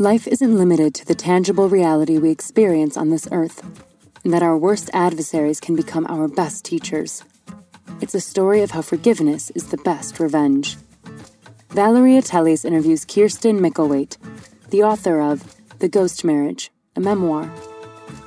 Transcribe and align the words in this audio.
Life 0.00 0.26
isn't 0.26 0.56
limited 0.56 0.94
to 0.94 1.04
the 1.04 1.14
tangible 1.14 1.68
reality 1.68 2.16
we 2.16 2.30
experience 2.30 2.96
on 2.96 3.10
this 3.10 3.28
earth 3.30 3.62
and 4.24 4.32
that 4.32 4.42
our 4.42 4.56
worst 4.56 4.88
adversaries 4.94 5.60
can 5.60 5.76
become 5.76 6.06
our 6.08 6.26
best 6.26 6.64
teachers. 6.64 7.22
It's 8.00 8.14
a 8.14 8.20
story 8.22 8.62
of 8.62 8.70
how 8.70 8.80
forgiveness 8.80 9.50
is 9.50 9.66
the 9.66 9.76
best 9.76 10.18
revenge. 10.18 10.78
Valeria 11.68 12.22
Teles 12.22 12.64
interviews 12.64 13.04
Kirsten 13.04 13.60
Mickelwait, 13.60 14.16
the 14.70 14.82
author 14.82 15.20
of 15.20 15.54
The 15.80 15.88
Ghost 15.88 16.24
Marriage, 16.24 16.70
a 16.96 17.00
memoir. 17.00 17.52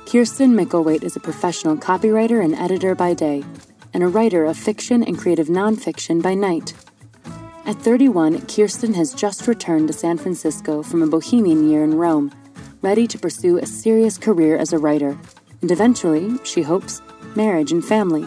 Kirsten 0.06 0.54
Mickelwait 0.54 1.02
is 1.02 1.16
a 1.16 1.20
professional 1.28 1.76
copywriter 1.76 2.40
and 2.40 2.54
editor 2.54 2.94
by 2.94 3.14
day, 3.14 3.42
and 3.92 4.04
a 4.04 4.08
writer 4.08 4.44
of 4.44 4.56
fiction 4.56 5.02
and 5.02 5.18
creative 5.18 5.48
nonfiction 5.48 6.22
by 6.22 6.34
night. 6.34 6.72
At 7.66 7.76
31, 7.76 8.46
Kirsten 8.46 8.94
has 8.94 9.14
just 9.14 9.46
returned 9.46 9.88
to 9.88 9.94
San 9.94 10.18
Francisco 10.18 10.82
from 10.82 11.02
a 11.02 11.06
bohemian 11.06 11.68
year 11.70 11.82
in 11.82 11.94
Rome, 11.96 12.30
ready 12.82 13.06
to 13.06 13.18
pursue 13.18 13.58
a 13.58 13.66
serious 13.66 14.18
career 14.18 14.56
as 14.56 14.72
a 14.72 14.78
writer 14.78 15.18
and 15.64 15.70
eventually, 15.70 16.38
she 16.44 16.60
hopes, 16.60 17.00
marriage 17.34 17.72
and 17.72 17.82
family. 17.82 18.24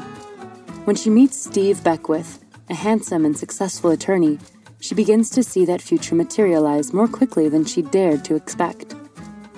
When 0.86 0.96
she 0.96 1.12
meets 1.12 1.38
Steve 1.40 1.84
Beckwith, 1.84 2.44
a 2.68 2.74
handsome 2.74 3.26
and 3.26 3.38
successful 3.38 3.92
attorney, 3.92 4.40
she 4.80 4.96
begins 4.96 5.30
to 5.30 5.44
see 5.44 5.64
that 5.66 5.80
future 5.80 6.16
materialize 6.16 6.94
more 6.94 7.08
quickly 7.08 7.48
than 7.48 7.64
she 7.64 7.84
dared 7.84 8.26
to 8.26 8.34
expect. 8.34 8.96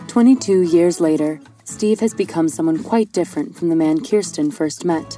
22 0.10 0.64
years 0.64 1.00
later, 1.00 1.40
Steve 1.64 2.02
has 2.02 2.14
become 2.14 2.50
someone 2.50 2.84
quite 2.84 3.14
different 3.14 3.56
from 3.56 3.70
the 3.70 3.78
man 3.78 4.04
Kirsten 4.04 4.52
first 4.52 4.84
met. 4.84 5.18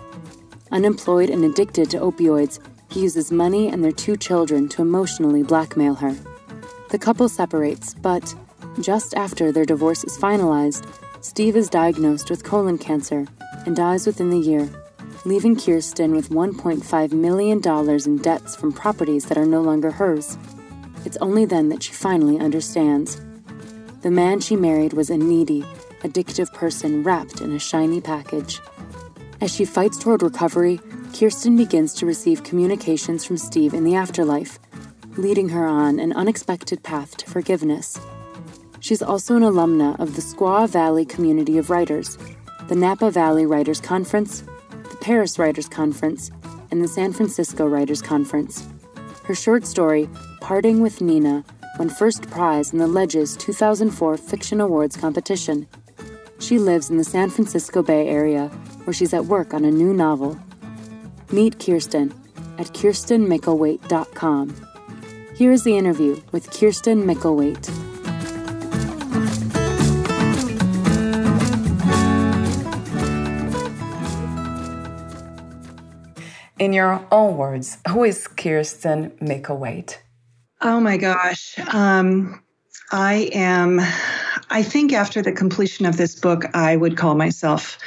Unemployed 0.71 1.31
and 1.31 1.43
addicted 1.43 1.89
to 1.89 1.97
opioids, 1.97 2.59
he 2.91 3.01
uses 3.01 3.31
money 3.31 3.69
and 3.69 3.83
their 3.83 3.91
two 3.91 4.17
children 4.17 4.67
to 4.69 4.81
emotionally 4.81 5.43
blackmail 5.43 5.95
her. 5.95 6.15
The 6.89 6.99
couple 6.99 7.29
separates, 7.29 7.93
but 7.93 8.35
just 8.81 9.13
after 9.13 9.51
their 9.51 9.65
divorce 9.65 10.03
is 10.03 10.17
finalized, 10.17 10.85
Steve 11.21 11.55
is 11.55 11.69
diagnosed 11.69 12.29
with 12.29 12.43
colon 12.43 12.77
cancer 12.77 13.27
and 13.65 13.75
dies 13.75 14.05
within 14.05 14.29
the 14.29 14.39
year, 14.39 14.69
leaving 15.23 15.55
Kirsten 15.55 16.13
with 16.13 16.29
$1.5 16.29 17.11
million 17.13 17.61
in 18.05 18.17
debts 18.17 18.55
from 18.55 18.73
properties 18.73 19.25
that 19.25 19.37
are 19.37 19.45
no 19.45 19.61
longer 19.61 19.91
hers. 19.91 20.37
It's 21.05 21.17
only 21.17 21.45
then 21.45 21.69
that 21.69 21.83
she 21.83 21.93
finally 21.93 22.39
understands. 22.39 23.21
The 24.01 24.11
man 24.11 24.39
she 24.39 24.55
married 24.55 24.93
was 24.93 25.09
a 25.09 25.17
needy, 25.17 25.61
addictive 26.01 26.51
person 26.53 27.03
wrapped 27.03 27.39
in 27.39 27.53
a 27.53 27.59
shiny 27.59 28.01
package. 28.01 28.59
As 29.41 29.51
she 29.51 29.65
fights 29.65 29.97
toward 29.97 30.21
recovery, 30.21 30.79
Kirsten 31.17 31.57
begins 31.57 31.95
to 31.95 32.05
receive 32.05 32.43
communications 32.43 33.25
from 33.25 33.37
Steve 33.37 33.73
in 33.73 33.83
the 33.83 33.95
afterlife, 33.95 34.59
leading 35.17 35.49
her 35.49 35.65
on 35.65 35.99
an 35.99 36.13
unexpected 36.13 36.83
path 36.83 37.17
to 37.17 37.27
forgiveness. 37.27 37.99
She's 38.81 39.01
also 39.01 39.35
an 39.35 39.41
alumna 39.41 39.99
of 39.99 40.15
the 40.15 40.21
Squaw 40.21 40.69
Valley 40.69 41.05
Community 41.05 41.57
of 41.57 41.71
Writers, 41.71 42.19
the 42.67 42.75
Napa 42.75 43.09
Valley 43.09 43.47
Writers 43.47 43.81
Conference, 43.81 44.43
the 44.91 44.97
Paris 45.01 45.39
Writers 45.39 45.67
Conference, 45.67 46.29
and 46.69 46.83
the 46.83 46.87
San 46.87 47.11
Francisco 47.11 47.65
Writers 47.65 48.03
Conference. 48.03 48.67
Her 49.23 49.33
short 49.33 49.65
story, 49.65 50.07
Parting 50.39 50.81
with 50.81 51.01
Nina, 51.01 51.43
won 51.79 51.89
first 51.89 52.29
prize 52.29 52.73
in 52.73 52.77
the 52.77 52.85
Ledges 52.85 53.35
2004 53.37 54.17
Fiction 54.17 54.61
Awards 54.61 54.97
competition. 54.97 55.67
She 56.37 56.59
lives 56.59 56.91
in 56.91 56.97
the 56.97 57.03
San 57.03 57.31
Francisco 57.31 57.81
Bay 57.81 58.07
Area, 58.07 58.51
where 58.85 58.93
she's 58.93 59.13
at 59.13 59.25
work 59.25 59.53
on 59.53 59.65
a 59.65 59.71
new 59.71 59.93
novel. 59.93 60.37
Meet 61.31 61.59
Kirsten 61.59 62.13
at 62.57 62.67
kirstenmickelwait.com. 62.67 64.55
Here 65.35 65.51
is 65.51 65.63
the 65.63 65.77
interview 65.77 66.21
with 66.31 66.51
Kirsten 66.51 67.03
Mickelwait. 67.03 67.91
in 76.61 76.73
your 76.73 77.03
own 77.11 77.37
words, 77.37 77.79
who 77.89 78.03
is 78.03 78.27
Kirsten 78.27 79.09
Mickelwait? 79.19 79.97
Oh 80.61 80.79
my 80.79 80.97
gosh. 80.97 81.55
Um, 81.73 82.43
I 82.91 83.31
am, 83.33 83.79
I 84.51 84.61
think 84.61 84.93
after 84.93 85.23
the 85.23 85.31
completion 85.31 85.87
of 85.87 85.97
this 85.97 86.19
book, 86.19 86.45
I 86.53 86.75
would 86.75 86.97
call 86.97 87.15
myself 87.15 87.79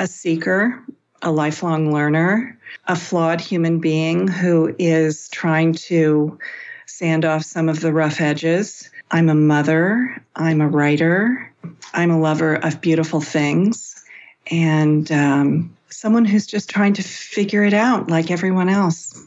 a 0.00 0.06
seeker, 0.06 0.82
a 1.20 1.30
lifelong 1.30 1.92
learner, 1.92 2.58
a 2.88 2.96
flawed 2.96 3.38
human 3.38 3.78
being 3.80 4.26
who 4.26 4.74
is 4.78 5.28
trying 5.28 5.74
to 5.74 6.38
sand 6.86 7.26
off 7.26 7.44
some 7.44 7.68
of 7.68 7.80
the 7.80 7.92
rough 7.92 8.18
edges. 8.18 8.88
I'm 9.10 9.28
a 9.28 9.34
mother, 9.34 10.16
I'm 10.36 10.62
a 10.62 10.68
writer, 10.68 11.52
I'm 11.92 12.10
a 12.10 12.18
lover 12.18 12.54
of 12.54 12.80
beautiful 12.80 13.20
things. 13.20 14.02
And 14.50 15.12
um, 15.12 15.76
someone 15.90 16.24
who's 16.24 16.46
just 16.46 16.70
trying 16.70 16.94
to 16.94 17.02
figure 17.02 17.62
it 17.62 17.74
out 17.74 18.08
like 18.08 18.30
everyone 18.30 18.70
else. 18.70 19.22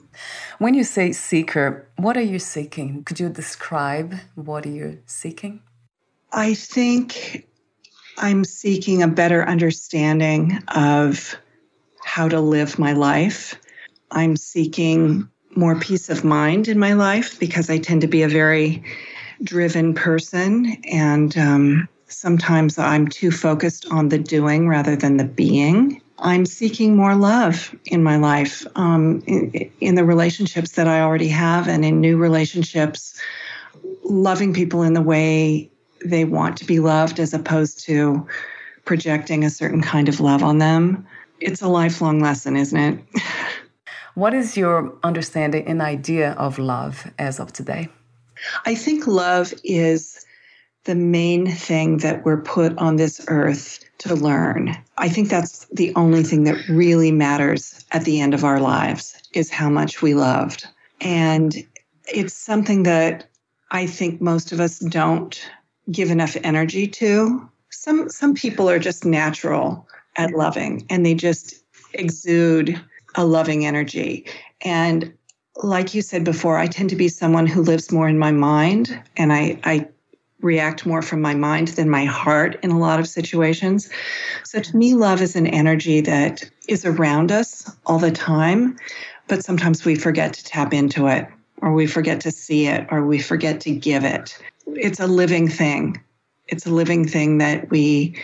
When 0.58 0.74
you 0.74 0.84
say 0.84 1.12
seeker, 1.12 1.88
what 1.98 2.18
are 2.18 2.22
you 2.22 2.40
seeking? 2.40 3.04
Could 3.04 3.20
you 3.20 3.30
describe 3.30 4.16
what 4.34 4.66
are 4.66 4.70
you 4.72 5.04
seeking? 5.06 5.62
I 6.32 6.56
think 6.56 7.46
I'm 8.18 8.44
seeking 8.44 9.02
a 9.02 9.08
better 9.08 9.44
understanding 9.44 10.62
of 10.70 11.36
how 12.04 12.28
to 12.30 12.40
live 12.40 12.78
my 12.78 12.94
life. 12.94 13.60
I'm 14.12 14.38
seeking 14.38 15.28
more 15.56 15.80
peace 15.80 16.10
of 16.10 16.24
mind 16.24 16.68
in 16.68 16.80
my 16.80 16.94
life 16.94 17.40
because 17.40 17.70
I 17.70 17.78
tend 17.78 18.02
to 18.02 18.08
be 18.08 18.24
a 18.24 18.28
very 18.28 18.84
driven 19.44 19.94
person. 19.94 20.78
And 20.90 21.38
um, 21.38 21.90
sometimes 22.08 22.78
I'm 22.78 23.08
too 23.08 23.32
focused 23.32 23.88
on 23.92 24.10
the 24.10 24.20
doing 24.20 24.68
rather 24.68 24.96
than 24.96 25.18
the 25.18 25.26
being. 25.26 26.02
I'm 26.20 26.46
seeking 26.46 26.96
more 26.96 27.16
love 27.16 27.76
in 27.86 28.04
my 28.04 28.18
life, 28.18 28.66
um, 28.76 29.24
in, 29.28 29.72
in 29.82 29.96
the 29.96 30.06
relationships 30.06 30.74
that 30.74 30.88
I 30.88 31.02
already 31.02 31.28
have, 31.30 31.68
and 31.68 31.84
in 31.84 32.00
new 32.00 32.18
relationships, 32.18 33.20
loving 34.04 34.54
people 34.54 34.84
in 34.84 34.94
the 34.94 35.02
way 35.02 35.70
they 36.06 36.26
want 36.26 36.58
to 36.58 36.66
be 36.66 36.80
loved 36.80 37.20
as 37.20 37.34
opposed 37.34 37.84
to 37.86 38.28
projecting 38.86 39.44
a 39.44 39.50
certain 39.50 39.82
kind 39.82 40.10
of 40.10 40.20
love 40.20 40.44
on 40.44 40.58
them. 40.58 41.06
It's 41.40 41.62
a 41.62 41.68
lifelong 41.68 42.20
lesson, 42.20 42.56
isn't 42.56 42.80
it? 42.80 43.00
what 44.16 44.34
is 44.34 44.58
your 44.58 44.94
understanding 45.04 45.66
and 45.68 45.82
idea 45.82 46.32
of 46.34 46.60
love 46.60 47.12
as 47.18 47.40
of 47.40 47.54
today? 47.54 47.90
I 48.66 48.76
think 48.76 49.08
love 49.08 49.54
is 49.64 50.26
the 50.86 50.96
main 50.96 51.50
thing 51.50 51.98
that 51.98 52.26
we're 52.26 52.42
put 52.42 52.78
on 52.78 52.98
this 52.98 53.24
earth 53.30 53.80
to 54.00 54.16
learn. 54.16 54.76
I 54.98 55.08
think 55.08 55.30
that's 55.30 55.66
the 55.72 55.94
only 55.96 56.24
thing 56.24 56.44
that 56.44 56.68
really 56.68 57.12
matters 57.12 57.86
at 57.92 58.04
the 58.04 58.20
end 58.20 58.34
of 58.34 58.44
our 58.44 58.60
lives 58.60 59.16
is 59.34 59.50
how 59.50 59.70
much 59.70 60.02
we 60.02 60.14
loved. 60.14 60.68
And 61.00 61.56
it's 62.08 62.34
something 62.34 62.84
that 62.84 63.30
I 63.72 63.88
think 63.88 64.22
most 64.22 64.52
of 64.52 64.60
us 64.60 64.80
don't 64.80 65.50
give 65.92 66.12
enough 66.12 66.38
energy 66.44 66.88
to. 66.88 67.50
Some 67.70 68.10
some 68.10 68.34
people 68.34 68.70
are 68.70 68.80
just 68.80 69.06
natural 69.06 69.88
at 70.16 70.32
loving 70.32 70.86
and 70.90 71.06
they 71.06 71.14
just 71.14 71.64
exude 71.94 72.80
a 73.16 73.26
loving 73.26 73.66
energy. 73.66 74.26
And 74.62 75.14
like 75.62 75.94
you 75.94 76.02
said 76.02 76.24
before, 76.24 76.58
I 76.58 76.68
tend 76.68 76.90
to 76.92 76.96
be 76.96 77.08
someone 77.08 77.46
who 77.46 77.62
lives 77.62 77.92
more 77.92 78.08
in 78.08 78.18
my 78.18 78.32
mind 78.32 79.00
and 79.18 79.32
I, 79.32 79.60
I 79.64 79.88
react 80.42 80.86
more 80.86 81.02
from 81.02 81.22
my 81.22 81.34
mind 81.34 81.70
than 81.70 81.90
my 81.90 82.06
heart 82.06 82.60
in 82.64 82.72
a 82.72 82.80
lot 82.80 83.00
of 83.00 83.08
situations. 83.08 83.90
So 84.44 84.60
to 84.60 84.78
me, 84.78 84.94
love 84.94 85.22
is 85.22 85.36
an 85.36 85.48
energy 85.48 86.02
that 86.02 86.44
is 86.68 86.86
around 86.86 87.32
us 87.32 87.72
all 87.86 88.00
the 88.00 88.12
time, 88.12 88.78
but 89.28 89.44
sometimes 89.44 89.86
we 89.86 89.96
forget 89.96 90.34
to 90.34 90.44
tap 90.44 90.74
into 90.74 91.08
it 91.08 91.28
or 91.62 91.74
we 91.74 91.88
forget 91.88 92.20
to 92.22 92.32
see 92.32 92.68
it 92.68 92.88
or 92.92 93.06
we 93.06 93.20
forget 93.20 93.62
to 93.62 93.74
give 93.74 94.04
it. 94.04 94.38
It's 94.68 95.00
a 95.00 95.08
living 95.08 95.48
thing. 95.48 96.02
It's 96.48 96.66
a 96.66 96.72
living 96.72 97.08
thing 97.08 97.38
that 97.40 97.70
we 97.70 98.16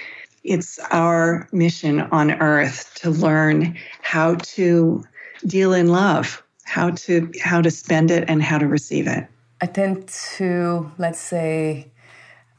it's 0.43 0.79
our 0.91 1.47
mission 1.51 2.01
on 2.01 2.31
earth 2.31 2.91
to 2.95 3.09
learn 3.09 3.77
how 4.01 4.35
to 4.35 5.03
deal 5.45 5.73
in 5.73 5.87
love, 5.87 6.41
how 6.63 6.91
to 6.91 7.31
how 7.41 7.61
to 7.61 7.71
spend 7.71 8.11
it 8.11 8.25
and 8.27 8.41
how 8.41 8.57
to 8.57 8.67
receive 8.67 9.07
it. 9.07 9.27
I 9.61 9.65
tend 9.65 10.07
to 10.37 10.91
let's 10.97 11.19
say 11.19 11.91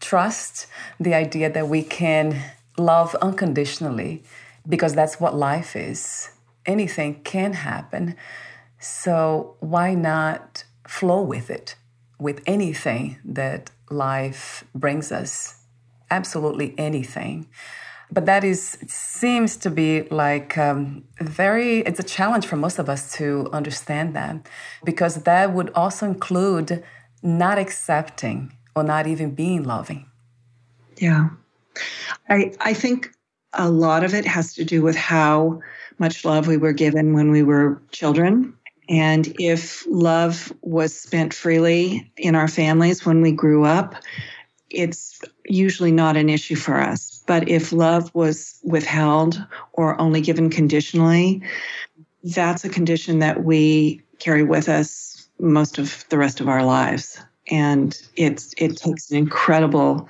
trust 0.00 0.66
the 0.98 1.14
idea 1.14 1.50
that 1.50 1.68
we 1.68 1.82
can 1.82 2.40
love 2.78 3.14
unconditionally 3.16 4.22
because 4.68 4.94
that's 4.94 5.20
what 5.20 5.34
life 5.34 5.76
is. 5.76 6.30
Anything 6.66 7.22
can 7.22 7.52
happen. 7.54 8.16
So 8.78 9.56
why 9.60 9.94
not 9.94 10.64
flow 10.86 11.22
with 11.22 11.50
it, 11.50 11.76
with 12.20 12.40
anything 12.46 13.18
that 13.24 13.70
life 13.90 14.64
brings 14.74 15.10
us? 15.10 15.56
Absolutely 16.10 16.74
anything. 16.78 17.48
But 18.12 18.26
that 18.26 18.42
is 18.42 18.76
seems 18.88 19.56
to 19.58 19.70
be 19.70 20.02
like 20.10 20.58
um, 20.58 21.04
very. 21.20 21.78
It's 21.78 22.00
a 22.00 22.04
challenge 22.04 22.46
for 22.46 22.56
most 22.56 22.78
of 22.80 22.88
us 22.88 23.12
to 23.18 23.48
understand 23.52 24.16
that, 24.16 24.48
because 24.84 25.22
that 25.22 25.52
would 25.52 25.70
also 25.74 26.06
include 26.06 26.82
not 27.22 27.58
accepting 27.58 28.52
or 28.74 28.82
not 28.82 29.06
even 29.06 29.30
being 29.34 29.62
loving. 29.62 30.06
Yeah. 30.96 31.30
I 32.28 32.52
I 32.60 32.74
think 32.74 33.12
a 33.52 33.70
lot 33.70 34.02
of 34.04 34.12
it 34.14 34.26
has 34.26 34.54
to 34.54 34.64
do 34.64 34.82
with 34.82 34.96
how 34.96 35.60
much 35.98 36.24
love 36.24 36.48
we 36.48 36.56
were 36.56 36.72
given 36.72 37.14
when 37.14 37.30
we 37.30 37.42
were 37.44 37.80
children. 37.92 38.54
And 38.90 39.32
if 39.38 39.86
love 39.88 40.52
was 40.60 40.94
spent 40.94 41.32
freely 41.32 42.12
in 42.16 42.34
our 42.34 42.48
families 42.48 43.06
when 43.06 43.22
we 43.22 43.32
grew 43.32 43.64
up, 43.64 43.94
it's 44.68 45.20
usually 45.46 45.92
not 45.92 46.16
an 46.16 46.28
issue 46.28 46.56
for 46.56 46.78
us. 46.78 47.22
But 47.26 47.48
if 47.48 47.72
love 47.72 48.14
was 48.14 48.58
withheld 48.62 49.42
or 49.72 49.98
only 50.00 50.20
given 50.20 50.50
conditionally, 50.50 51.42
that's 52.22 52.64
a 52.64 52.68
condition 52.68 53.20
that 53.20 53.44
we 53.44 54.02
carry 54.18 54.42
with 54.42 54.68
us 54.68 55.28
most 55.38 55.78
of 55.78 56.04
the 56.10 56.18
rest 56.18 56.40
of 56.40 56.48
our 56.48 56.64
lives 56.64 57.18
and 57.50 58.00
it's 58.16 58.54
it 58.56 58.76
takes 58.76 59.10
an 59.10 59.16
incredible 59.16 60.08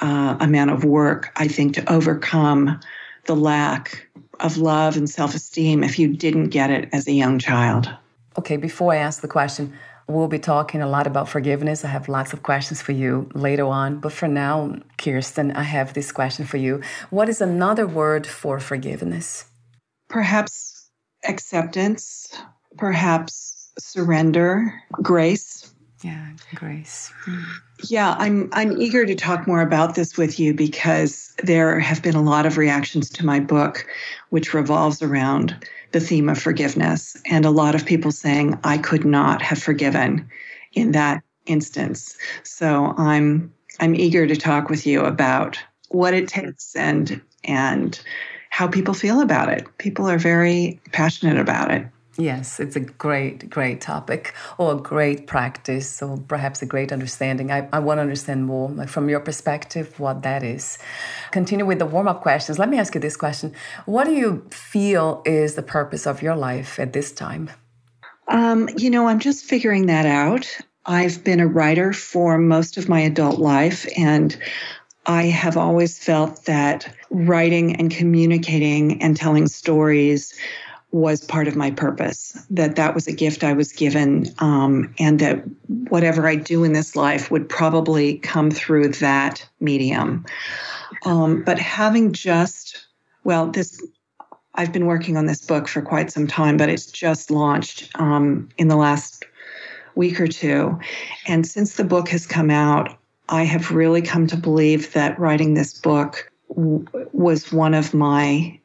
uh, 0.00 0.36
amount 0.40 0.70
of 0.70 0.84
work, 0.84 1.30
I 1.36 1.48
think, 1.48 1.74
to 1.74 1.92
overcome 1.92 2.80
the 3.26 3.36
lack 3.36 4.08
of 4.42 4.58
love 4.58 4.96
and 4.96 5.08
self 5.08 5.34
esteem 5.34 5.82
if 5.82 5.98
you 5.98 6.08
didn't 6.08 6.48
get 6.48 6.70
it 6.70 6.88
as 6.92 7.06
a 7.06 7.12
young 7.12 7.38
child. 7.38 7.88
Okay, 8.38 8.56
before 8.56 8.92
I 8.92 8.96
ask 8.96 9.20
the 9.20 9.28
question, 9.28 9.72
we'll 10.08 10.28
be 10.28 10.38
talking 10.38 10.82
a 10.82 10.88
lot 10.88 11.06
about 11.06 11.28
forgiveness. 11.28 11.84
I 11.84 11.88
have 11.88 12.08
lots 12.08 12.32
of 12.32 12.42
questions 12.42 12.82
for 12.82 12.92
you 12.92 13.28
later 13.34 13.66
on. 13.66 14.00
But 14.00 14.12
for 14.12 14.28
now, 14.28 14.76
Kirsten, 14.98 15.52
I 15.52 15.62
have 15.62 15.94
this 15.94 16.12
question 16.12 16.44
for 16.46 16.56
you. 16.56 16.82
What 17.10 17.28
is 17.28 17.40
another 17.40 17.86
word 17.86 18.26
for 18.26 18.58
forgiveness? 18.58 19.46
Perhaps 20.08 20.88
acceptance, 21.26 22.36
perhaps 22.76 23.70
surrender, 23.78 24.82
grace. 24.92 25.61
Yeah, 26.02 26.28
grace. 26.54 27.12
Mm. 27.26 27.44
Yeah, 27.88 28.14
I'm 28.18 28.48
I'm 28.52 28.80
eager 28.80 29.06
to 29.06 29.14
talk 29.14 29.46
more 29.46 29.60
about 29.60 29.94
this 29.94 30.16
with 30.16 30.38
you 30.38 30.52
because 30.52 31.34
there 31.42 31.78
have 31.78 32.02
been 32.02 32.14
a 32.14 32.22
lot 32.22 32.46
of 32.46 32.58
reactions 32.58 33.08
to 33.10 33.26
my 33.26 33.40
book 33.40 33.86
which 34.30 34.54
revolves 34.54 35.02
around 35.02 35.56
the 35.92 36.00
theme 36.00 36.28
of 36.28 36.38
forgiveness 36.38 37.16
and 37.26 37.44
a 37.44 37.50
lot 37.50 37.74
of 37.74 37.86
people 37.86 38.10
saying 38.10 38.58
I 38.64 38.78
could 38.78 39.04
not 39.04 39.42
have 39.42 39.62
forgiven 39.62 40.28
in 40.72 40.92
that 40.92 41.22
instance. 41.46 42.16
So 42.42 42.94
I'm 42.96 43.52
I'm 43.80 43.94
eager 43.94 44.26
to 44.26 44.36
talk 44.36 44.68
with 44.68 44.86
you 44.86 45.02
about 45.02 45.58
what 45.88 46.14
it 46.14 46.28
takes 46.28 46.74
and 46.74 47.20
and 47.44 48.00
how 48.50 48.68
people 48.68 48.94
feel 48.94 49.20
about 49.20 49.48
it. 49.48 49.66
People 49.78 50.08
are 50.08 50.18
very 50.18 50.80
passionate 50.92 51.38
about 51.38 51.70
it. 51.70 51.86
Yes, 52.18 52.60
it's 52.60 52.76
a 52.76 52.80
great, 52.80 53.48
great 53.48 53.80
topic 53.80 54.34
or 54.58 54.72
a 54.72 54.76
great 54.76 55.26
practice 55.26 56.02
or 56.02 56.18
perhaps 56.18 56.60
a 56.60 56.66
great 56.66 56.92
understanding. 56.92 57.50
I, 57.50 57.68
I 57.72 57.78
want 57.78 57.98
to 57.98 58.02
understand 58.02 58.44
more 58.44 58.68
like 58.68 58.90
from 58.90 59.08
your 59.08 59.20
perspective 59.20 59.98
what 59.98 60.22
that 60.22 60.42
is. 60.42 60.78
Continue 61.30 61.64
with 61.64 61.78
the 61.78 61.86
warm 61.86 62.08
up 62.08 62.20
questions. 62.20 62.58
Let 62.58 62.68
me 62.68 62.78
ask 62.78 62.94
you 62.94 63.00
this 63.00 63.16
question 63.16 63.54
What 63.86 64.04
do 64.04 64.12
you 64.12 64.46
feel 64.50 65.22
is 65.24 65.54
the 65.54 65.62
purpose 65.62 66.06
of 66.06 66.20
your 66.20 66.36
life 66.36 66.78
at 66.78 66.92
this 66.92 67.12
time? 67.12 67.50
Um, 68.28 68.68
you 68.76 68.90
know, 68.90 69.08
I'm 69.08 69.18
just 69.18 69.44
figuring 69.46 69.86
that 69.86 70.04
out. 70.04 70.46
I've 70.84 71.24
been 71.24 71.40
a 71.40 71.46
writer 71.46 71.92
for 71.92 72.36
most 72.38 72.76
of 72.76 72.88
my 72.88 73.00
adult 73.00 73.38
life, 73.38 73.86
and 73.96 74.36
I 75.06 75.24
have 75.24 75.56
always 75.56 75.98
felt 75.98 76.44
that 76.44 76.94
writing 77.10 77.76
and 77.76 77.90
communicating 77.90 79.02
and 79.02 79.16
telling 79.16 79.48
stories 79.48 80.34
was 80.92 81.24
part 81.24 81.48
of 81.48 81.56
my 81.56 81.70
purpose 81.70 82.36
that 82.50 82.76
that 82.76 82.94
was 82.94 83.06
a 83.06 83.12
gift 83.12 83.42
i 83.42 83.52
was 83.52 83.72
given 83.72 84.26
um, 84.38 84.94
and 84.98 85.18
that 85.18 85.42
whatever 85.88 86.28
i 86.28 86.36
do 86.36 86.64
in 86.64 86.74
this 86.74 86.94
life 86.94 87.30
would 87.30 87.48
probably 87.48 88.18
come 88.18 88.50
through 88.50 88.88
that 88.88 89.46
medium. 89.58 90.24
Um, 91.06 91.42
but 91.42 91.58
having 91.58 92.12
just 92.12 92.86
well 93.24 93.46
this 93.46 93.82
i've 94.54 94.72
been 94.72 94.86
working 94.86 95.16
on 95.16 95.24
this 95.24 95.44
book 95.44 95.66
for 95.66 95.80
quite 95.80 96.12
some 96.12 96.26
time 96.26 96.58
but 96.58 96.68
it's 96.68 96.86
just 96.86 97.30
launched 97.30 97.90
um, 97.94 98.48
in 98.58 98.68
the 98.68 98.76
last 98.76 99.24
week 99.94 100.18
or 100.20 100.26
two. 100.26 100.78
And 101.26 101.46
since 101.46 101.76
the 101.76 101.84
book 101.84 102.08
has 102.10 102.26
come 102.26 102.50
out 102.50 102.98
i 103.30 103.44
have 103.44 103.70
really 103.70 104.02
come 104.02 104.26
to 104.26 104.36
believe 104.36 104.92
that 104.92 105.18
writing 105.18 105.54
this 105.54 105.72
book 105.72 106.30
w- 106.50 106.86
was 107.12 107.50
one 107.50 107.72
of 107.72 107.94
my 107.94 108.58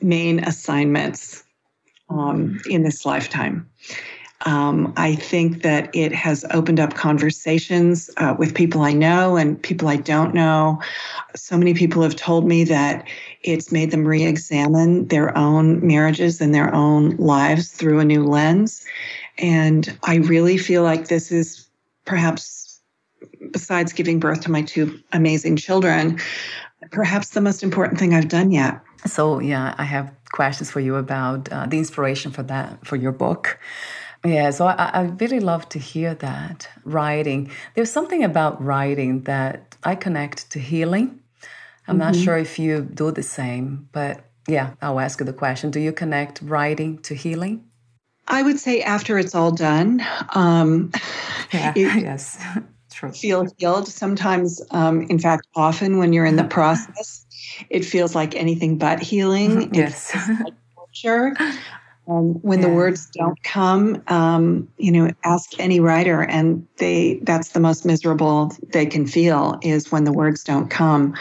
main 0.00 0.38
assignments 0.44 1.44
um, 2.10 2.60
in 2.68 2.82
this 2.82 3.04
lifetime. 3.04 3.68
Um, 4.46 4.92
I 4.96 5.16
think 5.16 5.62
that 5.62 5.90
it 5.94 6.14
has 6.14 6.44
opened 6.52 6.78
up 6.78 6.94
conversations 6.94 8.08
uh, 8.18 8.36
with 8.38 8.54
people 8.54 8.82
I 8.82 8.92
know 8.92 9.36
and 9.36 9.60
people 9.60 9.88
I 9.88 9.96
don't 9.96 10.32
know. 10.32 10.80
So 11.34 11.58
many 11.58 11.74
people 11.74 12.02
have 12.02 12.14
told 12.14 12.46
me 12.46 12.62
that 12.64 13.06
it's 13.42 13.72
made 13.72 13.90
them 13.90 14.06
re 14.06 14.24
examine 14.24 15.08
their 15.08 15.36
own 15.36 15.84
marriages 15.84 16.40
and 16.40 16.54
their 16.54 16.72
own 16.72 17.16
lives 17.16 17.70
through 17.70 17.98
a 17.98 18.04
new 18.04 18.24
lens. 18.24 18.86
And 19.38 19.98
I 20.04 20.16
really 20.16 20.56
feel 20.56 20.84
like 20.84 21.08
this 21.08 21.32
is 21.32 21.68
perhaps, 22.04 22.80
besides 23.52 23.92
giving 23.92 24.20
birth 24.20 24.42
to 24.42 24.52
my 24.52 24.62
two 24.62 25.00
amazing 25.12 25.56
children, 25.56 26.20
perhaps 26.92 27.30
the 27.30 27.40
most 27.40 27.64
important 27.64 27.98
thing 27.98 28.14
I've 28.14 28.28
done 28.28 28.52
yet. 28.52 28.80
So, 29.06 29.40
yeah, 29.40 29.74
I 29.78 29.84
have 29.84 30.12
questions 30.32 30.70
for 30.70 30.80
you 30.80 30.96
about 30.96 31.50
uh, 31.50 31.66
the 31.66 31.78
inspiration 31.78 32.30
for 32.30 32.42
that 32.44 32.86
for 32.86 32.96
your 32.96 33.12
book. 33.12 33.58
Yeah, 34.24 34.50
so 34.50 34.66
I, 34.66 34.90
I 34.92 35.02
really 35.02 35.40
love 35.40 35.68
to 35.70 35.78
hear 35.78 36.14
that 36.14 36.68
writing. 36.84 37.50
There's 37.74 37.90
something 37.90 38.24
about 38.24 38.62
writing 38.62 39.22
that 39.22 39.76
I 39.84 39.94
connect 39.94 40.50
to 40.50 40.58
healing. 40.58 41.20
I'm 41.86 41.98
mm-hmm. 41.98 41.98
not 41.98 42.16
sure 42.16 42.36
if 42.36 42.58
you 42.58 42.82
do 42.82 43.12
the 43.12 43.22
same, 43.22 43.88
but 43.92 44.24
yeah, 44.48 44.74
I'll 44.82 44.98
ask 44.98 45.20
you 45.20 45.26
the 45.26 45.32
question: 45.32 45.70
Do 45.70 45.80
you 45.80 45.92
connect 45.92 46.42
writing 46.42 46.98
to 47.02 47.14
healing? 47.14 47.64
I 48.26 48.42
would 48.42 48.58
say 48.58 48.82
after 48.82 49.18
it's 49.18 49.34
all 49.34 49.52
done. 49.52 50.04
Um, 50.34 50.92
yeah. 51.52 51.72
It, 51.74 52.02
yes. 52.02 52.42
True. 52.90 53.12
Feel 53.12 53.46
healed. 53.58 53.86
Sometimes, 53.86 54.60
um, 54.70 55.02
in 55.02 55.18
fact, 55.18 55.46
often 55.54 55.98
when 55.98 56.12
you're 56.12 56.26
in 56.26 56.36
the 56.36 56.44
process, 56.58 57.26
it 57.70 57.84
feels 57.84 58.14
like 58.14 58.34
anything 58.34 58.78
but 58.78 59.00
healing. 59.00 59.72
yes. 59.74 60.14
Like 60.44 60.54
torture. 60.74 61.34
Um, 62.08 62.34
when 62.40 62.60
yeah. 62.60 62.68
the 62.68 62.74
words 62.74 63.06
don't 63.10 63.42
come, 63.42 64.02
um, 64.06 64.66
you 64.78 64.90
know, 64.90 65.10
ask 65.24 65.60
any 65.60 65.78
writer, 65.78 66.22
and 66.22 66.66
they 66.78 67.20
that's 67.22 67.50
the 67.50 67.60
most 67.60 67.84
miserable 67.84 68.50
they 68.72 68.86
can 68.86 69.06
feel 69.06 69.58
is 69.62 69.92
when 69.92 70.04
the 70.04 70.12
words 70.12 70.42
don't 70.42 70.70
come. 70.70 71.14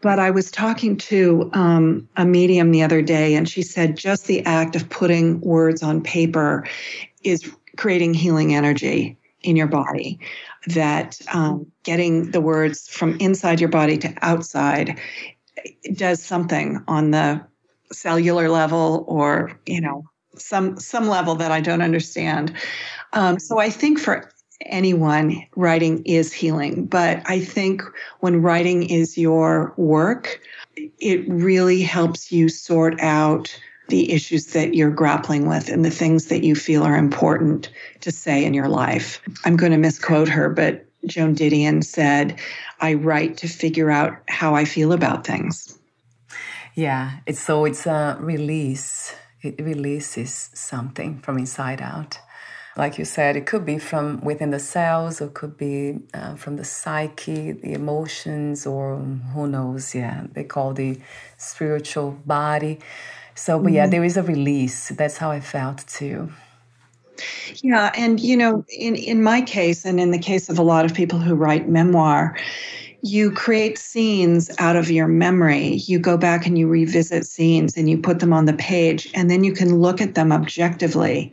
But 0.00 0.18
I 0.18 0.30
was 0.30 0.50
talking 0.50 0.96
to 0.96 1.50
um, 1.52 2.08
a 2.16 2.24
medium 2.24 2.72
the 2.72 2.82
other 2.82 3.00
day, 3.00 3.36
and 3.36 3.48
she 3.48 3.62
said 3.62 3.96
just 3.96 4.26
the 4.26 4.44
act 4.44 4.74
of 4.74 4.88
putting 4.90 5.40
words 5.40 5.84
on 5.84 6.02
paper 6.02 6.66
is 7.22 7.52
creating 7.76 8.14
healing 8.14 8.54
energy 8.54 9.16
in 9.42 9.54
your 9.54 9.68
body. 9.68 10.18
That 10.66 11.20
um, 11.32 11.70
getting 11.84 12.32
the 12.32 12.40
words 12.40 12.88
from 12.88 13.16
inside 13.20 13.60
your 13.60 13.70
body 13.70 13.96
to 13.98 14.12
outside 14.20 14.98
does 15.94 16.22
something 16.22 16.82
on 16.88 17.10
the 17.10 17.44
cellular 17.92 18.48
level 18.48 19.04
or, 19.08 19.58
you 19.66 19.80
know, 19.80 20.04
some 20.36 20.78
some 20.78 21.08
level 21.08 21.34
that 21.36 21.50
I 21.50 21.60
don't 21.60 21.82
understand. 21.82 22.54
Um, 23.12 23.38
so 23.38 23.58
I 23.58 23.70
think 23.70 23.98
for 23.98 24.30
anyone, 24.66 25.44
writing 25.56 26.02
is 26.04 26.32
healing. 26.32 26.86
But 26.86 27.22
I 27.26 27.40
think 27.40 27.82
when 28.20 28.42
writing 28.42 28.88
is 28.88 29.16
your 29.16 29.72
work, 29.76 30.40
it 30.76 31.28
really 31.28 31.82
helps 31.82 32.32
you 32.32 32.48
sort 32.48 33.00
out 33.00 33.58
the 33.88 34.12
issues 34.12 34.48
that 34.48 34.74
you're 34.74 34.90
grappling 34.90 35.48
with 35.48 35.70
and 35.70 35.84
the 35.84 35.90
things 35.90 36.26
that 36.26 36.44
you 36.44 36.54
feel 36.54 36.82
are 36.82 36.96
important 36.96 37.70
to 38.00 38.12
say 38.12 38.44
in 38.44 38.52
your 38.52 38.68
life. 38.68 39.20
I'm 39.44 39.56
going 39.56 39.72
to 39.72 39.78
misquote 39.78 40.28
her, 40.28 40.50
but 40.50 40.84
Joan 41.06 41.34
Didion 41.34 41.82
said, 41.84 42.38
I 42.80 42.94
write 42.94 43.38
to 43.38 43.48
figure 43.48 43.90
out 43.90 44.18
how 44.28 44.54
I 44.54 44.64
feel 44.64 44.92
about 44.92 45.26
things. 45.26 45.78
Yeah, 46.74 47.18
it's 47.26 47.40
so 47.40 47.64
it's 47.64 47.86
a 47.86 48.16
release. 48.20 49.14
It 49.42 49.60
releases 49.60 50.50
something 50.54 51.20
from 51.20 51.38
inside 51.38 51.80
out. 51.80 52.18
Like 52.76 52.98
you 52.98 53.04
said, 53.04 53.36
it 53.36 53.46
could 53.46 53.66
be 53.66 53.78
from 53.78 54.20
within 54.20 54.50
the 54.50 54.60
cells, 54.60 55.20
or 55.20 55.26
it 55.26 55.34
could 55.34 55.56
be 55.56 55.98
uh, 56.14 56.36
from 56.36 56.56
the 56.56 56.64
psyche, 56.64 57.50
the 57.50 57.72
emotions, 57.72 58.66
or 58.66 58.98
who 59.34 59.48
knows? 59.48 59.94
Yeah, 59.94 60.26
they 60.32 60.44
call 60.44 60.74
the 60.74 61.00
spiritual 61.36 62.12
body. 62.24 62.78
So, 63.34 63.58
but 63.58 63.72
yeah, 63.72 63.82
mm-hmm. 63.82 63.90
there 63.90 64.04
is 64.04 64.16
a 64.16 64.22
release. 64.22 64.90
That's 64.90 65.16
how 65.16 65.32
I 65.32 65.40
felt 65.40 65.86
too. 65.88 66.32
Yeah, 67.62 67.90
and 67.94 68.20
you 68.20 68.36
know, 68.36 68.64
in 68.68 68.94
in 68.94 69.22
my 69.22 69.42
case, 69.42 69.84
and 69.84 70.00
in 70.00 70.10
the 70.10 70.18
case 70.18 70.48
of 70.48 70.58
a 70.58 70.62
lot 70.62 70.84
of 70.84 70.94
people 70.94 71.18
who 71.18 71.34
write 71.34 71.68
memoir, 71.68 72.36
you 73.02 73.30
create 73.30 73.78
scenes 73.78 74.50
out 74.58 74.76
of 74.76 74.90
your 74.90 75.08
memory. 75.08 75.74
You 75.86 75.98
go 75.98 76.16
back 76.16 76.46
and 76.46 76.58
you 76.58 76.68
revisit 76.68 77.26
scenes 77.26 77.76
and 77.76 77.88
you 77.88 77.98
put 77.98 78.20
them 78.20 78.32
on 78.32 78.46
the 78.46 78.54
page, 78.54 79.08
and 79.14 79.30
then 79.30 79.44
you 79.44 79.52
can 79.52 79.78
look 79.80 80.00
at 80.00 80.14
them 80.14 80.32
objectively. 80.32 81.32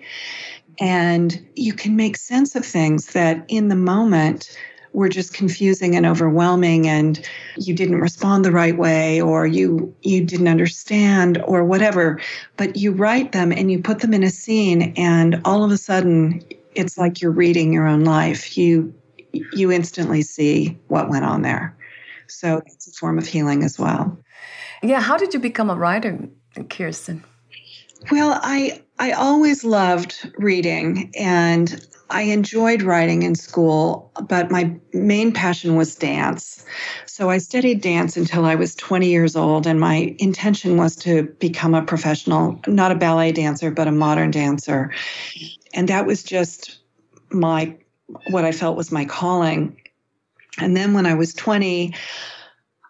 And 0.79 1.45
you 1.55 1.73
can 1.73 1.95
make 1.95 2.17
sense 2.17 2.55
of 2.55 2.65
things 2.65 3.13
that 3.13 3.45
in 3.47 3.69
the 3.69 3.75
moment 3.75 4.57
were 4.95 5.09
just 5.09 5.33
confusing 5.33 5.95
and 5.95 6.05
overwhelming 6.05 6.87
and 6.87 7.27
you 7.57 7.73
didn't 7.73 7.99
respond 7.99 8.45
the 8.45 8.51
right 8.51 8.77
way 8.77 9.21
or 9.21 9.45
you 9.45 9.93
you 10.01 10.23
didn't 10.23 10.47
understand 10.47 11.41
or 11.43 11.65
whatever. 11.65 12.19
But 12.55 12.77
you 12.77 12.93
write 12.93 13.33
them 13.33 13.51
and 13.51 13.69
you 13.69 13.81
put 13.81 13.99
them 13.99 14.13
in 14.13 14.23
a 14.23 14.29
scene 14.29 14.93
and 14.95 15.41
all 15.43 15.63
of 15.63 15.71
a 15.71 15.77
sudden 15.77 16.41
it's 16.75 16.97
like 16.97 17.21
you're 17.21 17.31
reading 17.31 17.73
your 17.73 17.85
own 17.85 18.05
life. 18.05 18.57
You 18.57 18.93
you 19.33 19.71
instantly 19.71 20.21
see 20.21 20.77
what 20.87 21.09
went 21.09 21.25
on 21.25 21.41
there. 21.41 21.75
So 22.27 22.61
it's 22.65 22.87
a 22.87 22.91
form 22.91 23.17
of 23.17 23.27
healing 23.27 23.63
as 23.63 23.77
well. 23.77 24.17
Yeah 24.81 25.01
how 25.01 25.17
did 25.17 25.33
you 25.33 25.39
become 25.41 25.69
a 25.69 25.75
writer 25.75 26.17
kirsten? 26.69 27.23
Well 28.11 28.39
i 28.41 28.81
i 28.99 29.11
always 29.11 29.63
loved 29.63 30.31
reading 30.37 31.11
and 31.17 31.85
I 32.09 32.21
enjoyed 32.21 32.83
writing 32.83 33.23
in 33.23 33.35
school, 33.35 34.11
but 34.27 34.51
my 34.51 34.75
main 34.93 35.31
passion 35.31 35.75
was 35.75 35.95
dance. 35.95 36.63
So 37.05 37.29
I 37.29 37.39
studied 37.39 37.81
dance 37.81 38.15
until 38.15 38.45
I 38.45 38.55
was 38.55 38.75
20 38.75 39.09
years 39.09 39.35
old, 39.35 39.65
and 39.65 39.79
my 39.79 40.15
intention 40.19 40.77
was 40.77 40.95
to 40.97 41.23
become 41.39 41.73
a 41.73 41.81
professional, 41.81 42.59
not 42.67 42.91
a 42.91 42.95
ballet 42.95 43.31
dancer, 43.31 43.71
but 43.71 43.87
a 43.87 43.91
modern 43.91 44.31
dancer. 44.31 44.93
And 45.73 45.87
that 45.87 46.05
was 46.05 46.23
just 46.23 46.77
my 47.31 47.75
what 48.29 48.45
I 48.45 48.51
felt 48.51 48.77
was 48.77 48.91
my 48.91 49.05
calling. 49.05 49.75
And 50.59 50.77
then 50.77 50.93
when 50.93 51.05
I 51.05 51.15
was 51.15 51.33
20, 51.33 51.93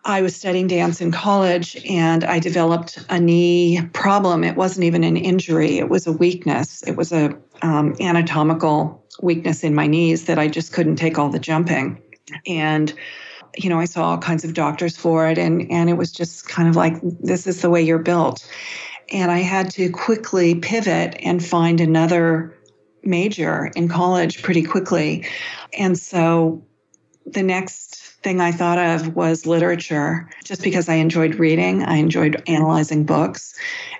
I 0.05 0.21
was 0.21 0.35
studying 0.35 0.67
dance 0.67 1.01
in 1.01 1.12
college 1.12 1.75
and 1.89 2.24
I 2.24 2.38
developed 2.38 3.03
a 3.09 3.19
knee 3.19 3.81
problem. 3.93 4.43
It 4.43 4.55
wasn't 4.55 4.83
even 4.83 5.03
an 5.03 5.17
injury, 5.17 5.79
it 5.79 5.89
was 5.89 6.05
a 6.05 6.12
weakness. 6.12 6.83
It 6.83 6.95
was 6.95 7.12
a 7.12 7.35
um, 7.63 7.95
anatomical 8.00 9.03
weakness 9.21 9.63
in 9.63 9.74
my 9.74 9.88
knees 9.88 10.25
that 10.25 10.38
I 10.38 10.47
just 10.47 10.74
couldn't 10.74 10.97
take 10.97 11.17
all 11.17 11.29
the 11.29 11.39
jumping. 11.39 12.01
And 12.45 12.93
you 13.57 13.69
know, 13.69 13.79
I 13.79 13.85
saw 13.85 14.09
all 14.09 14.17
kinds 14.17 14.43
of 14.43 14.53
doctors 14.53 14.95
for 14.95 15.27
it 15.27 15.38
and 15.38 15.71
and 15.71 15.89
it 15.89 15.93
was 15.93 16.12
just 16.12 16.47
kind 16.47 16.69
of 16.69 16.75
like 16.75 16.95
this 17.01 17.47
is 17.47 17.62
the 17.62 17.69
way 17.69 17.81
you're 17.81 17.97
built. 17.97 18.47
And 19.12 19.31
I 19.31 19.39
had 19.39 19.71
to 19.71 19.89
quickly 19.89 20.55
pivot 20.55 21.15
and 21.19 21.43
find 21.43 21.81
another 21.81 22.55
major 23.03 23.71
in 23.75 23.88
college 23.88 24.43
pretty 24.43 24.63
quickly. 24.63 25.25
And 25.77 25.97
so 25.97 26.63
the 27.25 27.43
next 27.43 28.04
thing 28.25 28.41
I 28.41 28.51
thought 28.51 28.79
of 28.79 29.15
was 29.15 29.46
literature, 29.46 30.27
just 30.44 30.63
because 30.63 30.89
I 30.89 30.96
enjoyed 30.96 31.36
reading, 31.36 31.84
I 31.84 31.98
enjoyed 31.98 32.41
analyzing 32.48 33.05
books, 33.05 33.53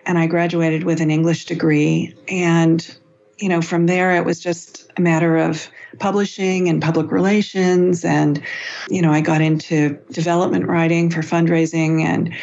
and 0.05 0.17
I 0.17 0.25
graduated 0.25 0.84
with 0.84 1.00
an 1.00 1.12
English 1.12 1.46
degree. 1.46 2.15
And 2.27 2.98
you 3.38 3.50
know, 3.50 3.62
from 3.62 3.86
there, 3.86 4.15
it 4.15 4.25
was 4.25 4.39
just 4.39 4.89
a 4.98 5.01
matter 5.01 5.38
of 5.38 5.70
publishing 6.00 6.70
and 6.70 6.82
public 6.82 7.12
relations. 7.12 8.05
And, 8.05 8.41
you 8.89 9.01
know, 9.01 9.12
I 9.12 9.22
got 9.22 9.41
into 9.41 10.00
development 10.12 10.67
writing 10.67 11.10
for 11.10 11.20
fundraising 11.20 12.01
and 12.01 12.34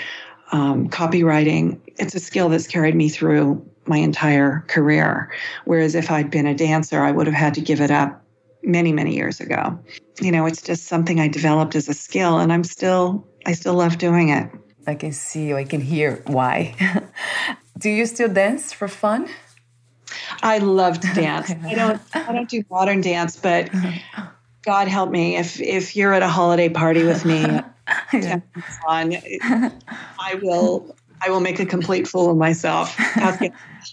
um, 0.53 0.91
copywriting. 0.91 1.81
It's 1.99 2.15
a 2.15 2.21
skill 2.21 2.51
that's 2.51 2.67
carried 2.67 2.95
me 2.95 3.09
through 3.09 3.67
my 3.87 3.97
entire 3.97 4.65
career. 4.69 5.33
Whereas 5.65 5.95
if 5.95 6.11
I'd 6.11 6.31
been 6.31 6.47
a 6.47 6.55
dancer, 6.55 7.01
I 7.01 7.11
would 7.11 7.27
have 7.27 7.35
had 7.35 7.55
to 7.55 7.63
give 7.63 7.81
it 7.81 7.91
up 7.91 8.22
many, 8.63 8.93
many 8.93 9.15
years 9.15 9.41
ago. 9.41 9.79
You 10.21 10.33
know, 10.33 10.47
it's 10.47 10.63
just 10.63 10.85
something 10.85 11.21
I 11.21 11.29
developed 11.29 11.75
as 11.75 11.89
a 11.89 11.95
skill, 11.95 12.39
and 12.39 12.53
I'm 12.53 12.65
still, 12.65 13.27
I 13.47 13.53
still 13.53 13.75
love 13.75 13.99
doing 13.99 14.29
it. 14.29 14.51
I 14.87 14.95
can 14.95 15.13
see, 15.13 15.53
I 15.55 15.65
can 15.65 15.81
hear 15.81 16.23
why. 16.27 16.75
Do 17.79 17.91
you 17.91 18.07
still 18.07 18.29
dance 18.29 18.73
for 18.73 18.89
fun? 18.89 19.29
I 20.43 20.59
love 20.59 21.01
to 21.01 21.15
dance. 21.15 21.51
I 21.65 21.75
don't 21.75 22.01
I 22.15 22.33
don't 22.33 22.49
do 22.49 22.63
modern 22.71 23.01
dance, 23.01 23.37
but 23.37 23.71
God 24.63 24.89
help 24.89 25.11
me 25.11 25.37
if 25.37 25.61
if 25.61 25.97
you're 25.97 26.13
at 26.13 26.23
a 26.23 26.29
holiday 26.29 26.69
party 26.69 27.05
with 27.05 27.25
me, 27.25 27.41
yeah. 28.13 28.41
on, 28.87 29.17
I 30.19 30.39
will 30.43 30.95
I 31.25 31.31
will 31.31 31.41
make 31.41 31.61
a 31.61 31.67
complete 31.67 32.07
fool 32.07 32.31
of 32.31 32.37
myself. 32.37 32.97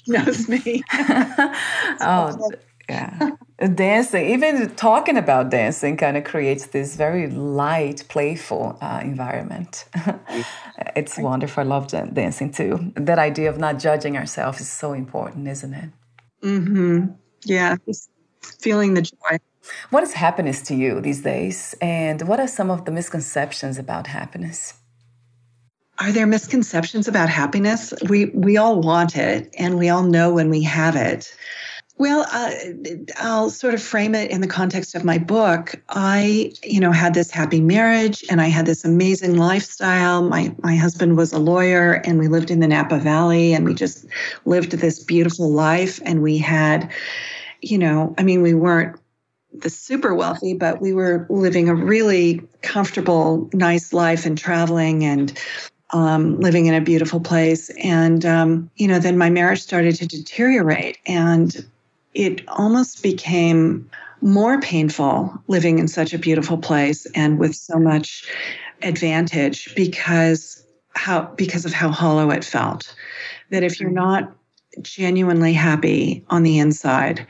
knows 0.07 0.47
me. 0.49 0.83
oh, 0.91 2.51
yeah. 2.89 3.31
Dancing, 3.75 4.29
even 4.29 4.69
talking 4.75 5.17
about 5.17 5.50
dancing, 5.50 5.98
kind 5.98 6.17
of 6.17 6.24
creates 6.24 6.67
this 6.67 6.96
very 6.96 7.29
light, 7.29 8.05
playful 8.08 8.77
uh, 8.81 9.01
environment. 9.03 9.86
it's 10.96 11.17
wonderful. 11.17 11.62
I 11.62 11.65
love 11.65 11.88
dancing 11.88 12.51
too. 12.51 12.91
That 12.96 13.19
idea 13.19 13.50
of 13.50 13.58
not 13.58 13.79
judging 13.79 14.17
ourselves 14.17 14.62
is 14.62 14.72
so 14.72 14.93
important, 14.93 15.48
isn't 15.48 15.74
it? 15.74 15.89
Mm-hmm. 16.41 17.08
Yeah, 17.43 17.75
just 17.86 18.10
feeling 18.41 18.93
the 18.93 19.01
joy. 19.01 19.38
What 19.89 20.03
is 20.03 20.13
happiness 20.13 20.62
to 20.63 20.75
you 20.75 21.01
these 21.01 21.22
days? 21.22 21.75
And 21.81 22.22
what 22.27 22.39
are 22.39 22.48
some 22.48 22.72
of 22.72 22.86
the 22.86 22.91
misconceptions 22.91 23.77
about 23.77 24.08
happiness? 24.08 24.74
Are 26.00 26.13
there 26.13 26.25
misconceptions 26.25 27.10
about 27.10 27.27
happiness? 27.27 27.93
We 28.08 28.27
we 28.27 28.55
all 28.55 28.79
want 28.79 29.17
it, 29.17 29.53
and 29.58 29.77
we 29.77 29.89
all 29.89 30.03
know 30.03 30.34
when 30.34 30.50
we 30.50 30.63
have 30.63 30.96
it. 30.96 31.36
Well, 32.00 32.25
uh, 32.32 32.51
I'll 33.18 33.50
sort 33.50 33.74
of 33.74 33.82
frame 33.82 34.15
it 34.15 34.32
in 34.32 34.39
the 34.39 34.48
context 34.48 34.96
of 34.96 35.03
my 35.03 35.18
book. 35.18 35.75
I, 35.89 36.53
you 36.63 36.79
know, 36.79 36.94
had 36.94 37.13
this 37.13 37.29
happy 37.29 37.60
marriage 37.60 38.24
and 38.29 38.39
I 38.39 38.46
had 38.46 38.65
this 38.65 38.86
amazing 38.86 39.36
lifestyle. 39.36 40.24
My 40.24 40.56
my 40.63 40.77
husband 40.77 41.18
was 41.18 41.34
a 41.34 41.39
lawyer 41.39 42.01
and 42.06 42.18
we 42.18 42.29
lived 42.29 42.51
in 42.51 42.62
the 42.62 42.70
Napa 42.70 43.00
Valley 43.00 43.53
and 43.53 43.65
we 43.65 43.74
just 43.74 44.06
lived 44.46 44.72
this 44.72 45.03
beautiful 45.03 45.51
life 45.51 46.00
and 46.06 46.24
we 46.24 46.38
had, 46.38 46.89
you 47.62 47.77
know, 47.77 48.15
I 48.18 48.24
mean, 48.24 48.41
we 48.41 48.53
weren't 48.53 48.98
the 49.51 49.70
super 49.70 50.15
wealthy, 50.15 50.53
but 50.53 50.79
we 50.79 50.94
were 50.94 51.27
living 51.29 51.68
a 51.68 51.75
really 51.75 52.41
comfortable, 52.62 53.50
nice 53.51 53.91
life 53.91 54.25
and 54.25 54.38
traveling 54.38 55.03
and 55.03 55.38
um, 55.89 56.39
living 56.39 56.68
in 56.68 56.74
a 56.75 56.82
beautiful 56.82 57.20
place. 57.20 57.70
And, 57.84 58.25
um, 58.25 58.72
you 58.77 58.88
know, 58.88 59.00
then 59.00 59.18
my 59.18 59.29
marriage 59.29 59.62
started 59.62 59.96
to 59.96 60.08
deteriorate. 60.08 60.98
And 61.06 61.65
it 62.19 62.41
almost 62.49 63.01
became 63.01 63.89
more 64.19 64.59
painful 64.59 65.33
living 65.47 65.79
in 65.79 65.88
such 65.88 66.13
a 66.13 66.19
beautiful 66.19 66.57
place 66.57 67.07
and 67.15 67.39
with 67.39 67.55
so 67.55 67.79
much 67.79 68.29
advantage 68.81 69.73
because 69.73 70.65
how 70.95 71.21
because 71.38 71.63
of 71.63 71.71
how 71.71 71.89
hollow 71.89 72.29
it 72.29 72.43
felt. 72.43 72.93
That 73.51 73.63
if 73.63 73.79
you're 73.79 73.89
mm-hmm. 73.89 73.95
not 73.95 74.35
genuinely 74.81 75.53
happy 75.53 76.23
on 76.29 76.43
the 76.43 76.59
inside 76.59 77.25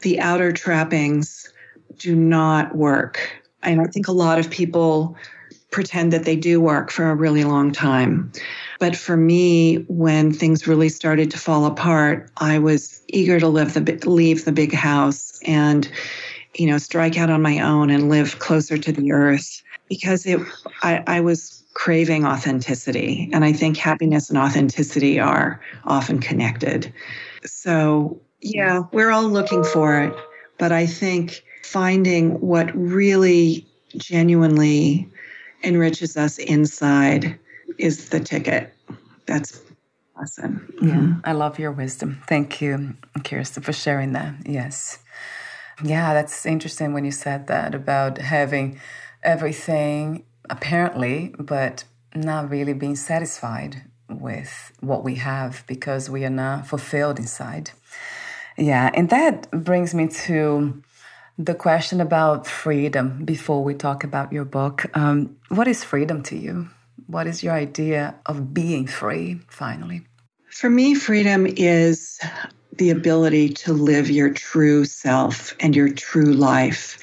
the 0.00 0.18
outer 0.18 0.50
trappings 0.52 1.52
do 1.98 2.16
not 2.16 2.74
work. 2.74 3.20
And 3.62 3.82
i 3.82 3.84
think 3.84 4.08
a 4.08 4.12
lot 4.12 4.38
of 4.38 4.50
people 4.50 5.16
pretend 5.70 6.12
that 6.12 6.24
they 6.24 6.36
do 6.36 6.60
work 6.60 6.90
for 6.90 7.10
a 7.10 7.14
really 7.14 7.44
long 7.44 7.72
time. 7.72 8.32
But 8.78 8.96
for 8.96 9.16
me, 9.16 9.76
when 9.88 10.32
things 10.32 10.66
really 10.66 10.88
started 10.88 11.30
to 11.30 11.38
fall 11.38 11.66
apart, 11.66 12.30
I 12.38 12.58
was 12.58 13.02
eager 13.08 13.38
to 13.40 13.48
live 13.48 13.74
the 13.74 13.80
leave 14.08 14.44
the 14.44 14.52
big 14.52 14.72
house 14.72 15.40
and 15.46 15.90
you 16.54 16.66
know 16.66 16.78
strike 16.78 17.16
out 17.18 17.30
on 17.30 17.42
my 17.42 17.60
own 17.60 17.90
and 17.90 18.08
live 18.08 18.38
closer 18.40 18.76
to 18.76 18.92
the 18.92 19.12
earth 19.12 19.62
because 19.88 20.26
it 20.26 20.40
I, 20.82 21.02
I 21.06 21.20
was 21.20 21.62
craving 21.74 22.26
authenticity 22.26 23.30
and 23.32 23.44
i 23.44 23.52
think 23.52 23.76
happiness 23.76 24.28
and 24.28 24.36
authenticity 24.36 25.20
are 25.20 25.60
often 25.84 26.18
connected 26.18 26.92
So, 27.44 28.20
yeah, 28.40 28.82
we're 28.92 29.10
all 29.10 29.28
looking 29.28 29.64
for 29.64 30.00
it. 30.00 30.14
But 30.58 30.72
I 30.72 30.86
think 30.86 31.42
finding 31.62 32.40
what 32.40 32.70
really 32.76 33.66
genuinely 33.96 35.08
enriches 35.62 36.16
us 36.16 36.38
inside 36.38 37.38
is 37.78 38.08
the 38.10 38.20
ticket. 38.20 38.72
That's 39.26 39.60
awesome. 40.16 40.72
Yeah, 40.82 40.88
mm-hmm. 40.88 41.20
I 41.24 41.32
love 41.32 41.58
your 41.58 41.72
wisdom. 41.72 42.22
Thank 42.26 42.60
you, 42.60 42.96
Kirsten, 43.24 43.62
for 43.62 43.72
sharing 43.72 44.12
that. 44.12 44.34
Yes. 44.46 44.98
Yeah, 45.82 46.14
that's 46.14 46.44
interesting 46.44 46.92
when 46.92 47.04
you 47.04 47.12
said 47.12 47.46
that 47.46 47.74
about 47.74 48.18
having 48.18 48.80
everything 49.22 50.24
apparently, 50.48 51.34
but 51.38 51.84
not 52.14 52.50
really 52.50 52.72
being 52.74 52.96
satisfied 52.96 53.82
with 54.08 54.72
what 54.80 55.04
we 55.04 55.14
have 55.16 55.64
because 55.66 56.10
we 56.10 56.24
are 56.24 56.30
not 56.30 56.66
fulfilled 56.66 57.18
inside. 57.18 57.70
Yeah, 58.58 58.90
and 58.94 59.08
that 59.10 59.50
brings 59.52 59.94
me 59.94 60.08
to 60.26 60.82
the 61.44 61.54
question 61.54 62.02
about 62.02 62.46
freedom 62.46 63.24
before 63.24 63.64
we 63.64 63.72
talk 63.72 64.04
about 64.04 64.30
your 64.30 64.44
book. 64.44 64.84
Um, 64.94 65.38
what 65.48 65.66
is 65.66 65.82
freedom 65.82 66.22
to 66.24 66.36
you? 66.36 66.68
What 67.06 67.26
is 67.26 67.42
your 67.42 67.54
idea 67.54 68.14
of 68.26 68.52
being 68.52 68.86
free 68.86 69.40
finally? 69.48 70.02
For 70.50 70.68
me, 70.68 70.94
freedom 70.94 71.46
is 71.46 72.20
the 72.76 72.90
ability 72.90 73.48
to 73.50 73.72
live 73.72 74.10
your 74.10 74.30
true 74.30 74.84
self 74.84 75.54
and 75.60 75.74
your 75.74 75.88
true 75.88 76.32
life 76.34 76.98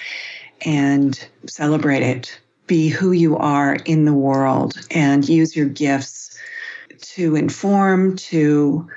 and 0.61 1.27
celebrate 1.47 2.03
it. 2.03 2.39
Be 2.67 2.89
who 2.89 3.13
you 3.13 3.37
are 3.37 3.75
in 3.85 4.05
the 4.05 4.13
world 4.13 4.75
and 4.91 5.27
use 5.27 5.55
your 5.55 5.67
gifts 5.67 6.37
to 6.99 7.35
inform, 7.35 8.17
to 8.17 8.87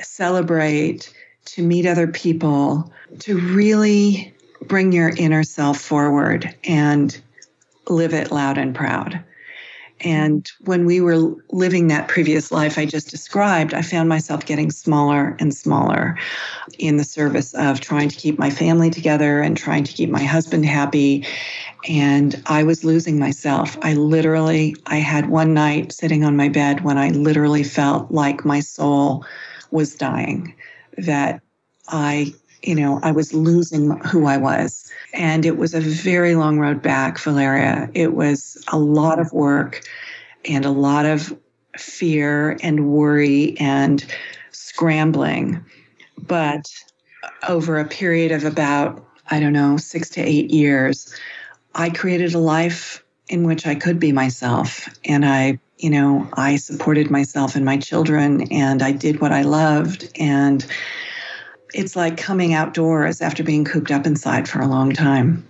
celebrate, 0.00 1.12
to 1.46 1.62
meet 1.62 1.84
other 1.84 2.06
people, 2.06 2.92
to 3.20 3.38
really 3.54 4.34
bring 4.62 4.92
your 4.92 5.10
inner 5.10 5.42
self 5.42 5.78
forward 5.80 6.54
and 6.64 7.20
live 7.88 8.14
it 8.14 8.30
loud 8.30 8.58
and 8.58 8.74
proud. 8.74 9.22
And 10.00 10.50
when 10.64 10.84
we 10.84 11.00
were 11.00 11.34
living 11.50 11.88
that 11.88 12.08
previous 12.08 12.50
life 12.50 12.78
I 12.78 12.84
just 12.84 13.10
described, 13.10 13.72
I 13.72 13.82
found 13.82 14.08
myself 14.08 14.44
getting 14.44 14.70
smaller 14.70 15.36
and 15.38 15.54
smaller 15.54 16.18
in 16.78 16.96
the 16.96 17.04
service 17.04 17.54
of 17.54 17.80
trying 17.80 18.08
to 18.08 18.16
keep 18.16 18.38
my 18.38 18.50
family 18.50 18.90
together 18.90 19.40
and 19.40 19.56
trying 19.56 19.84
to 19.84 19.92
keep 19.92 20.10
my 20.10 20.24
husband 20.24 20.66
happy. 20.66 21.26
And 21.88 22.42
I 22.46 22.64
was 22.64 22.84
losing 22.84 23.18
myself. 23.18 23.78
I 23.82 23.94
literally, 23.94 24.74
I 24.86 24.96
had 24.96 25.30
one 25.30 25.54
night 25.54 25.92
sitting 25.92 26.24
on 26.24 26.36
my 26.36 26.48
bed 26.48 26.82
when 26.82 26.98
I 26.98 27.10
literally 27.10 27.64
felt 27.64 28.10
like 28.10 28.44
my 28.44 28.60
soul 28.60 29.24
was 29.70 29.94
dying, 29.94 30.54
that 30.98 31.40
I 31.88 32.34
you 32.64 32.74
know, 32.74 32.98
I 33.02 33.12
was 33.12 33.34
losing 33.34 33.90
who 34.00 34.26
I 34.26 34.36
was. 34.36 34.90
And 35.12 35.44
it 35.44 35.58
was 35.58 35.74
a 35.74 35.80
very 35.80 36.34
long 36.34 36.58
road 36.58 36.82
back, 36.82 37.18
Valeria. 37.18 37.90
It 37.94 38.14
was 38.14 38.62
a 38.68 38.78
lot 38.78 39.18
of 39.18 39.32
work 39.32 39.82
and 40.44 40.64
a 40.64 40.70
lot 40.70 41.06
of 41.06 41.36
fear 41.76 42.56
and 42.62 42.88
worry 42.88 43.56
and 43.58 44.04
scrambling. 44.50 45.64
But 46.18 46.68
over 47.48 47.78
a 47.78 47.84
period 47.84 48.32
of 48.32 48.44
about, 48.44 49.04
I 49.30 49.40
don't 49.40 49.52
know, 49.52 49.76
six 49.76 50.08
to 50.10 50.22
eight 50.22 50.50
years, 50.50 51.14
I 51.74 51.90
created 51.90 52.34
a 52.34 52.38
life 52.38 53.04
in 53.28 53.44
which 53.44 53.66
I 53.66 53.74
could 53.74 53.98
be 53.98 54.12
myself. 54.12 54.88
And 55.04 55.24
I, 55.24 55.58
you 55.78 55.90
know, 55.90 56.28
I 56.34 56.56
supported 56.56 57.10
myself 57.10 57.56
and 57.56 57.64
my 57.64 57.76
children 57.76 58.52
and 58.52 58.82
I 58.82 58.92
did 58.92 59.20
what 59.20 59.32
I 59.32 59.42
loved. 59.42 60.08
And 60.18 60.64
it's 61.74 61.96
like 61.96 62.16
coming 62.16 62.54
outdoors 62.54 63.20
after 63.20 63.42
being 63.42 63.64
cooped 63.64 63.90
up 63.90 64.06
inside 64.06 64.48
for 64.48 64.60
a 64.60 64.66
long 64.66 64.92
time. 64.92 65.46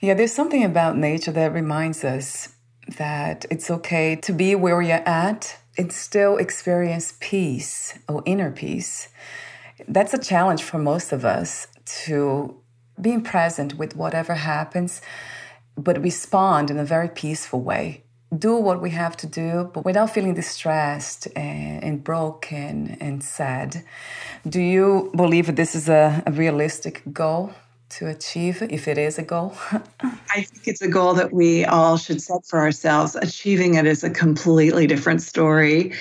Yeah, 0.00 0.14
there's 0.14 0.32
something 0.32 0.64
about 0.64 0.96
nature 0.96 1.32
that 1.32 1.52
reminds 1.52 2.04
us 2.04 2.54
that 2.96 3.44
it's 3.50 3.70
okay 3.70 4.16
to 4.16 4.32
be 4.32 4.54
where 4.54 4.80
you're 4.80 5.08
at 5.08 5.58
and 5.76 5.92
still 5.92 6.36
experience 6.36 7.14
peace 7.20 7.98
or 8.08 8.22
inner 8.26 8.50
peace. 8.50 9.08
That's 9.86 10.14
a 10.14 10.18
challenge 10.18 10.62
for 10.62 10.78
most 10.78 11.12
of 11.12 11.24
us 11.24 11.66
to 12.04 12.56
being 13.00 13.22
present 13.22 13.74
with 13.74 13.96
whatever 13.96 14.34
happens, 14.34 15.00
but 15.76 16.02
respond 16.02 16.70
in 16.70 16.78
a 16.78 16.84
very 16.84 17.08
peaceful 17.08 17.60
way 17.60 18.04
do 18.36 18.56
what 18.56 18.80
we 18.80 18.90
have 18.90 19.16
to 19.18 19.26
do, 19.26 19.70
but 19.74 19.84
without 19.84 20.10
feeling 20.10 20.34
distressed 20.34 21.26
and, 21.34 21.82
and 21.82 22.04
broken 22.04 22.96
and 23.00 23.22
sad. 23.22 23.84
Do 24.48 24.60
you 24.60 25.10
believe 25.16 25.54
this 25.56 25.74
is 25.74 25.88
a, 25.88 26.22
a 26.26 26.32
realistic 26.32 27.02
goal 27.12 27.52
to 27.90 28.06
achieve, 28.06 28.62
if 28.62 28.86
it 28.86 28.98
is 28.98 29.18
a 29.18 29.22
goal? 29.22 29.54
I 30.00 30.42
think 30.42 30.68
it's 30.68 30.80
a 30.80 30.88
goal 30.88 31.14
that 31.14 31.32
we 31.32 31.64
all 31.64 31.96
should 31.96 32.22
set 32.22 32.46
for 32.46 32.60
ourselves. 32.60 33.16
Achieving 33.16 33.74
it 33.74 33.86
is 33.86 34.04
a 34.04 34.10
completely 34.10 34.86
different 34.86 35.22
story. 35.22 35.92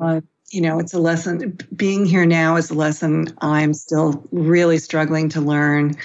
Uh, 0.00 0.22
you 0.50 0.60
know, 0.60 0.78
it's 0.78 0.94
a 0.94 0.98
lesson. 0.98 1.58
Being 1.74 2.06
here 2.06 2.24
now 2.24 2.56
is 2.56 2.70
a 2.70 2.74
lesson 2.74 3.34
I'm 3.38 3.74
still 3.74 4.26
really 4.30 4.78
struggling 4.78 5.28
to 5.30 5.40
learn. 5.40 5.96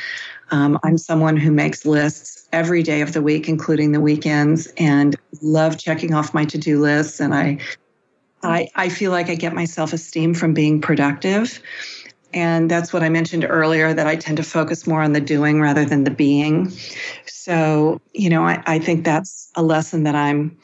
Um, 0.51 0.77
I'm 0.83 0.97
someone 0.97 1.37
who 1.37 1.51
makes 1.51 1.85
lists 1.85 2.47
every 2.51 2.83
day 2.83 3.01
of 3.01 3.13
the 3.13 3.21
week, 3.21 3.47
including 3.47 3.93
the 3.93 4.01
weekends, 4.01 4.67
and 4.77 5.15
love 5.41 5.77
checking 5.77 6.13
off 6.13 6.33
my 6.33 6.45
to-do 6.45 6.79
lists. 6.79 7.19
And 7.19 7.33
I, 7.33 7.57
I, 8.43 8.69
I 8.75 8.89
feel 8.89 9.11
like 9.11 9.29
I 9.29 9.35
get 9.35 9.53
my 9.53 9.65
self-esteem 9.65 10.33
from 10.33 10.53
being 10.53 10.81
productive. 10.81 11.61
And 12.33 12.71
that's 12.71 12.93
what 12.93 13.03
I 13.03 13.09
mentioned 13.09 13.45
earlier 13.47 13.93
that 13.93 14.07
I 14.07 14.15
tend 14.15 14.37
to 14.37 14.43
focus 14.43 14.87
more 14.87 15.01
on 15.01 15.13
the 15.13 15.21
doing 15.21 15.61
rather 15.61 15.85
than 15.85 16.03
the 16.03 16.11
being. 16.11 16.71
So, 17.25 17.99
you 18.13 18.29
know, 18.29 18.43
I, 18.43 18.61
I 18.65 18.79
think 18.79 19.03
that's 19.03 19.51
a 19.55 19.63
lesson 19.63 20.03
that 20.03 20.15
I'm 20.15 20.57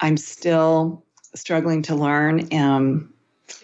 I'm 0.00 0.16
still 0.16 1.04
struggling 1.34 1.82
to 1.82 1.94
learn. 1.94 2.48
Um, 2.52 3.12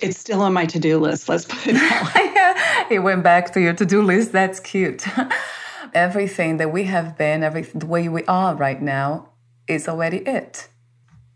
it's 0.01 0.19
still 0.19 0.43
on 0.43 0.53
my 0.53 0.67
to-do 0.67 0.99
list. 0.99 1.29
Let's 1.29 1.47
put 1.47 1.67
it 1.67 1.73
that 1.75 2.13
way. 2.15 2.95
it 2.95 3.01
went 3.01 3.23
back 3.23 3.53
to 3.55 3.61
your 3.61 3.73
to-do 3.73 4.03
list. 4.03 4.33
That's 4.33 4.61
cute. 4.61 5.05
everything 5.99 6.59
that 6.59 6.73
we 6.73 6.85
have 6.85 7.19
been, 7.19 7.43
every 7.43 7.63
the 7.63 7.87
way 7.87 8.09
we 8.09 8.25
are 8.25 8.55
right 8.55 8.81
now, 8.81 9.31
is 9.67 9.89
already 9.89 10.19
it. 10.19 10.69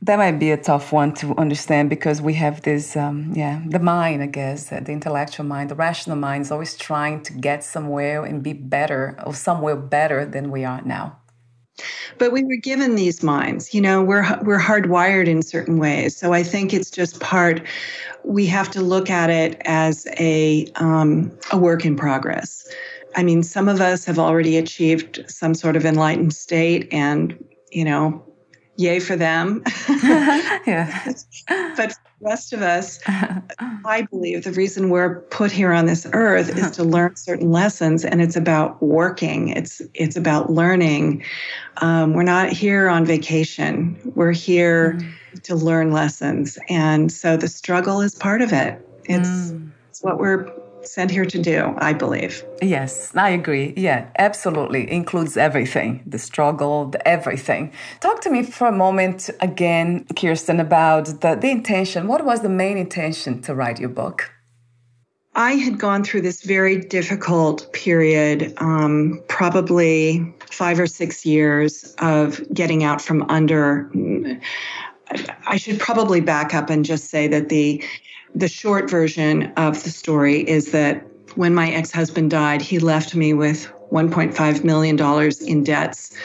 That 0.01 0.19
might 0.19 0.39
be 0.39 0.51
a 0.51 0.57
tough 0.57 0.93
one 0.93 1.15
to 1.21 1.35
understand 1.37 1.89
because 1.89 2.21
we 2.21 2.35
have 2.35 2.63
this, 2.63 2.97
um, 2.97 3.33
yeah, 3.37 3.63
the 3.67 3.79
mind, 3.79 4.23
I 4.23 4.27
guess, 4.27 4.71
the 4.71 4.79
intellectual 4.99 5.47
mind, 5.47 5.71
the 5.71 5.77
rational 5.77 6.17
mind 6.17 6.43
is 6.43 6.51
always 6.51 6.77
trying 6.77 7.23
to 7.23 7.33
get 7.33 7.63
somewhere 7.63 8.25
and 8.25 8.43
be 8.43 8.53
better 8.53 9.17
or 9.25 9.35
somewhere 9.35 9.77
better 9.77 10.25
than 10.25 10.51
we 10.51 10.65
are 10.65 10.83
now. 10.83 11.19
But 12.19 12.33
we 12.33 12.43
were 12.45 12.61
given 12.71 12.97
these 12.97 13.23
minds, 13.23 13.75
you 13.75 13.81
know, 13.81 14.03
we're 14.03 14.27
we're 14.43 14.61
hardwired 14.61 15.27
in 15.27 15.43
certain 15.43 15.79
ways. 15.79 16.17
So 16.17 16.33
I 16.33 16.43
think 16.43 16.75
it's 16.75 16.91
just 16.91 17.21
part. 17.21 17.63
We 18.25 18.47
have 18.47 18.71
to 18.73 18.81
look 18.81 19.09
at 19.11 19.31
it 19.31 19.61
as 19.65 20.07
a 20.19 20.67
um, 20.77 21.31
a 21.51 21.59
work 21.59 21.85
in 21.85 21.97
progress. 21.97 22.69
I 23.17 23.23
mean, 23.23 23.43
some 23.43 23.69
of 23.69 23.81
us 23.81 24.05
have 24.05 24.19
already 24.19 24.57
achieved 24.57 25.25
some 25.29 25.55
sort 25.55 25.77
of 25.77 25.85
enlightened 25.85 26.35
state, 26.35 26.89
and 26.93 27.43
you 27.71 27.85
know, 27.85 28.25
yay 28.77 29.01
for 29.01 29.17
them. 29.17 29.63
yeah. 30.67 31.13
but 31.77 31.89
the 31.89 31.97
rest 32.21 32.53
of 32.53 32.63
us, 32.63 32.99
I 33.07 34.07
believe 34.11 34.45
the 34.45 34.53
reason 34.53 34.91
we're 34.91 35.21
put 35.23 35.51
here 35.51 35.73
on 35.73 35.87
this 35.87 36.07
earth 36.13 36.57
is 36.57 36.71
to 36.73 36.85
learn 36.85 37.17
certain 37.17 37.51
lessons, 37.51 38.05
and 38.05 38.23
it's 38.23 38.37
about 38.37 38.83
working. 38.83 39.49
It's 39.49 39.83
it's 39.95 40.17
about 40.17 40.51
learning. 40.51 41.25
Um, 41.79 42.15
we're 42.15 42.23
not 42.23 42.51
here 42.51 42.89
on 42.89 43.05
vacation. 43.05 43.99
We're 44.15 44.33
here 44.33 44.95
mm. 44.95 45.43
to 45.43 45.55
learn 45.55 45.93
lessons, 45.93 46.59
and 46.69 47.11
so 47.11 47.37
the 47.37 47.49
struggle 47.49 48.01
is 48.01 48.15
part 48.15 48.43
of 48.43 48.53
it. 48.53 48.87
It's 49.05 49.29
mm. 49.29 49.71
it's 49.91 50.03
what 50.03 50.19
we're 50.19 50.51
sent 50.85 51.11
here 51.11 51.25
to 51.25 51.39
do, 51.39 51.75
I 51.79 51.93
believe. 51.93 52.45
Yes, 52.61 53.15
I 53.15 53.31
agree. 53.31 53.75
Yeah, 53.77 54.09
absolutely. 54.19 54.91
Includes 54.91 55.37
everything 55.37 56.03
the 56.07 56.19
struggle, 56.19 56.87
the 56.87 57.07
everything. 57.07 57.73
Talk 58.01 58.21
to 58.23 58.31
me 58.31 58.43
for 58.43 58.67
a 58.67 58.73
moment 58.73 59.31
again, 59.41 60.07
Kirsten, 60.17 60.61
about 60.61 61.07
the, 61.21 61.35
the 61.35 61.51
intention. 61.51 62.09
What 62.09 62.25
was 62.25 62.41
the 62.41 62.49
main 62.49 62.77
intention 62.77 63.43
to 63.43 63.55
write 63.55 63.79
your 63.79 63.89
book? 63.89 64.31
I 65.35 65.55
had 65.55 65.79
gone 65.79 66.05
through 66.05 66.23
this 66.23 66.43
very 66.43 66.77
difficult 66.77 67.73
period, 67.73 68.53
um, 68.59 69.23
probably 69.29 70.35
five 70.51 70.79
or 70.79 70.87
six 70.87 71.25
years 71.25 71.95
of 72.01 72.43
getting 72.53 72.85
out 72.85 73.01
from 73.01 73.23
under. 73.31 73.91
I 75.47 75.57
should 75.57 75.81
probably 75.81 76.21
back 76.21 76.55
up 76.55 76.69
and 76.69 76.85
just 76.85 77.09
say 77.09 77.29
that 77.29 77.49
the 77.49 77.83
the 78.35 78.49
short 78.49 78.91
version 78.91 79.53
of 79.57 79.83
the 79.85 79.91
story 79.91 80.49
is 80.49 80.73
that 80.73 81.07
when 81.37 81.55
my 81.55 81.71
ex 81.71 81.91
husband 81.91 82.31
died, 82.31 82.63
he 82.63 82.79
left 82.79 83.15
me 83.15 83.33
with 83.35 83.71
$1.5 83.91 84.65
million 84.65 84.99
in 85.47 85.65
debts 85.65 86.17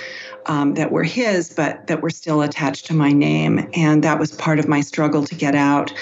um, 0.46 0.74
that 0.76 0.92
were 0.92 1.04
his, 1.04 1.54
but 1.54 1.88
that 1.88 2.02
were 2.02 2.10
still 2.10 2.42
attached 2.42 2.86
to 2.88 2.94
my 2.94 3.12
name. 3.12 3.70
And 3.74 4.04
that 4.04 4.20
was 4.20 4.32
part 4.32 4.60
of 4.60 4.68
my 4.68 4.82
struggle 4.82 5.26
to 5.26 5.36
get 5.36 5.56
out. 5.56 5.94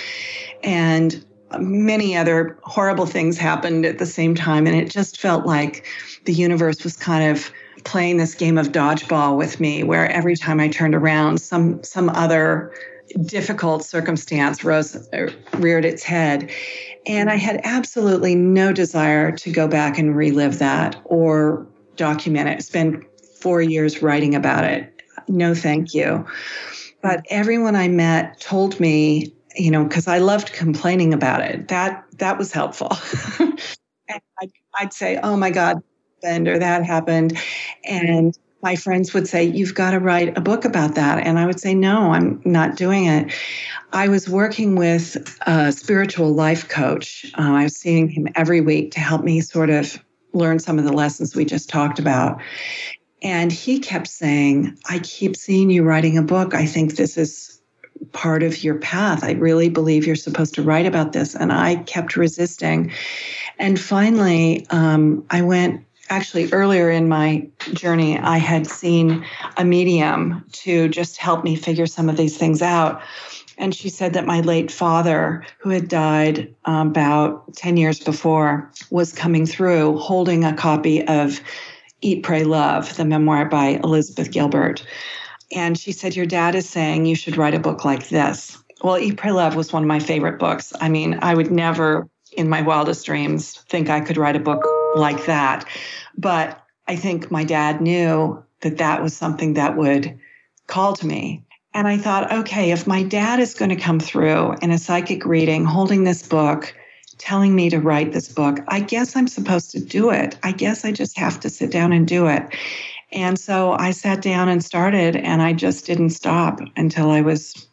And 0.63 1.25
many 1.59 2.15
other 2.15 2.57
horrible 2.63 3.05
things 3.05 3.37
happened 3.37 3.85
at 3.85 3.97
the 3.97 4.05
same 4.05 4.35
time. 4.35 4.67
And 4.67 4.75
it 4.75 4.89
just 4.89 5.19
felt 5.19 5.45
like 5.45 5.85
the 6.25 6.33
universe 6.33 6.83
was 6.83 6.95
kind 6.95 7.31
of 7.31 7.51
playing 7.83 8.17
this 8.17 8.33
game 8.33 8.57
of 8.57 8.71
dodgeball 8.71 9.37
with 9.37 9.59
me, 9.59 9.83
where 9.83 10.09
every 10.11 10.35
time 10.35 10.59
I 10.59 10.67
turned 10.67 10.95
around, 10.95 11.39
some 11.39 11.83
some 11.83 12.09
other 12.09 12.73
difficult 13.25 13.83
circumstance 13.83 14.63
rose 14.63 15.07
reared 15.55 15.85
its 15.85 16.03
head. 16.03 16.49
And 17.07 17.29
i 17.29 17.35
had 17.35 17.61
absolutely 17.63 18.35
no 18.35 18.73
desire 18.73 19.31
to 19.31 19.51
go 19.51 19.67
back 19.67 19.97
and 19.97 20.15
relive 20.15 20.59
that 20.59 20.99
or 21.05 21.67
document 21.95 22.49
it 22.49 22.63
spend 22.63 23.03
4 23.39 23.61
years 23.61 24.01
writing 24.01 24.35
about 24.35 24.63
it. 24.63 24.91
No 25.27 25.53
thank 25.53 25.93
you. 25.93 26.25
But 27.01 27.25
everyone 27.29 27.75
i 27.75 27.87
met 27.87 28.39
told 28.39 28.79
me 28.79 29.33
you 29.55 29.71
know 29.71 29.83
because 29.83 30.07
i 30.07 30.17
loved 30.17 30.53
complaining 30.53 31.13
about 31.13 31.41
it. 31.41 31.67
That 31.67 32.03
that 32.17 32.37
was 32.37 32.51
helpful. 32.51 32.91
And 34.07 34.21
I'd, 34.39 34.51
I'd 34.79 34.93
say 34.93 35.19
oh 35.23 35.35
my 35.35 35.49
god 35.49 35.81
happened 36.25 36.47
or 36.47 36.59
that 36.59 36.83
happened. 36.83 37.37
And 37.83 38.37
my 38.65 38.75
friends 38.75 39.13
would 39.13 39.27
say, 39.27 39.43
You've 39.43 39.75
got 39.75 39.91
to 39.91 39.99
write 39.99 40.35
a 40.35 40.41
book 40.41 40.65
about 40.65 40.95
that. 40.95 41.25
And 41.25 41.37
I 41.37 41.45
would 41.45 41.59
say, 41.59 41.75
No, 41.75 42.11
I'm 42.13 42.41
not 42.43 42.75
doing 42.75 43.05
it. 43.05 43.31
I 43.93 44.07
was 44.07 44.27
working 44.27 44.75
with 44.75 45.37
a 45.45 45.71
spiritual 45.71 46.33
life 46.33 46.67
coach. 46.67 47.31
Uh, 47.37 47.43
I 47.43 47.63
was 47.63 47.77
seeing 47.77 48.09
him 48.09 48.27
every 48.33 48.61
week 48.61 48.91
to 48.93 48.99
help 48.99 49.23
me 49.23 49.39
sort 49.41 49.69
of 49.69 50.03
learn 50.33 50.57
some 50.57 50.79
of 50.79 50.83
the 50.83 50.91
lessons 50.91 51.35
we 51.35 51.45
just 51.45 51.69
talked 51.69 51.99
about. 51.99 52.41
And 53.21 53.51
he 53.51 53.77
kept 53.77 54.07
saying, 54.07 54.75
I 54.89 54.97
keep 54.97 55.35
seeing 55.35 55.69
you 55.69 55.83
writing 55.83 56.17
a 56.17 56.23
book. 56.23 56.55
I 56.55 56.65
think 56.65 56.95
this 56.95 57.17
is 57.17 57.61
part 58.13 58.41
of 58.41 58.63
your 58.63 58.79
path. 58.79 59.23
I 59.23 59.33
really 59.33 59.69
believe 59.69 60.07
you're 60.07 60.15
supposed 60.15 60.55
to 60.55 60.63
write 60.63 60.87
about 60.87 61.13
this. 61.13 61.35
And 61.35 61.53
I 61.53 61.75
kept 61.83 62.17
resisting. 62.17 62.91
And 63.59 63.79
finally, 63.79 64.65
um, 64.71 65.23
I 65.29 65.43
went 65.43 65.85
actually 66.09 66.51
earlier 66.51 66.89
in 66.89 67.07
my 67.07 67.47
journey, 67.73 68.17
I 68.19 68.37
had 68.37 68.67
seen 68.67 69.25
a 69.57 69.65
medium 69.65 70.45
to 70.53 70.87
just 70.89 71.17
help 71.17 71.43
me 71.43 71.55
figure 71.55 71.87
some 71.87 72.09
of 72.09 72.17
these 72.17 72.37
things 72.37 72.61
out. 72.61 73.01
And 73.57 73.73
she 73.73 73.89
said 73.89 74.13
that 74.13 74.25
my 74.25 74.41
late 74.41 74.71
father, 74.71 75.45
who 75.59 75.69
had 75.69 75.87
died 75.87 76.53
um, 76.65 76.89
about 76.89 77.55
10 77.55 77.77
years 77.77 77.99
before, 77.99 78.69
was 78.91 79.13
coming 79.13 79.45
through 79.45 79.97
holding 79.97 80.43
a 80.43 80.55
copy 80.55 81.05
of 81.07 81.39
Eat, 82.01 82.23
Pray, 82.23 82.43
Love, 82.43 82.95
the 82.97 83.05
memoir 83.05 83.45
by 83.45 83.79
Elizabeth 83.83 84.31
Gilbert. 84.31 84.85
And 85.51 85.77
she 85.77 85.91
said, 85.91 86.15
Your 86.15 86.25
dad 86.25 86.55
is 86.55 86.69
saying 86.69 87.05
you 87.05 87.15
should 87.15 87.37
write 87.37 87.53
a 87.53 87.59
book 87.59 87.85
like 87.85 88.09
this. 88.09 88.57
Well, 88.83 88.97
Eat, 88.97 89.17
Pray, 89.17 89.31
Love 89.31 89.55
was 89.55 89.71
one 89.71 89.83
of 89.83 89.87
my 89.87 89.99
favorite 89.99 90.37
books. 90.37 90.73
I 90.81 90.89
mean, 90.89 91.19
I 91.21 91.33
would 91.33 91.49
never 91.49 92.09
in 92.33 92.49
my 92.49 92.61
wildest 92.61 93.05
dreams 93.05 93.55
think 93.69 93.89
I 93.89 94.01
could 94.01 94.17
write 94.17 94.35
a 94.35 94.39
book 94.39 94.65
like 94.95 95.25
that. 95.25 95.65
But 96.17 96.61
I 96.87 96.95
think 96.95 97.31
my 97.31 97.43
dad 97.43 97.81
knew 97.81 98.43
that 98.61 98.77
that 98.77 99.03
was 99.03 99.15
something 99.15 99.53
that 99.53 99.77
would 99.77 100.17
call 100.67 100.93
to 100.93 101.05
me. 101.05 101.43
And 101.73 101.87
I 101.87 101.97
thought, 101.97 102.31
okay, 102.31 102.71
if 102.71 102.87
my 102.87 103.03
dad 103.03 103.39
is 103.39 103.53
going 103.53 103.69
to 103.69 103.75
come 103.75 103.99
through 103.99 104.55
in 104.61 104.71
a 104.71 104.77
psychic 104.77 105.25
reading 105.25 105.65
holding 105.65 106.05
this 106.05 106.25
book, 106.25 106.73
telling 107.17 107.53
me 107.55 107.69
to 107.69 107.79
write 107.79 108.13
this 108.13 108.29
book, 108.29 108.59
I 108.67 108.79
guess 108.79 109.15
I'm 109.15 109.27
supposed 109.27 109.71
to 109.71 109.79
do 109.79 110.09
it. 110.09 110.37
I 110.43 110.51
guess 110.51 110.85
I 110.85 110.91
just 110.91 111.17
have 111.17 111.39
to 111.41 111.49
sit 111.49 111.71
down 111.71 111.91
and 111.91 112.07
do 112.07 112.27
it. 112.27 112.43
And 113.11 113.37
so 113.37 113.73
I 113.73 113.91
sat 113.91 114.21
down 114.21 114.49
and 114.49 114.63
started, 114.63 115.15
and 115.15 115.41
I 115.41 115.53
just 115.53 115.85
didn't 115.85 116.09
stop 116.09 116.59
until 116.75 117.11
I 117.11 117.21
was 117.21 117.67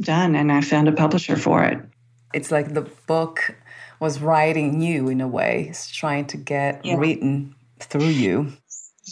done 0.00 0.34
and 0.34 0.50
I 0.50 0.60
found 0.60 0.88
a 0.88 0.92
publisher 0.92 1.36
for 1.36 1.62
it. 1.64 1.78
It's 2.34 2.50
like 2.50 2.74
the 2.74 2.88
book 3.06 3.54
was 4.02 4.20
writing 4.20 4.82
you 4.82 5.08
in 5.08 5.20
a 5.20 5.28
way, 5.28 5.68
it's 5.70 5.88
trying 5.88 6.26
to 6.26 6.36
get 6.36 6.84
yeah. 6.84 6.96
written 6.96 7.54
through 7.78 8.12
you. 8.24 8.52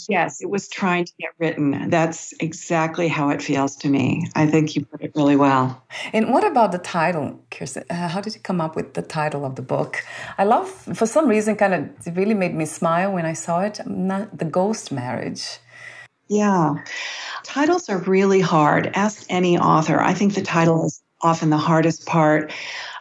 Yes, 0.09 0.43
it 0.43 0.51
was 0.51 0.69
trying 0.69 1.05
to 1.05 1.13
get 1.21 1.31
written. 1.39 1.89
That's 1.91 2.33
exactly 2.41 3.07
how 3.07 3.31
it 3.31 3.41
feels 3.41 3.77
to 3.77 3.89
me. 3.89 4.29
I 4.35 4.47
think 4.47 4.75
you 4.75 4.85
put 4.85 5.01
it 5.01 5.13
really 5.15 5.37
well. 5.37 5.81
And 6.13 6.33
what 6.33 6.45
about 6.45 6.73
the 6.73 6.79
title, 6.79 7.41
Kirsten? 7.53 7.85
Uh, 7.89 8.09
how 8.09 8.21
did 8.21 8.35
you 8.35 8.41
come 8.41 8.61
up 8.61 8.75
with 8.75 8.95
the 8.95 9.03
title 9.03 9.45
of 9.45 9.55
the 9.55 9.63
book? 9.63 10.05
I 10.39 10.45
love, 10.45 10.69
for 10.99 11.07
some 11.07 11.29
reason, 11.29 11.55
kind 11.55 11.75
of, 11.75 11.81
it 12.07 12.17
really 12.17 12.35
made 12.35 12.55
me 12.55 12.67
smile 12.67 13.13
when 13.13 13.27
I 13.27 13.35
saw 13.35 13.61
it. 13.61 13.79
Not 13.87 14.39
the 14.39 14.45
ghost 14.45 14.91
marriage. 14.91 15.45
Yeah, 16.29 16.75
titles 17.45 17.89
are 17.89 17.99
really 17.99 18.41
hard. 18.41 18.91
Ask 18.95 19.25
any 19.29 19.57
author. 19.57 20.01
I 20.01 20.15
think 20.15 20.35
the 20.35 20.43
title 20.43 20.87
is 20.87 21.01
often 21.23 21.51
the 21.51 21.65
hardest 21.71 22.07
part. 22.07 22.53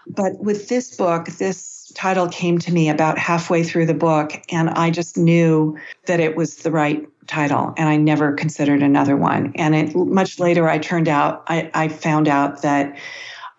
But 0.07 0.33
with 0.39 0.69
this 0.69 0.95
book, 0.95 1.27
this 1.37 1.78
title 1.93 2.27
came 2.27 2.59
to 2.59 2.73
me 2.73 2.89
about 2.89 3.17
halfway 3.17 3.63
through 3.63 3.85
the 3.85 3.93
book, 3.93 4.33
and 4.49 4.69
I 4.71 4.89
just 4.89 5.17
knew 5.17 5.77
that 6.05 6.19
it 6.19 6.35
was 6.35 6.57
the 6.57 6.71
right 6.71 7.07
title, 7.27 7.73
and 7.77 7.87
I 7.87 7.95
never 7.95 8.33
considered 8.33 8.81
another 8.81 9.15
one. 9.15 9.53
And 9.55 9.75
it, 9.75 9.95
much 9.95 10.39
later, 10.39 10.67
I 10.67 10.79
turned 10.79 11.07
out, 11.07 11.43
I, 11.47 11.69
I 11.73 11.87
found 11.87 12.27
out 12.27 12.61
that 12.63 12.97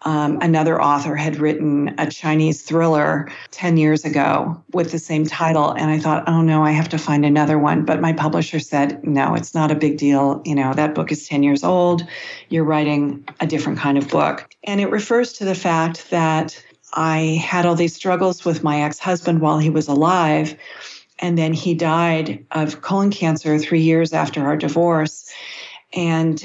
um, 0.03 0.39
another 0.41 0.81
author 0.81 1.15
had 1.15 1.37
written 1.37 1.95
a 1.99 2.11
Chinese 2.11 2.63
thriller 2.63 3.29
10 3.51 3.77
years 3.77 4.05
ago 4.05 4.63
with 4.73 4.93
the 4.93 4.99
same 4.99 5.27
title. 5.27 5.73
And 5.73 5.91
I 5.91 5.99
thought, 5.99 6.25
oh 6.27 6.41
no, 6.41 6.65
I 6.65 6.71
have 6.71 6.89
to 6.91 6.99
find 6.99 7.25
another 7.25 7.59
one. 7.59 7.85
But 7.85 8.01
my 8.01 8.13
publisher 8.13 8.61
said, 8.61 9.05
no, 9.05 9.35
it's 9.35 9.55
not 9.55 9.71
a 9.71 9.75
big 9.75 9.99
deal. 9.99 10.41
You 10.45 10.55
know, 10.55 10.73
that 10.73 10.95
book 10.95 11.13
is 11.13 11.29
10 11.29 11.43
years 11.43 11.63
old. 11.63 12.07
You're 12.49 12.65
writing 12.65 13.29
a 13.41 13.47
different 13.47 13.79
kind 13.79 13.99
of 13.99 14.09
book. 14.09 14.49
And 14.65 14.81
it 14.81 14.91
refers 14.91 15.35
to 15.35 15.45
the 15.45 15.55
fact 15.55 16.09
that 16.11 16.63
I 16.93 17.41
had 17.43 17.67
all 17.67 17.75
these 17.75 17.95
struggles 17.95 18.45
with 18.45 18.63
my 18.63 18.83
ex 18.83 18.99
husband 18.99 19.41
while 19.41 19.59
he 19.59 19.71
was 19.71 19.89
alive. 19.89 20.57
And 21.19 21.37
then 21.37 21.53
he 21.53 21.75
died 21.75 22.45
of 22.51 22.81
colon 22.81 23.11
cancer 23.11 23.59
three 23.59 23.83
years 23.83 24.13
after 24.13 24.45
our 24.45 24.57
divorce. 24.57 25.31
And 25.93 26.43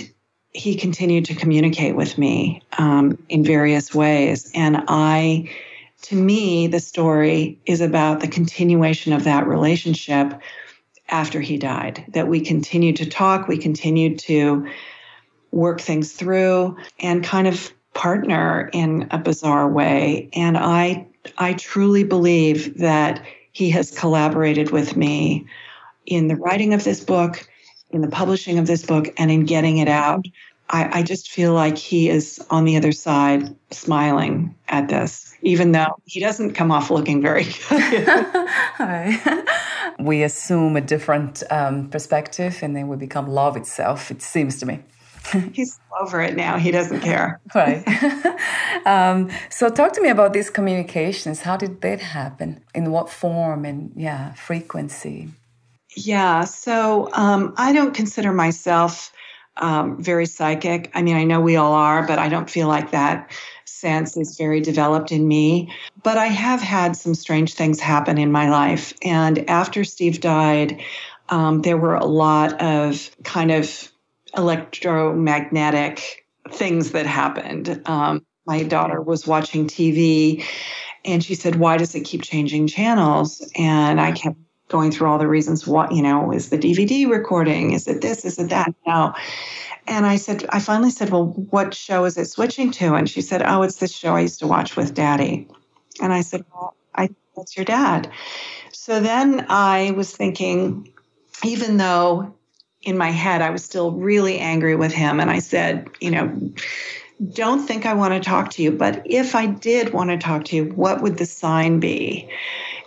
he 0.52 0.76
continued 0.76 1.26
to 1.26 1.36
communicate 1.36 1.96
with 1.96 2.18
me 2.18 2.62
um, 2.78 3.22
in 3.30 3.44
various 3.44 3.94
ways. 3.94 4.52
And 4.54 4.84
I, 4.88 5.50
to 6.04 6.16
me, 6.16 6.68
the 6.68 6.80
story 6.80 7.60
is 7.66 7.82
about 7.82 8.22
the 8.22 8.28
continuation 8.28 9.14
of 9.14 9.24
that 9.26 9.48
relationship 9.48 10.34
after 11.10 11.42
he 11.42 11.58
died, 11.58 12.04
that 12.14 12.28
we 12.28 12.40
continued 12.40 12.96
to 12.96 13.06
talk, 13.06 13.48
we 13.48 13.58
continued 13.58 14.18
to 14.20 14.68
work 15.52 15.80
things 15.80 16.14
through, 16.14 16.76
and 17.00 17.24
kind 17.24 17.48
of 17.48 17.72
partner 17.96 18.70
in 18.74 19.08
a 19.10 19.18
bizarre 19.18 19.68
way. 19.68 20.30
And 20.34 20.58
I, 20.58 21.08
I 21.40 21.54
truly 21.54 22.04
believe 22.04 22.78
that 22.78 23.26
he 23.52 23.72
has 23.72 23.90
collaborated 23.90 24.70
with 24.70 24.96
me 24.96 25.48
in 26.06 26.28
the 26.28 26.36
writing 26.36 26.74
of 26.74 26.84
this 26.84 27.04
book, 27.04 27.48
in 27.90 28.02
the 28.02 28.08
publishing 28.08 28.60
of 28.60 28.68
this 28.68 28.86
book, 28.86 29.08
and 29.18 29.32
in 29.32 29.46
getting 29.46 29.78
it 29.78 29.88
out. 29.88 30.26
I, 30.70 31.00
I 31.00 31.04
just 31.04 31.32
feel 31.32 31.54
like 31.54 31.78
he 31.78 32.10
is 32.10 32.44
on 32.50 32.66
the 32.66 32.76
other 32.76 32.92
side 32.92 33.56
smiling 33.72 34.54
at 34.68 34.90
this, 34.90 35.36
even 35.42 35.72
though 35.72 35.96
he 36.06 36.20
doesn't 36.20 36.54
come 36.54 36.72
off 36.72 36.90
looking 36.90 37.22
very 37.22 37.46
good. 37.70 38.48
we 40.00 40.24
assume 40.24 40.76
a 40.76 40.82
different 40.82 41.44
um, 41.50 41.90
perspective 41.90 42.60
and 42.62 42.76
then 42.76 42.88
we 42.88 42.98
become 42.98 43.28
love 43.28 43.56
itself, 43.58 44.12
it 44.12 44.22
seems 44.22 44.58
to 44.60 44.66
me. 44.66 44.80
He's 45.54 45.80
over 46.00 46.22
it 46.22 46.36
now. 46.36 46.58
He 46.58 46.72
doesn't 46.72 47.02
care. 47.02 47.40
right. 47.56 47.84
um, 48.86 49.30
so, 49.50 49.70
talk 49.70 49.94
to 49.94 50.02
me 50.02 50.10
about 50.10 50.34
these 50.34 50.50
communications. 50.50 51.42
How 51.42 51.58
did 51.58 51.82
that 51.82 52.02
happen? 52.02 52.64
In 52.74 52.92
what 52.92 53.10
form 53.10 53.66
and, 53.66 53.92
yeah, 53.96 54.34
frequency? 54.34 55.30
Yeah. 55.96 56.44
So, 56.46 57.10
um, 57.14 57.54
I 57.58 57.74
don't 57.74 57.94
consider 57.94 58.34
myself 58.34 59.12
um, 59.58 60.02
very 60.02 60.26
psychic. 60.26 60.92
I 60.94 61.02
mean, 61.02 61.16
I 61.16 61.24
know 61.24 61.40
we 61.40 61.56
all 61.56 61.74
are, 61.74 62.06
but 62.06 62.20
I 62.20 62.30
don't 62.30 62.50
feel 62.50 62.68
like 62.68 62.92
that 62.92 63.32
sense 63.66 64.18
is 64.18 64.38
very 64.38 64.62
developed 64.62 65.12
in 65.12 65.28
me. 65.28 65.72
But 66.04 66.18
I 66.18 66.28
have 66.28 66.62
had 66.62 66.96
some 66.96 67.16
strange 67.16 67.54
things 67.54 67.80
happen 67.80 68.18
in 68.18 68.32
my 68.32 68.50
life. 68.50 68.94
And 69.02 69.50
after 69.50 69.84
Steve 69.84 70.20
died, 70.20 70.82
um, 71.30 71.62
there 71.62 71.78
were 71.78 71.96
a 71.96 72.06
lot 72.06 72.62
of 72.62 73.10
kind 73.24 73.52
of 73.52 73.92
electromagnetic 74.38 76.26
things 76.52 76.92
that 76.92 77.06
happened. 77.06 77.82
Um, 77.88 78.26
my 78.46 78.64
daughter 78.64 79.02
was 79.02 79.26
watching 79.26 79.68
TV 79.68 80.44
and 81.04 81.24
she 81.24 81.36
said, 81.36 81.56
Why 81.56 81.78
does 81.78 81.96
it 81.96 82.02
keep 82.02 82.24
changing 82.24 82.68
channels? 82.68 83.50
And 83.56 84.00
I 84.00 84.12
kept 84.12 84.38
going 84.68 84.92
through 84.92 85.08
all 85.08 85.18
the 85.18 85.28
reasons 85.28 85.68
what, 85.68 85.92
you 85.92 86.02
know, 86.02 86.32
is 86.32 86.50
the 86.50 86.58
DVD 86.58 87.10
recording? 87.10 87.72
Is 87.72 87.88
it 87.88 88.02
this? 88.02 88.26
Is 88.26 88.40
it 88.40 88.50
that? 88.50 88.74
No. 88.86 89.14
And 89.88 90.06
I 90.06 90.16
said, 90.16 90.46
I 90.50 90.60
finally 90.60 90.90
said, 90.90 91.10
Well, 91.12 91.28
what 91.28 91.74
show 91.74 92.06
is 92.06 92.18
it 92.18 92.26
switching 92.26 92.72
to? 92.72 92.96
And 92.96 93.10
she 93.10 93.22
said, 93.22 93.42
Oh, 93.44 93.62
it's 93.62 93.78
this 93.78 93.94
show 93.94 94.16
I 94.16 94.22
used 94.22 94.40
to 94.40 94.48
watch 94.48 94.76
with 94.76 94.94
daddy. 94.94 95.48
And 96.02 96.12
I 96.12 96.22
said, 96.22 96.44
Well, 96.54 96.76
I 96.94 97.10
that's 97.36 97.56
your 97.56 97.66
dad. 97.66 98.12
So 98.72 99.00
then 99.00 99.46
I 99.50 99.92
was 99.92 100.16
thinking, 100.16 100.92
even 101.44 101.78
though 101.78 102.36
in 102.86 102.98
my 102.98 103.10
head, 103.10 103.42
I 103.42 103.50
was 103.50 103.66
still 103.66 103.92
really 103.92 104.40
angry 104.40 104.76
with 104.76 104.94
him. 104.94 105.20
And 105.20 105.30
I 105.30 105.40
said, 105.40 105.90
you 106.00 106.12
know, 106.12 106.52
don't 107.34 107.66
think 107.66 107.86
I 107.86 107.94
want 107.94 108.14
to 108.14 108.20
talk 108.20 108.52
to 108.52 108.64
you, 108.64 108.72
but 108.72 109.02
if 109.06 109.36
I 109.36 109.48
did 109.48 109.94
want 109.94 110.12
to 110.12 110.18
talk 110.18 110.46
to 110.46 110.56
you, 110.56 110.66
what 110.66 111.02
would 111.02 111.18
the 111.18 111.26
sign 111.26 111.80
be? 111.80 112.30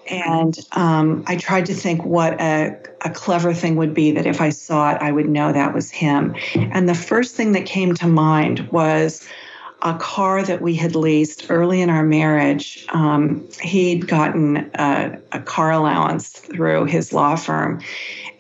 And 0.08 0.58
um, 0.72 1.24
I 1.26 1.36
tried 1.36 1.66
to 1.66 1.74
think 1.74 2.04
what 2.04 2.40
a, 2.40 2.78
a 3.04 3.10
clever 3.10 3.52
thing 3.52 3.76
would 3.76 3.92
be 3.92 4.12
that 4.12 4.26
if 4.26 4.40
I 4.40 4.50
saw 4.50 4.92
it, 4.92 4.98
I 5.02 5.12
would 5.12 5.28
know 5.28 5.52
that 5.52 5.74
was 5.74 5.90
him. 5.90 6.34
And 6.54 6.88
the 6.88 6.94
first 6.94 7.34
thing 7.34 7.52
that 7.52 7.66
came 7.66 7.94
to 7.96 8.06
mind 8.06 8.68
was 8.70 9.26
a 9.82 9.96
car 9.96 10.42
that 10.42 10.60
we 10.60 10.74
had 10.74 10.96
leased 10.96 11.50
early 11.50 11.80
in 11.80 11.90
our 11.90 12.02
marriage. 12.02 12.84
Um, 12.88 13.46
he'd 13.60 14.08
gotten 14.08 14.70
a, 14.74 15.18
a, 15.30 15.40
car 15.40 15.70
allowance 15.70 16.30
through 16.30 16.86
his 16.86 17.12
law 17.12 17.36
firm 17.36 17.80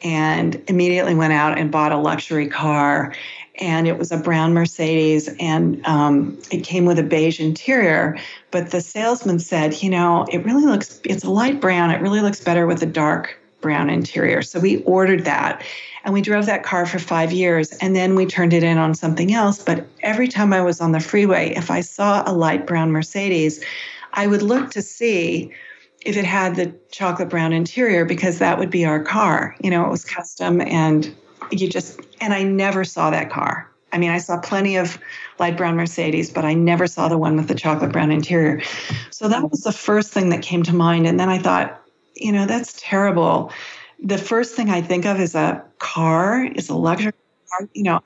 and 0.02 0.62
immediately 0.68 1.14
went 1.14 1.32
out 1.32 1.58
and 1.58 1.70
bought 1.70 1.92
a 1.92 1.96
luxury 1.96 2.48
car. 2.48 3.14
And 3.56 3.88
it 3.88 3.98
was 3.98 4.12
a 4.12 4.16
brown 4.16 4.54
Mercedes, 4.54 5.28
and 5.40 5.84
um, 5.84 6.38
it 6.52 6.62
came 6.62 6.84
with 6.84 6.98
a 6.98 7.02
beige 7.02 7.40
interior. 7.40 8.16
But 8.52 8.70
the 8.70 8.80
salesman 8.80 9.40
said, 9.40 9.82
you 9.82 9.90
know, 9.90 10.26
it 10.30 10.44
really 10.44 10.64
looks, 10.64 11.00
it's 11.02 11.24
a 11.24 11.30
light 11.30 11.60
brown. 11.60 11.90
It 11.90 12.00
really 12.00 12.20
looks 12.20 12.40
better 12.40 12.66
with 12.66 12.80
a 12.82 12.86
dark 12.86 13.36
brown 13.60 13.90
interior. 13.90 14.42
So 14.42 14.60
we 14.60 14.82
ordered 14.84 15.24
that 15.24 15.64
and 16.04 16.14
we 16.14 16.22
drove 16.22 16.46
that 16.46 16.62
car 16.62 16.86
for 16.86 16.98
five 16.98 17.32
years 17.32 17.72
and 17.78 17.94
then 17.94 18.14
we 18.14 18.26
turned 18.26 18.52
it 18.52 18.62
in 18.62 18.78
on 18.78 18.94
something 18.94 19.32
else. 19.32 19.62
But 19.62 19.86
every 20.02 20.28
time 20.28 20.52
I 20.52 20.60
was 20.60 20.80
on 20.80 20.92
the 20.92 21.00
freeway, 21.00 21.52
if 21.56 21.70
I 21.70 21.80
saw 21.80 22.22
a 22.26 22.32
light 22.32 22.66
brown 22.66 22.92
Mercedes, 22.92 23.62
I 24.12 24.26
would 24.26 24.42
look 24.42 24.70
to 24.70 24.82
see 24.82 25.52
if 26.02 26.16
it 26.16 26.24
had 26.24 26.56
the 26.56 26.74
chocolate 26.90 27.28
brown 27.28 27.52
interior 27.52 28.04
because 28.04 28.38
that 28.38 28.58
would 28.58 28.70
be 28.70 28.84
our 28.84 29.02
car. 29.02 29.56
You 29.62 29.70
know, 29.70 29.84
it 29.84 29.90
was 29.90 30.04
custom 30.04 30.60
and 30.60 31.14
you 31.50 31.68
just, 31.68 32.00
and 32.20 32.32
I 32.32 32.42
never 32.42 32.84
saw 32.84 33.10
that 33.10 33.30
car. 33.30 33.70
I 33.92 33.98
mean, 33.98 34.10
I 34.10 34.18
saw 34.18 34.38
plenty 34.38 34.76
of 34.76 34.98
light 35.38 35.56
brown 35.56 35.76
Mercedes, 35.76 36.30
but 36.30 36.44
I 36.44 36.54
never 36.54 36.86
saw 36.86 37.08
the 37.08 37.16
one 37.16 37.36
with 37.36 37.48
the 37.48 37.54
chocolate 37.54 37.92
brown 37.92 38.10
interior. 38.10 38.62
So 39.10 39.28
that 39.28 39.50
was 39.50 39.62
the 39.62 39.72
first 39.72 40.12
thing 40.12 40.28
that 40.30 40.42
came 40.42 40.62
to 40.64 40.74
mind. 40.74 41.06
And 41.06 41.18
then 41.18 41.28
I 41.28 41.38
thought, 41.38 41.82
you 42.14 42.32
know, 42.32 42.46
that's 42.46 42.78
terrible. 42.80 43.50
The 44.02 44.18
first 44.18 44.54
thing 44.54 44.68
I 44.70 44.82
think 44.82 45.06
of 45.06 45.20
is 45.20 45.34
a 45.34 45.64
car, 45.78 46.44
is 46.44 46.68
a 46.68 46.74
luxury 46.74 47.12
car, 47.48 47.68
you 47.72 47.84
know. 47.84 48.00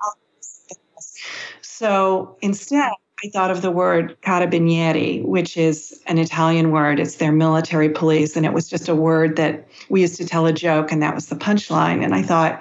So 1.61 2.37
instead, 2.41 2.93
I 3.25 3.29
thought 3.29 3.53
of 3.53 3.63
the 3.63 3.71
word 3.71 4.17
carabinieri, 4.23 5.25
which 5.25 5.57
is 5.57 6.01
an 6.07 6.19
Italian 6.19 6.73
word. 6.73 6.99
It's 6.99 7.17
their 7.17 7.31
military 7.31 7.89
police. 7.89 8.37
And 8.37 8.45
it 8.45 8.53
was 8.53 8.69
just 8.69 8.89
a 8.89 8.97
word 8.97 9.37
that 9.37 9.65
we 9.89 10.01
used 10.01 10.17
to 10.17 10.27
tell 10.27 10.47
a 10.47 10.53
joke, 10.53 10.91
and 10.91 11.03
that 11.03 11.15
was 11.15 11.27
the 11.27 11.37
punchline. 11.37 12.03
And 12.03 12.15
I 12.15 12.23
thought, 12.23 12.61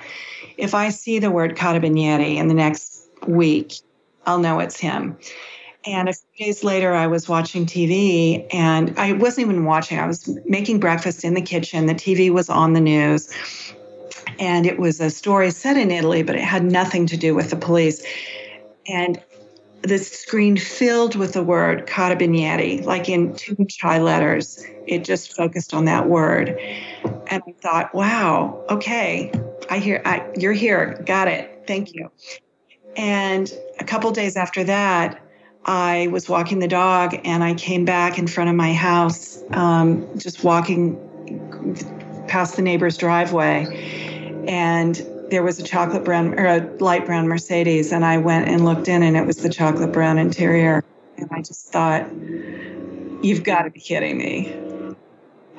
if 0.57 0.75
I 0.75 0.89
see 0.89 1.17
the 1.17 1.31
word 1.31 1.55
carabinieri 1.55 2.35
in 2.35 2.47
the 2.47 2.53
next 2.53 3.07
week, 3.25 3.73
I'll 4.27 4.37
know 4.37 4.59
it's 4.59 4.79
him. 4.79 5.17
And 5.83 6.09
a 6.09 6.13
few 6.13 6.45
days 6.45 6.63
later, 6.63 6.93
I 6.93 7.07
was 7.07 7.27
watching 7.27 7.65
TV 7.65 8.45
and 8.53 8.97
I 8.99 9.13
wasn't 9.13 9.47
even 9.47 9.65
watching, 9.65 9.97
I 9.97 10.05
was 10.05 10.37
making 10.45 10.79
breakfast 10.79 11.23
in 11.23 11.33
the 11.33 11.41
kitchen. 11.41 11.87
The 11.87 11.95
TV 11.95 12.31
was 12.31 12.49
on 12.49 12.73
the 12.73 12.81
news. 12.81 13.33
And 14.37 14.67
it 14.67 14.77
was 14.77 14.99
a 15.01 15.09
story 15.09 15.49
set 15.49 15.77
in 15.77 15.89
Italy, 15.89 16.21
but 16.21 16.35
it 16.35 16.43
had 16.43 16.63
nothing 16.63 17.07
to 17.07 17.17
do 17.17 17.33
with 17.33 17.49
the 17.49 17.55
police. 17.55 18.05
And 18.87 19.19
the 19.83 19.97
screen 19.97 20.57
filled 20.57 21.15
with 21.15 21.33
the 21.33 21.43
word 21.43 21.87
carabinieri, 21.87 22.83
like 22.85 23.09
in 23.09 23.35
two 23.35 23.55
high 23.81 23.99
letters. 23.99 24.63
It 24.87 25.03
just 25.03 25.35
focused 25.35 25.73
on 25.73 25.85
that 25.85 26.07
word. 26.07 26.49
And 27.27 27.41
I 27.47 27.53
thought, 27.61 27.93
wow, 27.93 28.63
okay, 28.69 29.31
I 29.69 29.79
hear, 29.79 30.01
I, 30.05 30.27
you're 30.35 30.53
here. 30.53 31.01
Got 31.05 31.27
it. 31.27 31.63
Thank 31.65 31.93
you. 31.93 32.11
And 32.95 33.51
a 33.79 33.83
couple 33.83 34.11
days 34.11 34.35
after 34.35 34.63
that, 34.65 35.21
I 35.65 36.07
was 36.11 36.27
walking 36.27 36.59
the 36.59 36.67
dog 36.67 37.19
and 37.23 37.43
I 37.43 37.53
came 37.53 37.85
back 37.85 38.17
in 38.17 38.27
front 38.27 38.49
of 38.49 38.55
my 38.55 38.73
house, 38.73 39.43
um, 39.51 40.07
just 40.17 40.43
walking 40.43 40.97
past 42.27 42.55
the 42.55 42.61
neighbor's 42.61 42.97
driveway. 42.97 43.65
And 44.47 44.97
there 45.31 45.41
was 45.41 45.59
a 45.59 45.63
chocolate 45.63 46.03
brown 46.03 46.37
or 46.37 46.45
a 46.45 46.59
light 46.79 47.05
brown 47.05 47.27
Mercedes. 47.27 47.91
And 47.91 48.05
I 48.05 48.17
went 48.17 48.47
and 48.47 48.63
looked 48.63 48.87
in 48.87 49.01
and 49.01 49.17
it 49.17 49.25
was 49.25 49.37
the 49.37 49.49
chocolate 49.49 49.91
brown 49.91 50.19
interior. 50.19 50.83
And 51.17 51.29
I 51.31 51.41
just 51.41 51.71
thought, 51.71 52.05
you've 53.23 53.43
got 53.43 53.63
to 53.63 53.71
be 53.71 53.79
kidding 53.79 54.17
me. 54.17 54.53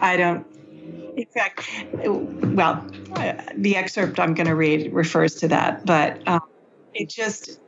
I 0.00 0.16
don't, 0.16 0.46
in 1.16 1.26
fact, 1.26 1.68
well, 2.04 2.86
the 3.56 3.76
excerpt 3.76 4.20
I'm 4.20 4.34
going 4.34 4.46
to 4.46 4.54
read 4.54 4.92
refers 4.92 5.36
to 5.36 5.48
that, 5.48 5.86
but 5.86 6.26
um, 6.28 6.40
it 6.92 7.08
just, 7.08 7.58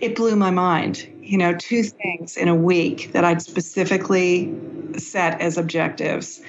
it 0.00 0.16
blew 0.16 0.36
my 0.36 0.50
mind. 0.50 1.06
You 1.20 1.36
know, 1.38 1.54
two 1.54 1.82
things 1.82 2.36
in 2.36 2.48
a 2.48 2.54
week 2.54 3.12
that 3.12 3.24
I'd 3.24 3.42
specifically 3.42 4.54
set 4.98 5.40
as 5.40 5.58
objectives, 5.58 6.40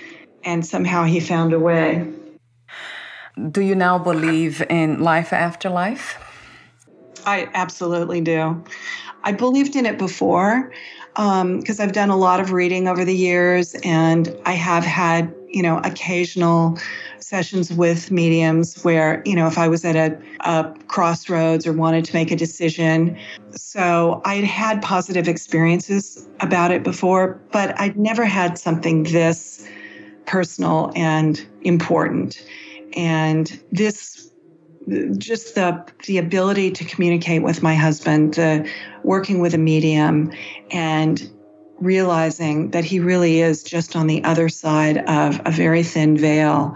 and 0.43 0.65
somehow 0.65 1.04
he 1.04 1.19
found 1.19 1.54
a 1.54 1.60
way. 1.60 2.08
Do 3.52 3.62
you 3.62 3.76
now 3.76 3.98
believe 3.98 4.62
in 4.70 5.02
life 5.02 5.32
after 5.32 5.70
life? 5.70 6.17
I 7.26 7.50
absolutely 7.54 8.22
do. 8.22 8.63
I 9.24 9.32
believed 9.32 9.76
in 9.76 9.86
it 9.86 9.98
before 9.98 10.72
because 11.15 11.80
um, 11.80 11.84
I've 11.84 11.91
done 11.91 12.10
a 12.10 12.17
lot 12.17 12.39
of 12.39 12.52
reading 12.52 12.88
over 12.88 13.04
the 13.04 13.15
years, 13.15 13.76
and 13.84 14.36
I 14.46 14.54
have 14.54 14.84
had, 14.84 15.34
you 15.50 15.62
know, 15.62 15.80
occasional 15.84 16.78
sessions 17.20 17.72
with 17.72 18.12
mediums 18.12 18.82
where, 18.84 19.22
you 19.26 19.36
know, 19.36 19.48
if 19.48 19.58
I 19.58 19.67
was 19.67 19.86
at 19.86 19.96
a, 19.96 20.17
a 20.41 20.74
crossroads 20.88 21.67
or 21.67 21.74
wanted 21.74 22.06
to 22.06 22.13
make 22.15 22.32
a 22.32 22.36
decision. 22.36 23.17
So 23.52 24.22
I'd 24.26 24.44
had 24.44 24.82
positive 24.82 25.28
experiences 25.28 26.28
about 26.39 26.72
it 26.72 26.84
before, 26.84 27.39
but 27.52 27.80
I'd 27.80 27.98
never 27.98 28.26
had 28.26 28.58
something 28.58 29.04
this 29.04 29.67
personal 30.26 30.91
and 30.96 31.46
important. 31.62 32.44
And 32.93 33.62
this 33.71 34.32
just 35.17 35.56
the 35.56 35.86
the 36.06 36.17
ability 36.17 36.71
to 36.71 36.86
communicate 36.86 37.43
with 37.43 37.63
my 37.63 37.75
husband, 37.75 38.34
the 38.36 38.69
working 39.04 39.39
with 39.39 39.54
a 39.54 39.58
medium 39.58 40.32
and 40.71 41.30
realizing 41.80 42.71
that 42.71 42.84
he 42.84 42.99
really 42.99 43.41
is 43.41 43.63
just 43.63 43.95
on 43.95 44.08
the 44.08 44.23
other 44.23 44.49
side 44.49 44.97
of 44.97 45.41
a 45.45 45.51
very 45.51 45.84
thin 45.84 46.17
veil 46.17 46.75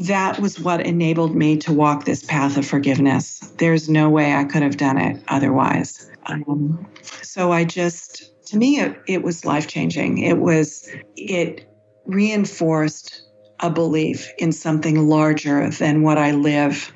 that 0.00 0.38
was 0.38 0.60
what 0.60 0.84
enabled 0.84 1.34
me 1.34 1.56
to 1.56 1.72
walk 1.72 2.04
this 2.04 2.22
path 2.24 2.56
of 2.56 2.66
forgiveness. 2.66 3.40
There's 3.58 3.88
no 3.88 4.10
way 4.10 4.34
I 4.34 4.44
could 4.44 4.62
have 4.62 4.76
done 4.76 4.98
it 4.98 5.22
otherwise. 5.28 6.10
Um, 6.26 6.86
so 7.22 7.52
I 7.52 7.64
just, 7.64 8.46
to 8.48 8.58
me, 8.58 8.80
it, 8.80 9.00
it 9.06 9.22
was 9.22 9.44
life 9.44 9.68
changing. 9.68 10.18
It 10.18 10.38
was, 10.38 10.88
it 11.16 11.66
reinforced 12.04 13.22
a 13.60 13.70
belief 13.70 14.32
in 14.38 14.52
something 14.52 15.08
larger 15.08 15.70
than 15.70 16.02
what 16.02 16.18
I 16.18 16.32
live 16.32 16.92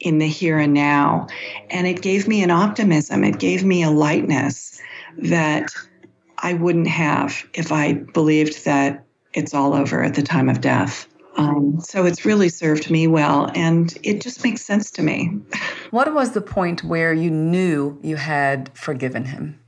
in 0.00 0.18
the 0.18 0.26
here 0.26 0.58
and 0.58 0.74
now. 0.74 1.26
And 1.70 1.86
it 1.86 2.02
gave 2.02 2.28
me 2.28 2.42
an 2.42 2.50
optimism, 2.50 3.24
it 3.24 3.38
gave 3.38 3.64
me 3.64 3.82
a 3.82 3.90
lightness 3.90 4.80
that 5.18 5.72
I 6.38 6.54
wouldn't 6.54 6.88
have 6.88 7.48
if 7.54 7.72
I 7.72 7.94
believed 7.94 8.64
that 8.64 9.04
it's 9.32 9.54
all 9.54 9.74
over 9.74 10.02
at 10.02 10.14
the 10.14 10.22
time 10.22 10.48
of 10.48 10.60
death. 10.60 11.08
Um, 11.36 11.80
so 11.80 12.04
it's 12.04 12.24
really 12.24 12.48
served 12.48 12.90
me 12.90 13.08
well, 13.08 13.50
and 13.54 13.96
it 14.04 14.20
just 14.20 14.44
makes 14.44 14.62
sense 14.62 14.90
to 14.92 15.02
me. 15.02 15.38
What 15.90 16.12
was 16.12 16.32
the 16.32 16.40
point 16.40 16.82
where 16.82 17.14
you 17.14 17.30
knew 17.30 18.00
you 18.02 18.16
had 18.16 18.76
forgiven 18.76 19.24
him? 19.24 19.60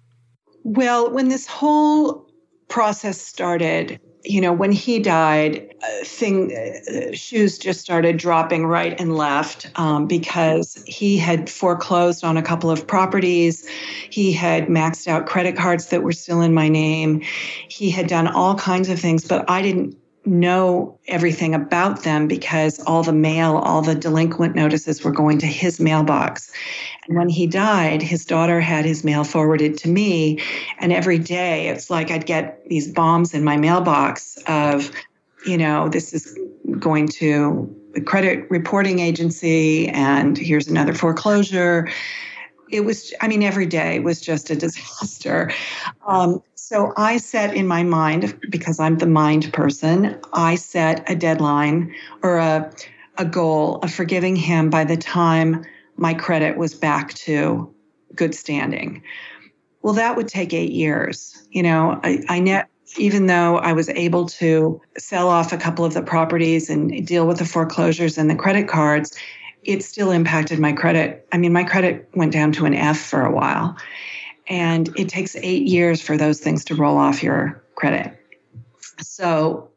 Well, 0.64 1.08
when 1.12 1.28
this 1.28 1.46
whole 1.46 2.26
process 2.66 3.20
started, 3.20 4.00
you 4.28 4.40
know, 4.40 4.52
when 4.52 4.72
he 4.72 4.98
died, 4.98 5.74
uh, 5.82 6.04
thing 6.04 6.52
uh, 6.52 7.12
shoes 7.12 7.58
just 7.58 7.80
started 7.80 8.16
dropping 8.16 8.66
right 8.66 8.98
and 9.00 9.16
left 9.16 9.70
um, 9.76 10.06
because 10.06 10.82
he 10.86 11.16
had 11.16 11.48
foreclosed 11.48 12.24
on 12.24 12.36
a 12.36 12.42
couple 12.42 12.70
of 12.70 12.86
properties. 12.86 13.68
He 14.10 14.32
had 14.32 14.66
maxed 14.66 15.06
out 15.06 15.26
credit 15.26 15.56
cards 15.56 15.86
that 15.86 16.02
were 16.02 16.12
still 16.12 16.40
in 16.40 16.54
my 16.54 16.68
name. 16.68 17.20
He 17.68 17.90
had 17.90 18.08
done 18.08 18.26
all 18.26 18.54
kinds 18.56 18.88
of 18.88 18.98
things, 18.98 19.24
but 19.24 19.48
I 19.48 19.62
didn't 19.62 19.96
know 20.26 20.98
everything 21.08 21.54
about 21.54 22.02
them 22.02 22.26
because 22.26 22.80
all 22.80 23.02
the 23.02 23.12
mail, 23.12 23.56
all 23.56 23.82
the 23.82 23.94
delinquent 23.94 24.54
notices 24.54 25.04
were 25.04 25.12
going 25.12 25.38
to 25.38 25.46
his 25.46 25.80
mailbox. 25.80 26.52
And 27.06 27.16
when 27.16 27.28
he 27.28 27.46
died, 27.46 28.02
his 28.02 28.24
daughter 28.24 28.60
had 28.60 28.84
his 28.84 29.04
mail 29.04 29.24
forwarded 29.24 29.78
to 29.78 29.88
me. 29.88 30.40
And 30.78 30.92
every 30.92 31.18
day 31.18 31.68
it's 31.68 31.90
like 31.90 32.10
I'd 32.10 32.26
get 32.26 32.68
these 32.68 32.90
bombs 32.90 33.32
in 33.32 33.44
my 33.44 33.56
mailbox 33.56 34.38
of, 34.46 34.90
you 35.46 35.56
know, 35.56 35.88
this 35.88 36.12
is 36.12 36.36
going 36.78 37.08
to 37.08 37.74
the 37.96 38.00
credit 38.02 38.50
reporting 38.50 38.98
agency, 38.98 39.88
and 39.88 40.36
here's 40.36 40.68
another 40.68 40.92
foreclosure. 40.92 41.88
It 42.70 42.80
was, 42.80 43.14
I 43.22 43.28
mean, 43.28 43.42
every 43.42 43.64
day 43.64 44.00
was 44.00 44.20
just 44.20 44.50
a 44.50 44.56
disaster. 44.66 45.50
Um, 46.06 46.42
so 46.66 46.92
I 46.96 47.18
set 47.18 47.55
in 47.55 47.68
my 47.68 47.85
mind, 47.85 48.37
because 48.50 48.81
I'm 48.81 48.98
the 48.98 49.07
mind 49.07 49.52
person, 49.52 50.18
I 50.33 50.57
set 50.57 51.09
a 51.09 51.14
deadline 51.14 51.94
or 52.24 52.38
a, 52.38 52.72
a 53.18 53.24
goal 53.24 53.76
of 53.85 53.94
forgiving 53.94 54.35
him 54.35 54.68
by 54.68 54.83
the 54.83 54.96
time 54.96 55.64
my 55.96 56.12
credit 56.12 56.57
was 56.57 56.74
back 56.74 57.14
to 57.14 57.72
good 58.16 58.35
standing. 58.35 59.00
Well, 59.83 59.94
that 59.94 60.16
would 60.16 60.26
take 60.26 60.52
eight 60.52 60.72
years. 60.72 61.40
You 61.52 61.62
know, 61.62 62.00
I, 62.02 62.24
I 62.29 62.40
net 62.40 62.68
even 62.98 63.26
though 63.26 63.59
I 63.59 63.72
was 63.72 63.88
able 63.90 64.26
to 64.26 64.81
sell 64.98 65.29
off 65.29 65.52
a 65.52 65.59
couple 65.59 65.85
of 65.85 65.94
the 65.94 66.02
properties 66.02 66.68
and 66.68 67.07
deal 67.07 67.29
with 67.29 67.38
the 67.38 67.44
foreclosures 67.44 68.18
and 68.18 68.29
the 68.29 68.35
credit 68.35 68.66
cards, 68.66 69.16
it 69.62 69.85
still 69.85 70.11
impacted 70.11 70.59
my 70.59 70.72
credit. 70.72 71.29
I 71.31 71.38
mean, 71.38 71.52
my 71.52 71.62
credit 71.62 72.09
went 72.16 72.33
down 72.33 72.50
to 72.52 72.64
an 72.64 72.74
F 72.74 72.98
for 72.98 73.22
a 73.22 73.31
while. 73.31 73.76
And 74.48 74.88
it 74.96 75.09
takes 75.09 75.37
eight 75.37 75.66
years 75.66 76.00
for 76.00 76.16
those 76.16 76.40
things 76.40 76.64
to 76.66 76.74
roll 76.74 76.96
off 76.96 77.22
your 77.22 77.62
credit. 77.74 78.18
So, 79.00 79.70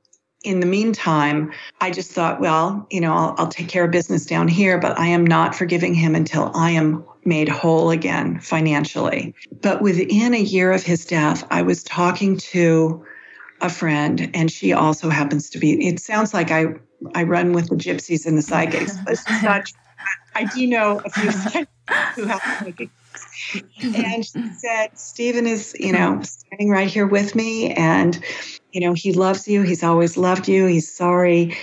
in 0.44 0.62
the 0.62 0.66
meantime, 0.66 1.52
I 1.82 1.92
just 1.92 2.12
thought, 2.12 2.40
well, 2.40 2.88
you 2.90 3.02
know, 3.02 3.14
I'll, 3.14 3.36
I'll 3.38 3.48
take 3.48 3.68
care 3.68 3.84
of 3.84 3.92
business 3.92 4.26
down 4.26 4.48
here, 4.48 4.80
but 4.80 4.98
I 4.98 5.08
am 5.08 5.28
not 5.28 5.54
forgiving 5.54 5.94
him 5.94 6.16
until 6.16 6.52
I 6.56 6.72
am 6.72 7.04
made 7.26 7.50
whole 7.50 7.92
again 7.92 8.40
financially. 8.40 9.36
But 9.62 9.82
within 9.82 10.34
a 10.34 10.40
year 10.40 10.72
of 10.72 10.84
his 10.84 11.06
death, 11.06 11.46
I 11.52 11.62
was 11.64 11.84
talking 11.84 12.38
to 12.38 13.06
a 13.62 13.70
friend, 13.70 14.32
and 14.34 14.50
she 14.50 14.72
also 14.72 15.10
happens 15.10 15.50
to 15.50 15.60
be, 15.60 15.88
it 15.88 16.00
sounds 16.00 16.34
like 16.34 16.52
I, 16.52 16.68
I 17.14 17.24
run 17.24 17.52
with 17.52 17.70
the 17.70 17.76
gypsies 17.76 18.26
and 18.26 18.38
the 18.38 18.42
psychics, 18.52 18.96
but 19.06 19.20
not, 19.44 19.72
I 20.34 20.46
do 20.46 20.66
know 20.68 21.02
a 21.04 21.10
few 21.10 21.32
who 22.16 22.26
have 22.26 22.42
psychics. 22.60 22.94
And 23.82 24.26
she 24.26 24.52
said, 24.58 24.98
Stephen 24.98 25.48
is, 25.48 25.76
you 25.80 25.92
know, 25.92 26.22
standing 26.22 26.70
right 26.70 26.88
here 26.88 27.08
with 27.08 27.36
me, 27.36 27.74
and, 27.74 28.20
you 28.72 28.82
know, 28.82 28.94
he 28.94 29.14
loves 29.14 29.48
you. 29.48 29.64
He's 29.64 29.84
always 29.84 30.18
loved 30.18 30.48
you. 30.48 30.66
He's 30.66 30.92
sorry. 30.92 31.58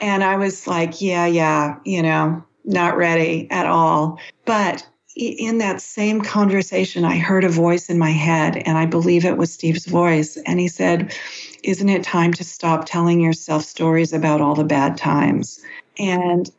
And 0.00 0.22
I 0.22 0.36
was 0.36 0.66
like, 0.66 1.00
yeah, 1.00 1.26
yeah, 1.26 1.76
you 1.84 2.02
know, 2.02 2.44
not 2.64 2.96
ready 2.96 3.50
at 3.50 3.66
all. 3.66 4.18
But 4.44 4.86
in 5.16 5.58
that 5.58 5.80
same 5.80 6.20
conversation, 6.20 7.04
I 7.04 7.18
heard 7.18 7.44
a 7.44 7.48
voice 7.48 7.88
in 7.88 7.98
my 7.98 8.10
head, 8.10 8.56
and 8.56 8.76
I 8.76 8.86
believe 8.86 9.24
it 9.24 9.36
was 9.36 9.52
Steve's 9.52 9.86
voice. 9.86 10.36
And 10.44 10.58
he 10.58 10.68
said, 10.68 11.14
Isn't 11.62 11.88
it 11.88 12.02
time 12.02 12.32
to 12.34 12.44
stop 12.44 12.84
telling 12.84 13.20
yourself 13.20 13.64
stories 13.64 14.12
about 14.12 14.40
all 14.40 14.54
the 14.54 14.64
bad 14.64 14.96
times? 14.96 15.60
And 15.98 16.50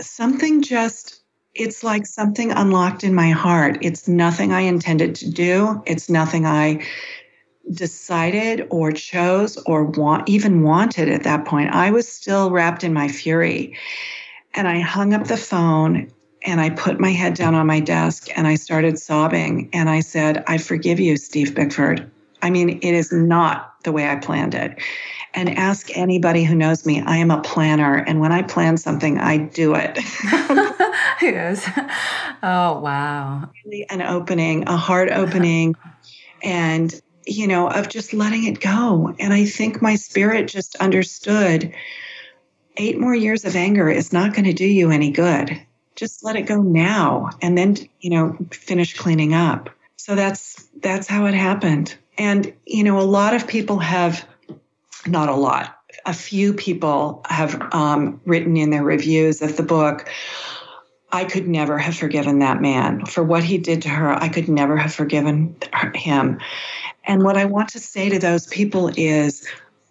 something 0.00 0.62
just, 0.62 1.22
it's 1.58 1.82
like 1.82 2.06
something 2.06 2.52
unlocked 2.52 3.04
in 3.04 3.14
my 3.14 3.30
heart. 3.30 3.78
It's 3.80 4.06
nothing 4.06 4.52
I 4.52 4.60
intended 4.60 5.14
to 5.16 5.30
do, 5.30 5.82
it's 5.86 6.08
nothing 6.08 6.46
I 6.46 6.84
decided 7.72 8.66
or 8.70 8.92
chose 8.92 9.56
or 9.66 9.84
want 9.84 10.28
even 10.28 10.62
wanted 10.62 11.08
at 11.08 11.24
that 11.24 11.44
point. 11.44 11.74
I 11.74 11.90
was 11.90 12.08
still 12.08 12.50
wrapped 12.50 12.84
in 12.84 12.92
my 12.92 13.08
fury. 13.08 13.76
And 14.54 14.68
I 14.68 14.80
hung 14.80 15.12
up 15.12 15.26
the 15.26 15.36
phone 15.36 16.10
and 16.42 16.60
I 16.60 16.70
put 16.70 17.00
my 17.00 17.10
head 17.10 17.34
down 17.34 17.54
on 17.54 17.66
my 17.66 17.80
desk 17.80 18.28
and 18.36 18.46
I 18.46 18.54
started 18.54 18.98
sobbing. 18.98 19.68
And 19.72 19.90
I 19.90 20.00
said, 20.00 20.44
I 20.46 20.58
forgive 20.58 21.00
you, 21.00 21.16
Steve 21.16 21.54
Beckwith. 21.54 22.08
I 22.42 22.50
mean, 22.50 22.78
it 22.82 22.94
is 22.94 23.12
not 23.12 23.74
the 23.82 23.92
way 23.92 24.08
I 24.08 24.16
planned 24.16 24.54
it. 24.54 24.78
And 25.34 25.50
ask 25.58 25.94
anybody 25.96 26.44
who 26.44 26.54
knows 26.54 26.86
me, 26.86 27.02
I 27.02 27.16
am 27.16 27.30
a 27.30 27.42
planner. 27.42 27.96
And 27.96 28.20
when 28.20 28.32
I 28.32 28.42
plan 28.42 28.76
something, 28.76 29.18
I 29.18 29.36
do 29.36 29.74
it. 29.74 29.98
yes. 31.22 31.68
Oh, 32.42 32.78
wow. 32.80 33.50
Really 33.64 33.86
an 33.88 34.02
opening, 34.02 34.68
a 34.68 34.76
heart 34.76 35.10
opening, 35.10 35.74
and, 36.42 36.94
you 37.26 37.48
know, 37.48 37.68
of 37.68 37.88
just 37.88 38.12
letting 38.12 38.44
it 38.44 38.60
go. 38.60 39.14
And 39.18 39.32
I 39.32 39.46
think 39.46 39.80
my 39.80 39.96
spirit 39.96 40.46
just 40.46 40.76
understood 40.76 41.74
eight 42.76 43.00
more 43.00 43.14
years 43.14 43.44
of 43.44 43.56
anger 43.56 43.88
is 43.88 44.12
not 44.12 44.32
going 44.32 44.44
to 44.44 44.52
do 44.52 44.66
you 44.66 44.90
any 44.90 45.10
good 45.10 45.60
just 45.96 46.22
let 46.22 46.36
it 46.36 46.42
go 46.42 46.62
now 46.62 47.30
and 47.42 47.56
then 47.56 47.76
you 48.00 48.10
know 48.10 48.36
finish 48.52 48.94
cleaning 48.96 49.34
up 49.34 49.70
so 49.96 50.14
that's 50.14 50.68
that's 50.82 51.08
how 51.08 51.26
it 51.26 51.34
happened 51.34 51.96
and 52.18 52.54
you 52.66 52.84
know 52.84 53.00
a 53.00 53.02
lot 53.02 53.34
of 53.34 53.48
people 53.48 53.78
have 53.78 54.26
not 55.06 55.28
a 55.28 55.34
lot 55.34 55.78
a 56.04 56.12
few 56.12 56.52
people 56.52 57.22
have 57.26 57.60
um, 57.72 58.20
written 58.26 58.56
in 58.56 58.70
their 58.70 58.84
reviews 58.84 59.42
of 59.42 59.56
the 59.56 59.62
book 59.62 60.08
i 61.12 61.24
could 61.24 61.48
never 61.48 61.78
have 61.78 61.96
forgiven 61.96 62.40
that 62.40 62.60
man 62.60 63.04
for 63.06 63.22
what 63.22 63.44
he 63.44 63.58
did 63.58 63.82
to 63.82 63.88
her 63.88 64.12
i 64.22 64.28
could 64.28 64.48
never 64.48 64.76
have 64.76 64.92
forgiven 64.92 65.56
him 65.94 66.38
and 67.04 67.22
what 67.22 67.36
i 67.36 67.44
want 67.44 67.68
to 67.68 67.78
say 67.78 68.08
to 68.08 68.18
those 68.18 68.46
people 68.46 68.90
is 68.96 69.46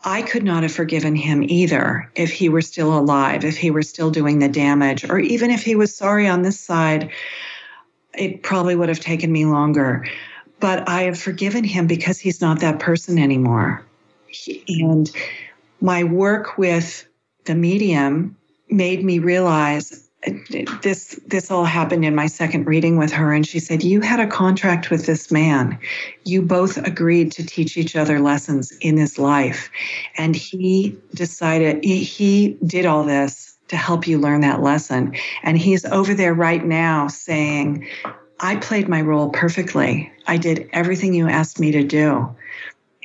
I 0.08 0.21
could 0.21 0.43
not 0.43 0.62
have 0.62 0.71
forgiven 0.71 1.15
him 1.15 1.43
either 1.47 2.10
if 2.13 2.32
he 2.32 2.47
were 2.47 2.62
still 2.62 2.95
alive, 2.95 3.43
if 3.43 3.58
he 3.58 3.71
were 3.71 3.82
still 3.82 4.12
doing 4.12 4.38
the 4.38 4.47
damage, 4.47 5.04
or 5.10 5.17
even 5.17 5.49
if 5.49 5.63
he 5.63 5.75
was 5.75 5.95
sorry 5.95 6.28
on 6.28 6.43
this 6.43 6.60
side, 6.60 7.10
it 8.13 8.43
probably 8.43 8.75
would 8.75 8.88
have 8.88 8.99
taken 8.99 9.32
me 9.32 9.45
longer. 9.45 10.06
But 10.60 10.88
I 10.88 11.04
have 11.04 11.19
forgiven 11.19 11.63
him 11.63 11.88
because 11.88 12.19
he's 12.19 12.39
not 12.39 12.60
that 12.60 12.80
person 12.80 13.17
anymore. 13.17 13.84
and 14.67 15.12
my 15.82 16.04
work 16.04 16.58
with 16.58 17.08
the 17.45 17.56
medium 17.56 18.38
made 18.69 19.04
me 19.04 19.19
realize 19.19 20.04
this 20.81 21.19
this 21.27 21.51
all 21.51 21.65
happened 21.65 22.05
in 22.05 22.15
my 22.15 22.27
second 22.27 22.65
reading 22.65 22.97
with 22.97 23.11
her 23.11 23.33
and 23.33 23.45
she 23.45 23.59
said 23.59 23.83
you 23.83 24.01
had 24.01 24.19
a 24.19 24.27
contract 24.27 24.89
with 24.89 25.05
this 25.05 25.31
man. 25.31 25.77
You 26.23 26.41
both 26.41 26.77
agreed 26.77 27.31
to 27.33 27.45
teach 27.45 27.77
each 27.77 27.95
other 27.95 28.19
lessons 28.19 28.71
in 28.81 28.97
his 28.97 29.17
life 29.19 29.69
and 30.17 30.35
he 30.35 30.97
decided 31.13 31.83
he, 31.83 32.03
he 32.03 32.57
did 32.65 32.85
all 32.85 33.03
this 33.03 33.57
to 33.67 33.77
help 33.77 34.07
you 34.07 34.19
learn 34.19 34.41
that 34.41 34.61
lesson 34.61 35.15
and 35.43 35.57
he's 35.57 35.85
over 35.85 36.13
there 36.13 36.33
right 36.33 36.65
now 36.65 37.07
saying 37.07 37.88
i 38.39 38.55
played 38.57 38.88
my 38.88 39.01
role 39.01 39.29
perfectly. 39.29 40.11
I 40.27 40.38
did 40.38 40.69
everything 40.73 41.13
you 41.13 41.27
asked 41.27 41.59
me 41.59 41.71
to 41.71 41.83
do 41.83 42.35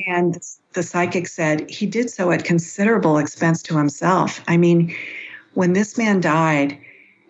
and 0.07 0.39
the 0.73 0.83
psychic 0.83 1.27
said 1.29 1.69
he 1.69 1.87
did 1.87 2.11
so 2.11 2.31
at 2.31 2.45
considerable 2.45 3.19
expense 3.19 3.63
to 3.65 3.77
himself. 3.77 4.41
I 4.49 4.57
mean 4.57 4.95
when 5.55 5.73
this 5.73 5.99
man 5.99 6.21
died 6.21 6.79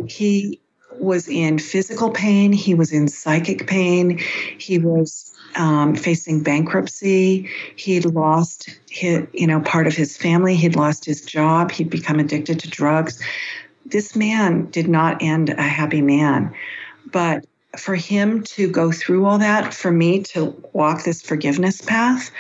he 0.09 0.61
was 0.99 1.29
in 1.29 1.59
physical 1.59 2.11
pain, 2.11 2.53
he 2.53 2.75
was 2.75 2.93
in 2.93 3.09
psychic 3.09 3.67
pain, 3.67 4.19
he 4.59 4.79
was 4.79 5.31
um, 5.57 5.95
facing 5.95 6.43
bankruptcy. 6.43 7.49
He'd 7.77 8.05
lost 8.05 8.71
his, 8.89 9.27
you 9.33 9.47
know, 9.47 9.61
part 9.61 9.87
of 9.87 9.95
his 9.95 10.17
family. 10.17 10.55
He'd 10.55 10.77
lost 10.77 11.05
his 11.05 11.23
job. 11.23 11.71
He'd 11.71 11.91
become 11.91 12.19
addicted 12.19 12.61
to 12.61 12.71
drugs. 12.71 13.21
This 13.87 14.15
man 14.15 14.71
did 14.71 14.89
not 14.89 15.23
end 15.23 15.51
a 15.51 15.63
happy 15.63 16.03
man. 16.03 16.55
But 17.11 17.47
for 17.77 17.95
him 17.95 18.43
to 18.43 18.69
go 18.69 18.93
through 18.93 19.27
all 19.27 19.39
that, 19.39 19.73
for 19.73 19.91
me 19.91 20.23
to 20.23 20.57
walk 20.73 21.05
this 21.05 21.23
forgiveness 21.23 21.81
path, 21.81 22.31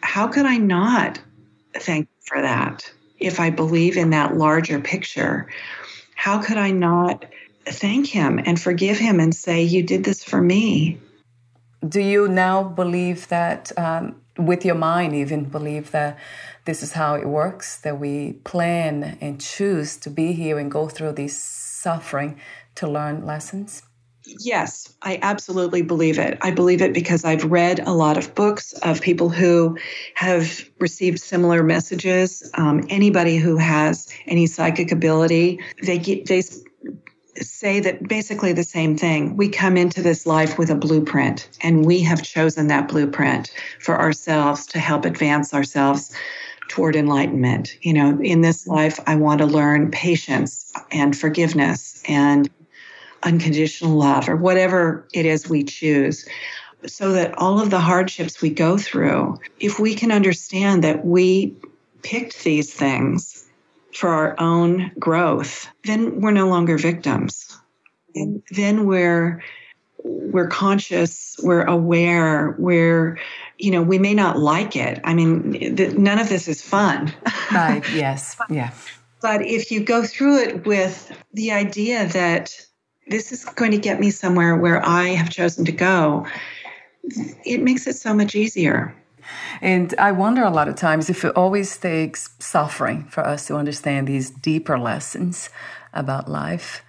how 0.00 0.28
could 0.28 0.46
I 0.46 0.56
not 0.56 1.20
thank 1.74 2.08
for 2.24 2.40
that 2.40 2.90
if 3.18 3.40
I 3.40 3.50
believe 3.50 3.96
in 3.96 4.10
that 4.10 4.36
larger 4.36 4.80
picture? 4.80 5.48
How 6.16 6.42
could 6.42 6.56
I 6.56 6.72
not 6.72 7.24
thank 7.66 8.08
him 8.08 8.40
and 8.44 8.60
forgive 8.60 8.98
him 8.98 9.20
and 9.20 9.32
say, 9.32 9.62
You 9.62 9.82
did 9.84 10.02
this 10.02 10.24
for 10.24 10.42
me? 10.42 10.98
Do 11.86 12.00
you 12.00 12.26
now 12.26 12.64
believe 12.64 13.28
that, 13.28 13.70
um, 13.78 14.16
with 14.36 14.64
your 14.64 14.74
mind, 14.74 15.14
even 15.14 15.44
believe 15.44 15.92
that 15.92 16.18
this 16.64 16.82
is 16.82 16.92
how 16.92 17.14
it 17.14 17.28
works, 17.28 17.76
that 17.82 18.00
we 18.00 18.32
plan 18.44 19.18
and 19.20 19.40
choose 19.40 19.96
to 19.98 20.10
be 20.10 20.32
here 20.32 20.58
and 20.58 20.70
go 20.70 20.88
through 20.88 21.12
this 21.12 21.40
suffering 21.40 22.40
to 22.74 22.88
learn 22.88 23.24
lessons? 23.24 23.82
Yes, 24.26 24.92
I 25.02 25.18
absolutely 25.22 25.82
believe 25.82 26.18
it. 26.18 26.38
I 26.42 26.50
believe 26.50 26.82
it 26.82 26.92
because 26.92 27.24
I've 27.24 27.44
read 27.44 27.80
a 27.80 27.92
lot 27.92 28.18
of 28.18 28.34
books 28.34 28.72
of 28.82 29.00
people 29.00 29.28
who 29.28 29.78
have 30.14 30.68
received 30.78 31.20
similar 31.20 31.62
messages. 31.62 32.48
Um, 32.54 32.84
anybody 32.88 33.36
who 33.36 33.56
has 33.56 34.08
any 34.26 34.46
psychic 34.46 34.90
ability, 34.90 35.60
they 35.82 35.98
they 35.98 36.42
say 37.36 37.80
that 37.80 38.08
basically 38.08 38.52
the 38.52 38.64
same 38.64 38.96
thing. 38.96 39.36
We 39.36 39.48
come 39.48 39.76
into 39.76 40.02
this 40.02 40.26
life 40.26 40.58
with 40.58 40.70
a 40.70 40.74
blueprint, 40.74 41.48
and 41.62 41.84
we 41.84 42.00
have 42.02 42.22
chosen 42.22 42.66
that 42.68 42.88
blueprint 42.88 43.52
for 43.80 44.00
ourselves 44.00 44.66
to 44.66 44.78
help 44.78 45.04
advance 45.04 45.54
ourselves 45.54 46.14
toward 46.68 46.96
enlightenment. 46.96 47.76
You 47.82 47.92
know, 47.92 48.18
in 48.20 48.40
this 48.40 48.66
life, 48.66 48.98
I 49.06 49.14
want 49.16 49.40
to 49.40 49.46
learn 49.46 49.90
patience 49.90 50.72
and 50.90 51.16
forgiveness 51.16 52.02
and 52.08 52.50
unconditional 53.26 53.96
love 53.96 54.28
or 54.28 54.36
whatever 54.36 55.06
it 55.12 55.26
is 55.26 55.48
we 55.48 55.64
choose 55.64 56.26
so 56.86 57.12
that 57.12 57.36
all 57.38 57.60
of 57.60 57.70
the 57.70 57.80
hardships 57.80 58.40
we 58.40 58.50
go 58.50 58.78
through, 58.78 59.38
if 59.58 59.78
we 59.78 59.94
can 59.94 60.12
understand 60.12 60.84
that 60.84 61.04
we 61.04 61.54
picked 62.02 62.44
these 62.44 62.72
things 62.72 63.46
for 63.92 64.10
our 64.10 64.38
own 64.38 64.92
growth, 64.98 65.68
then 65.84 66.20
we're 66.20 66.30
no 66.30 66.48
longer 66.48 66.78
victims. 66.78 67.58
And 68.14 68.42
then 68.50 68.86
we're 68.86 69.42
we're 70.04 70.46
conscious, 70.46 71.36
we're 71.42 71.64
aware, 71.64 72.54
we're 72.58 73.18
you 73.58 73.70
know, 73.70 73.82
we 73.82 73.98
may 73.98 74.14
not 74.14 74.38
like 74.38 74.76
it. 74.76 75.00
I 75.02 75.14
mean, 75.14 75.74
none 75.96 76.18
of 76.18 76.28
this 76.28 76.46
is 76.46 76.62
fun. 76.62 77.12
right, 77.52 77.82
yes. 77.92 78.36
Yeah. 78.50 78.70
But 79.22 79.44
if 79.44 79.70
you 79.70 79.80
go 79.82 80.04
through 80.04 80.38
it 80.40 80.66
with 80.66 81.10
the 81.32 81.52
idea 81.52 82.06
that 82.08 82.54
this 83.08 83.32
is 83.32 83.44
going 83.44 83.70
to 83.70 83.78
get 83.78 84.00
me 84.00 84.10
somewhere 84.10 84.56
where 84.56 84.84
I 84.84 85.08
have 85.08 85.30
chosen 85.30 85.64
to 85.64 85.72
go, 85.72 86.26
it 87.44 87.62
makes 87.62 87.86
it 87.86 87.96
so 87.96 88.14
much 88.14 88.34
easier. 88.34 88.94
And 89.60 89.94
I 89.98 90.12
wonder 90.12 90.42
a 90.42 90.50
lot 90.50 90.68
of 90.68 90.76
times 90.76 91.10
if 91.10 91.24
it 91.24 91.34
always 91.36 91.76
takes 91.76 92.30
suffering 92.38 93.04
for 93.04 93.24
us 93.24 93.46
to 93.46 93.56
understand 93.56 94.06
these 94.06 94.30
deeper 94.30 94.78
lessons 94.78 95.50
about 95.92 96.28
life. 96.28 96.82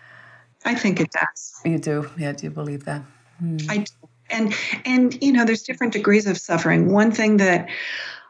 I 0.65 0.75
think 0.75 0.99
it 0.99 1.11
does. 1.11 1.61
You 1.65 1.79
do, 1.79 2.09
yeah. 2.17 2.33
Do 2.33 2.45
you 2.45 2.51
believe 2.51 2.85
that? 2.85 3.01
Hmm. 3.39 3.57
I 3.69 3.77
do. 3.77 3.93
And 4.29 4.53
and 4.85 5.23
you 5.23 5.31
know, 5.31 5.45
there's 5.45 5.63
different 5.63 5.93
degrees 5.93 6.27
of 6.27 6.37
suffering. 6.37 6.91
One 6.91 7.11
thing 7.11 7.37
that 7.37 7.69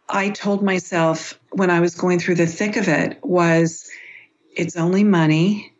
I 0.07 0.29
told 0.29 0.63
myself 0.63 1.39
when 1.51 1.71
I 1.71 1.79
was 1.79 1.95
going 1.95 2.19
through 2.19 2.35
the 2.35 2.45
thick 2.45 2.75
of 2.77 2.87
it 2.87 3.17
was, 3.23 3.89
it's 4.55 4.77
only 4.77 5.03
money. 5.03 5.73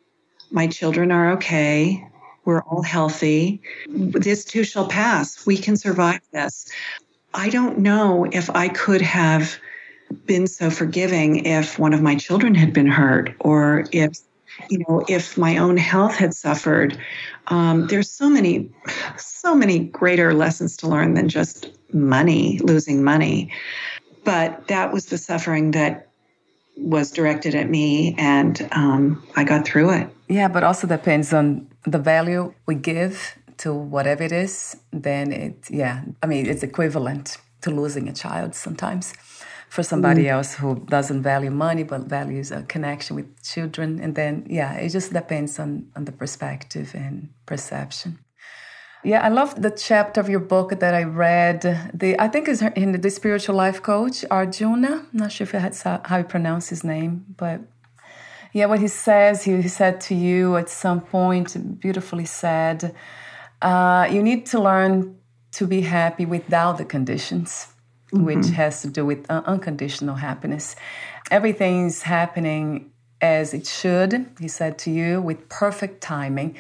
My 0.52 0.68
children 0.68 1.12
are 1.12 1.32
okay. 1.34 2.08
We're 2.46 2.62
all 2.62 2.82
healthy. 2.82 3.62
This 3.88 4.46
too 4.46 4.64
shall 4.64 4.88
pass. 4.88 5.46
We 5.46 5.58
can 5.58 5.76
survive 5.76 6.22
this. 6.32 6.72
I 7.34 7.50
don't 7.50 7.80
know 7.80 8.26
if 8.32 8.50
I 8.50 8.70
could 8.70 9.02
have 9.02 9.58
been 10.26 10.48
so 10.48 10.70
forgiving 10.70 11.46
if 11.46 11.78
one 11.78 11.94
of 11.94 12.02
my 12.02 12.16
children 12.16 12.56
had 12.56 12.74
been 12.74 12.88
hurt 12.88 13.36
or 13.40 13.86
if 13.92 14.18
you 14.70 14.80
know 14.88 15.04
if 15.08 15.38
my 15.38 15.58
own 15.58 15.78
health 15.78 16.16
had 16.16 16.34
suffered 16.34 16.98
um, 17.48 17.88
there's 17.88 18.10
so 18.10 18.30
many 18.30 18.70
so 19.18 19.54
many 19.54 19.80
greater 19.80 20.34
lessons 20.34 20.78
to 20.78 20.88
learn 20.88 21.14
than 21.14 21.28
just 21.28 21.70
money 21.94 22.60
losing 22.60 23.04
money 23.04 23.52
but 24.24 24.68
that 24.68 24.94
was 24.94 25.08
the 25.08 25.18
suffering 25.18 25.72
that 25.72 26.07
was 26.78 27.12
directed 27.12 27.56
at 27.56 27.70
me 27.70 28.16
and 28.18 28.68
um, 28.72 29.24
i 29.36 29.44
got 29.44 29.66
through 29.66 29.90
it 29.90 30.10
yeah 30.28 30.48
but 30.48 30.64
also 30.64 30.88
depends 30.88 31.34
on 31.34 31.68
the 31.86 32.00
value 32.00 32.54
we 32.66 32.76
give 32.76 33.38
to 33.58 33.74
whatever 33.74 34.24
it 34.24 34.32
is, 34.32 34.78
then 34.92 35.32
it, 35.32 35.70
yeah, 35.70 36.04
I 36.22 36.28
mean, 36.28 36.46
it's 36.46 36.64
equivalent 36.64 37.38
to 37.62 37.72
losing 37.72 38.08
a 38.08 38.14
child 38.14 38.56
sometimes 38.56 39.14
for 39.70 39.84
somebody 39.84 40.24
mm. 40.24 40.30
else 40.30 40.56
who 40.56 40.76
doesn't 40.86 41.24
value 41.24 41.52
money 41.52 41.84
but 41.84 42.02
values 42.02 42.52
a 42.52 42.64
connection 42.64 43.16
with 43.16 43.44
children. 43.44 44.00
And 44.00 44.16
then, 44.16 44.46
yeah, 44.50 44.74
it 44.76 44.90
just 44.90 45.12
depends 45.12 45.60
on, 45.60 45.88
on 45.96 46.06
the 46.06 46.12
perspective 46.12 46.92
and 46.94 47.30
perception. 47.46 48.20
Yeah, 49.04 49.22
I 49.22 49.30
love 49.30 49.62
the 49.62 49.72
chapter 49.72 50.20
of 50.20 50.28
your 50.28 50.40
book 50.40 50.80
that 50.80 50.94
I 50.94 51.04
read. 51.04 51.62
The 51.94 52.20
I 52.20 52.28
think 52.28 52.48
is 52.48 52.62
in 52.62 53.00
the 53.00 53.10
spiritual 53.10 53.56
life 53.56 53.82
coach 53.82 54.26
Arjuna. 54.30 55.06
I'm 55.14 55.20
not 55.20 55.32
sure 55.32 55.46
if 55.46 55.52
that's 55.52 55.84
how 55.84 56.18
you 56.18 56.24
pronounce 56.24 56.70
his 56.70 56.84
name, 56.84 57.26
but 57.38 57.62
yeah, 58.54 58.66
what 58.66 58.80
he 58.80 58.88
says, 58.88 59.44
he, 59.44 59.62
he 59.62 59.68
said 59.68 60.02
to 60.02 60.16
you 60.16 60.56
at 60.56 60.70
some 60.70 61.02
point, 61.02 61.80
beautifully 61.80 62.26
said, 62.26 62.96
uh, 63.62 64.08
you 64.10 64.24
need 64.24 64.46
to 64.48 64.60
learn 64.60 65.16
to 65.52 65.68
be 65.68 65.82
happy 65.82 66.26
without 66.26 66.78
the 66.78 66.86
conditions, 66.86 67.68
mm-hmm. 68.12 68.26
which 68.26 68.48
has 68.50 68.82
to 68.82 68.88
do 68.88 69.06
with 69.06 69.30
uh, 69.30 69.44
unconditional 69.46 70.16
happiness. 70.16 70.76
Everything's 71.30 72.02
happening 72.02 72.92
as 73.22 73.54
it 73.54 73.66
should, 73.66 74.30
he 74.40 74.48
said 74.48 74.78
to 74.80 74.92
you, 74.92 75.22
with 75.22 75.50
perfect 75.50 76.02
timing. 76.02 76.56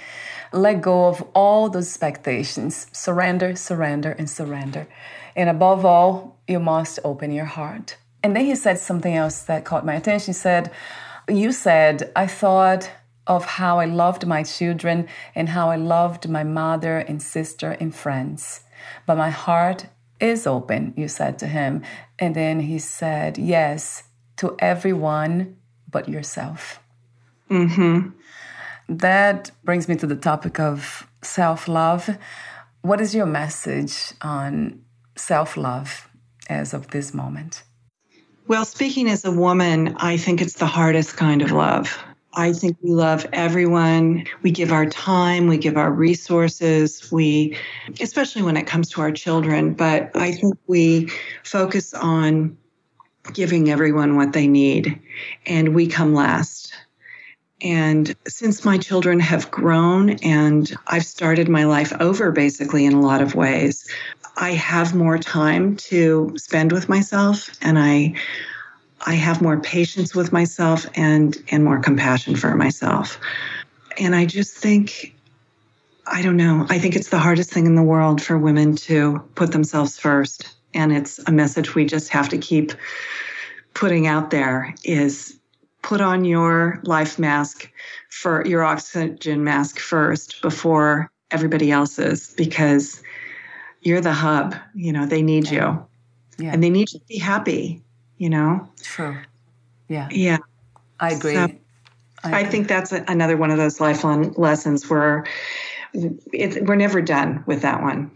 Let 0.51 0.81
go 0.81 1.07
of 1.07 1.21
all 1.35 1.69
those 1.69 1.87
expectations. 1.87 2.87
Surrender, 2.91 3.55
surrender, 3.55 4.11
and 4.11 4.29
surrender. 4.29 4.87
And 5.35 5.49
above 5.49 5.85
all, 5.85 6.39
you 6.47 6.59
must 6.59 6.99
open 7.03 7.31
your 7.31 7.45
heart. 7.45 7.97
And 8.23 8.35
then 8.35 8.45
he 8.45 8.55
said 8.55 8.79
something 8.79 9.13
else 9.13 9.43
that 9.43 9.65
caught 9.65 9.85
my 9.85 9.95
attention. 9.95 10.33
He 10.33 10.33
said, 10.33 10.71
You 11.27 11.51
said, 11.51 12.11
I 12.15 12.25
thought 12.25 12.89
of 13.27 13.45
how 13.45 13.79
I 13.79 13.85
loved 13.85 14.25
my 14.25 14.43
children 14.43 15.07
and 15.35 15.49
how 15.49 15.69
I 15.69 15.75
loved 15.75 16.27
my 16.27 16.43
mother 16.43 16.97
and 16.97 17.21
sister 17.21 17.71
and 17.79 17.93
friends. 17.93 18.61
But 19.05 19.17
my 19.17 19.29
heart 19.29 19.87
is 20.19 20.47
open, 20.47 20.93
you 20.97 21.07
said 21.07 21.37
to 21.39 21.47
him. 21.47 21.83
And 22.17 22.35
then 22.35 22.61
he 22.61 22.79
said, 22.79 23.37
Yes, 23.37 24.03
to 24.37 24.55
everyone 24.59 25.57
but 25.89 26.09
yourself. 26.09 26.79
Mm-hmm. 27.49 28.09
That 28.89 29.51
brings 29.63 29.87
me 29.87 29.95
to 29.97 30.07
the 30.07 30.15
topic 30.15 30.59
of 30.59 31.07
self 31.21 31.67
love. 31.67 32.17
What 32.81 33.01
is 33.01 33.13
your 33.13 33.25
message 33.25 34.13
on 34.21 34.81
self 35.15 35.57
love 35.57 36.09
as 36.49 36.73
of 36.73 36.89
this 36.89 37.13
moment? 37.13 37.63
Well, 38.47 38.63
speaking 38.63 39.09
as 39.09 39.25
a 39.25 39.31
woman, 39.31 39.95
I 39.97 40.15
think 40.15 40.41
it's 40.41 40.53
the 40.53 40.67
hardest 40.67 41.17
kind 41.17 41.41
of 41.41 41.51
love. 41.51 42.01
I 42.33 42.53
think 42.53 42.77
we 42.81 42.91
love 42.91 43.25
everyone. 43.33 44.25
We 44.43 44.51
give 44.51 44.71
our 44.71 44.85
time, 44.85 45.47
we 45.47 45.57
give 45.57 45.75
our 45.75 45.91
resources, 45.91 47.11
we, 47.11 47.57
especially 47.99 48.43
when 48.43 48.55
it 48.55 48.67
comes 48.67 48.89
to 48.91 49.01
our 49.01 49.11
children, 49.11 49.73
but 49.73 50.15
I 50.15 50.33
think 50.33 50.55
we 50.67 51.09
focus 51.43 51.93
on 51.95 52.57
giving 53.33 53.69
everyone 53.69 54.15
what 54.15 54.33
they 54.33 54.47
need 54.47 54.99
and 55.45 55.75
we 55.75 55.87
come 55.87 56.13
last. 56.13 56.73
And 57.61 58.15
since 58.27 58.63
my 58.63 58.77
children 58.77 59.19
have 59.19 59.49
grown 59.49 60.11
and 60.23 60.71
I've 60.87 61.05
started 61.05 61.49
my 61.49 61.65
life 61.65 61.91
over 61.99 62.31
basically 62.31 62.85
in 62.85 62.93
a 62.93 63.01
lot 63.01 63.21
of 63.21 63.35
ways, 63.35 63.89
I 64.35 64.51
have 64.51 64.93
more 64.93 65.17
time 65.17 65.75
to 65.77 66.33
spend 66.37 66.71
with 66.71 66.87
myself 66.87 67.49
and 67.61 67.79
I 67.79 68.13
I 69.05 69.13
have 69.13 69.41
more 69.41 69.59
patience 69.59 70.15
with 70.15 70.31
myself 70.31 70.85
and 70.95 71.35
and 71.49 71.63
more 71.63 71.79
compassion 71.79 72.35
for 72.35 72.55
myself. 72.55 73.19
And 73.97 74.15
I 74.15 74.25
just 74.25 74.55
think 74.55 75.15
I 76.05 76.21
don't 76.21 76.37
know. 76.37 76.65
I 76.69 76.79
think 76.79 76.95
it's 76.95 77.09
the 77.09 77.19
hardest 77.19 77.51
thing 77.51 77.65
in 77.65 77.75
the 77.75 77.83
world 77.83 78.21
for 78.21 78.37
women 78.37 78.75
to 78.77 79.19
put 79.35 79.51
themselves 79.51 79.99
first. 79.99 80.56
And 80.77 80.93
it's 80.93 81.19
a 81.27 81.31
message 81.31 81.75
we 81.75 81.85
just 81.85 82.09
have 82.09 82.29
to 82.29 82.37
keep 82.37 82.71
putting 83.73 84.07
out 84.07 84.29
there 84.29 84.73
is 84.83 85.37
put 85.81 85.99
on 86.01 86.23
your 86.23 86.79
life 86.83 87.19
mask 87.19 87.71
for 88.09 88.45
your 88.45 88.63
oxygen 88.63 89.43
mask 89.43 89.79
first 89.79 90.41
before 90.41 91.11
everybody 91.31 91.71
else's 91.71 92.33
because 92.37 93.03
you're 93.81 94.01
the 94.01 94.13
hub. 94.13 94.55
You 94.73 94.93
know, 94.93 95.05
they 95.05 95.21
need 95.21 95.49
you. 95.49 95.85
Yeah. 96.39 96.53
And 96.53 96.63
they 96.63 96.69
need 96.69 96.91
you 96.93 96.99
to 96.99 97.05
be 97.07 97.17
happy 97.17 97.83
you 98.17 98.29
know? 98.29 98.67
True. 98.81 99.17
Yeah. 99.87 100.07
Yeah. 100.11 100.37
I 100.99 101.13
agree. 101.13 101.35
So 101.35 101.47
I, 102.23 102.41
I, 102.41 102.43
think 102.45 102.67
that's 102.67 102.91
a, 102.91 103.03
another 103.07 103.37
one 103.37 103.51
of 103.51 103.57
those 103.57 103.79
lifelong 103.79 104.33
lessons 104.33 104.89
where 104.89 105.25
it, 105.93 106.65
we're 106.65 106.75
never 106.75 107.01
done 107.01 107.43
with 107.45 107.61
that 107.61 107.81
one. 107.81 108.11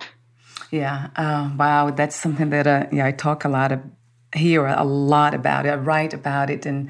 Yeah. 0.72 1.09
Uh, 1.15 1.51
wow. 1.57 1.91
That's 1.91 2.15
something 2.15 2.49
that 2.49 2.65
uh, 2.65 2.88
yeah 2.91 3.05
I 3.05 3.11
talk 3.11 3.45
a 3.45 3.49
lot 3.49 3.72
of 3.72 3.82
hear 4.34 4.65
a 4.65 4.84
lot 4.84 5.34
about 5.34 5.65
it. 5.65 5.69
I 5.69 5.76
write 5.76 6.13
about 6.13 6.49
it 6.49 6.65
and. 6.65 6.89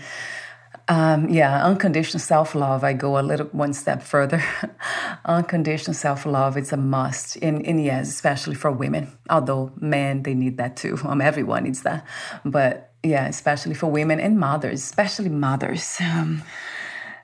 Um, 0.87 1.29
yeah, 1.29 1.63
unconditional 1.63 2.19
self 2.19 2.53
love. 2.53 2.83
I 2.83 2.91
go 2.91 3.17
a 3.17 3.21
little 3.21 3.45
one 3.53 3.71
step 3.71 4.01
further. 4.03 4.43
unconditional 5.25 5.93
self 5.93 6.25
love 6.25 6.57
is 6.57 6.73
a 6.73 6.77
must, 6.77 7.37
and, 7.37 7.65
and 7.65 7.81
yes, 7.81 8.09
especially 8.09 8.55
for 8.55 8.71
women. 8.71 9.07
Although 9.29 9.71
men 9.79 10.23
they 10.23 10.33
need 10.33 10.57
that 10.57 10.75
too. 10.75 10.97
Um, 11.05 11.21
everyone 11.21 11.63
needs 11.63 11.83
that, 11.83 12.05
but 12.43 12.91
yeah, 13.03 13.27
especially 13.27 13.75
for 13.75 13.87
women 13.89 14.19
and 14.19 14.37
mothers, 14.37 14.83
especially 14.83 15.29
mothers. 15.29 15.97
Um, 16.01 16.43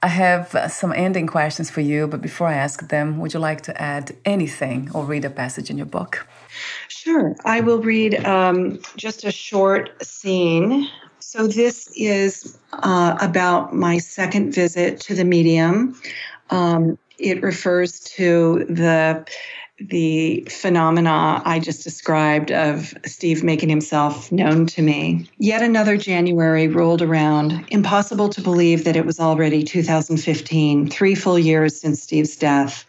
I 0.04 0.08
have 0.08 0.72
some 0.72 0.94
ending 0.94 1.28
questions 1.28 1.70
for 1.70 1.82
you, 1.82 2.08
but 2.08 2.22
before 2.22 2.48
I 2.48 2.54
ask 2.54 2.88
them, 2.90 3.20
would 3.20 3.34
you 3.34 3.40
like 3.40 3.62
to 3.62 3.82
add 3.82 4.16
anything 4.26 4.92
or 4.94 5.04
read 5.04 5.26
a 5.26 5.30
passage 5.30 5.70
in 5.70 5.78
your 5.78 5.88
book? 5.88 6.28
Sure. 6.88 7.36
I 7.46 7.62
will 7.62 7.82
read 7.82 8.24
um, 8.26 8.80
just 8.96 9.24
a 9.24 9.32
short 9.32 10.04
scene. 10.06 10.88
So, 11.20 11.48
this 11.48 11.90
is 11.96 12.58
uh, 12.74 13.18
about 13.20 13.74
my 13.74 13.98
second 13.98 14.54
visit 14.54 15.02
to 15.02 15.16
the 15.16 15.26
medium. 15.26 16.00
Um, 16.52 16.98
it 17.18 17.42
refers 17.42 18.00
to 18.02 18.66
the 18.70 19.26
the 19.80 20.48
phenomena 20.50 21.42
I 21.46 21.60
just 21.60 21.84
described 21.84 22.52
of 22.52 22.94
Steve 23.06 23.44
making 23.44 23.70
himself 23.70 24.32
known 24.32 24.66
to 24.68 24.82
me. 24.82 25.30
Yet 25.38 25.62
another 25.62 25.98
January 25.98 26.68
rolled 26.68 27.02
around. 27.02 27.66
Impossible 27.70 28.30
to 28.30 28.42
believe 28.42 28.86
that 28.86 28.96
it 28.96 29.06
was 29.06 29.20
already 29.20 29.64
2015, 29.64 30.90
three 30.90 31.16
full 31.16 31.38
years 31.38 31.80
since 31.80 32.02
Steve's 32.02 32.36
death. 32.36 32.86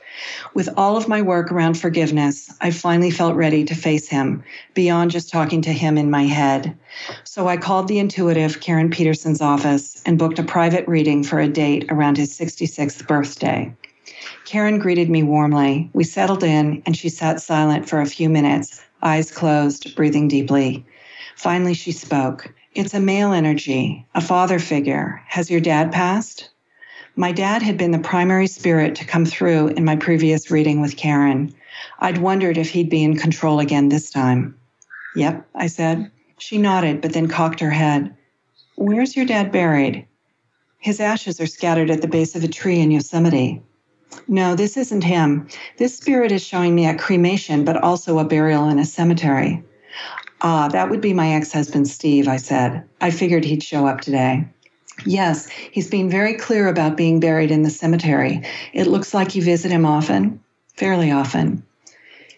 With 0.55 0.69
all 0.77 0.97
of 0.97 1.09
my 1.09 1.23
work 1.23 1.53
around 1.53 1.75
forgiveness, 1.75 2.53
I 2.61 2.71
finally 2.71 3.11
felt 3.11 3.37
ready 3.37 3.65
to 3.65 3.75
face 3.75 4.09
him, 4.09 4.43
beyond 4.75 5.11
just 5.11 5.31
talking 5.31 5.63
to 5.63 5.73
him 5.73 5.97
in 5.97 6.11
my 6.11 6.25
head. 6.25 6.77
So 7.25 7.47
I 7.47 7.57
called 7.57 7.87
the 7.87 7.99
intuitive 7.99 8.61
Karen 8.61 8.91
Peterson's 8.91 9.41
office 9.41 10.03
and 10.07 10.19
booked 10.19 10.39
a 10.39 10.43
private 10.43 10.89
reading 10.89 11.23
for 11.23 11.39
a 11.39 11.49
date 11.49 11.85
around 11.91 12.17
his 12.17 12.37
66th 12.37 13.07
birthday. 13.07 13.73
Karen 14.49 14.79
greeted 14.79 15.11
me 15.11 15.23
warmly. 15.23 15.91
We 15.93 16.05
settled 16.05 16.43
in, 16.43 16.83
and 16.87 16.97
she 16.97 17.11
sat 17.11 17.43
silent 17.43 17.87
for 17.87 18.01
a 18.01 18.07
few 18.07 18.31
minutes, 18.31 18.83
eyes 19.03 19.31
closed, 19.31 19.95
breathing 19.95 20.27
deeply. 20.27 20.87
Finally, 21.37 21.75
she 21.75 21.93
spoke. 21.93 22.51
It's 22.75 22.95
a 22.95 22.99
male 22.99 23.35
energy, 23.35 24.07
a 24.15 24.23
father 24.23 24.59
figure. 24.59 25.23
Has 25.27 25.51
your 25.51 25.61
dad 25.61 25.93
passed? 25.93 26.49
My 27.15 27.31
dad 27.31 27.61
had 27.61 27.77
been 27.77 27.91
the 27.91 27.99
primary 27.99 28.47
spirit 28.47 28.95
to 28.95 29.05
come 29.05 29.27
through 29.27 29.69
in 29.69 29.85
my 29.85 29.97
previous 29.97 30.51
reading 30.51 30.81
with 30.81 30.97
Karen. 30.97 31.53
I'd 31.99 32.17
wondered 32.17 32.57
if 32.57 32.71
he'd 32.71 32.89
be 32.89 33.05
in 33.05 33.19
control 33.19 33.61
again 33.61 33.91
this 33.91 34.09
time. 34.09 34.59
Yep, 35.15 35.47
I 35.57 35.67
said. 35.67 36.11
She 36.39 36.57
nodded, 36.57 37.03
but 37.03 37.13
then 37.13 37.29
cocked 37.29 37.61
her 37.61 37.71
head. 37.71 38.17
Where's 38.77 39.15
your 39.15 39.27
dad 39.27 39.53
buried? 39.53 40.07
His 40.79 41.01
ashes 41.01 41.39
are 41.39 41.47
scattered 41.47 41.91
at 41.91 42.01
the 42.01 42.09
base 42.09 42.35
of 42.35 42.45
a 42.45 42.49
tree 42.49 42.81
in 42.81 42.91
Yosemite. 42.91 43.61
No, 44.27 44.55
this 44.55 44.77
isn't 44.77 45.05
him. 45.05 45.49
This 45.79 45.97
spirit 45.97 46.33
is 46.33 46.45
showing 46.45 46.75
me 46.75 46.87
a 46.87 46.97
cremation, 46.97 47.65
but 47.65 47.83
also 47.83 48.19
a 48.19 48.25
burial 48.25 48.69
in 48.69 48.79
a 48.79 48.85
cemetery. 48.85 49.63
Ah, 50.41 50.69
that 50.69 50.91
would 50.91 51.01
be 51.01 51.13
my 51.13 51.33
ex 51.33 51.53
husband, 51.53 51.89
Steve, 51.89 52.29
I 52.29 52.37
said. 52.37 52.85
I 53.01 53.11
figured 53.11 53.45
he'd 53.45 53.63
show 53.63 53.87
up 53.87 54.01
today. 54.01 54.47
Yes, 55.05 55.49
he's 55.49 55.89
been 55.89 56.11
very 56.11 56.35
clear 56.35 56.69
about 56.69 56.97
being 56.97 57.21
buried 57.21 57.51
in 57.51 57.63
the 57.63 57.71
cemetery. 57.71 58.43
It 58.73 58.87
looks 58.87 59.15
like 59.15 59.35
you 59.35 59.43
visit 59.43 59.71
him 59.71 59.87
often, 59.87 60.41
fairly 60.77 61.11
often. 61.11 61.63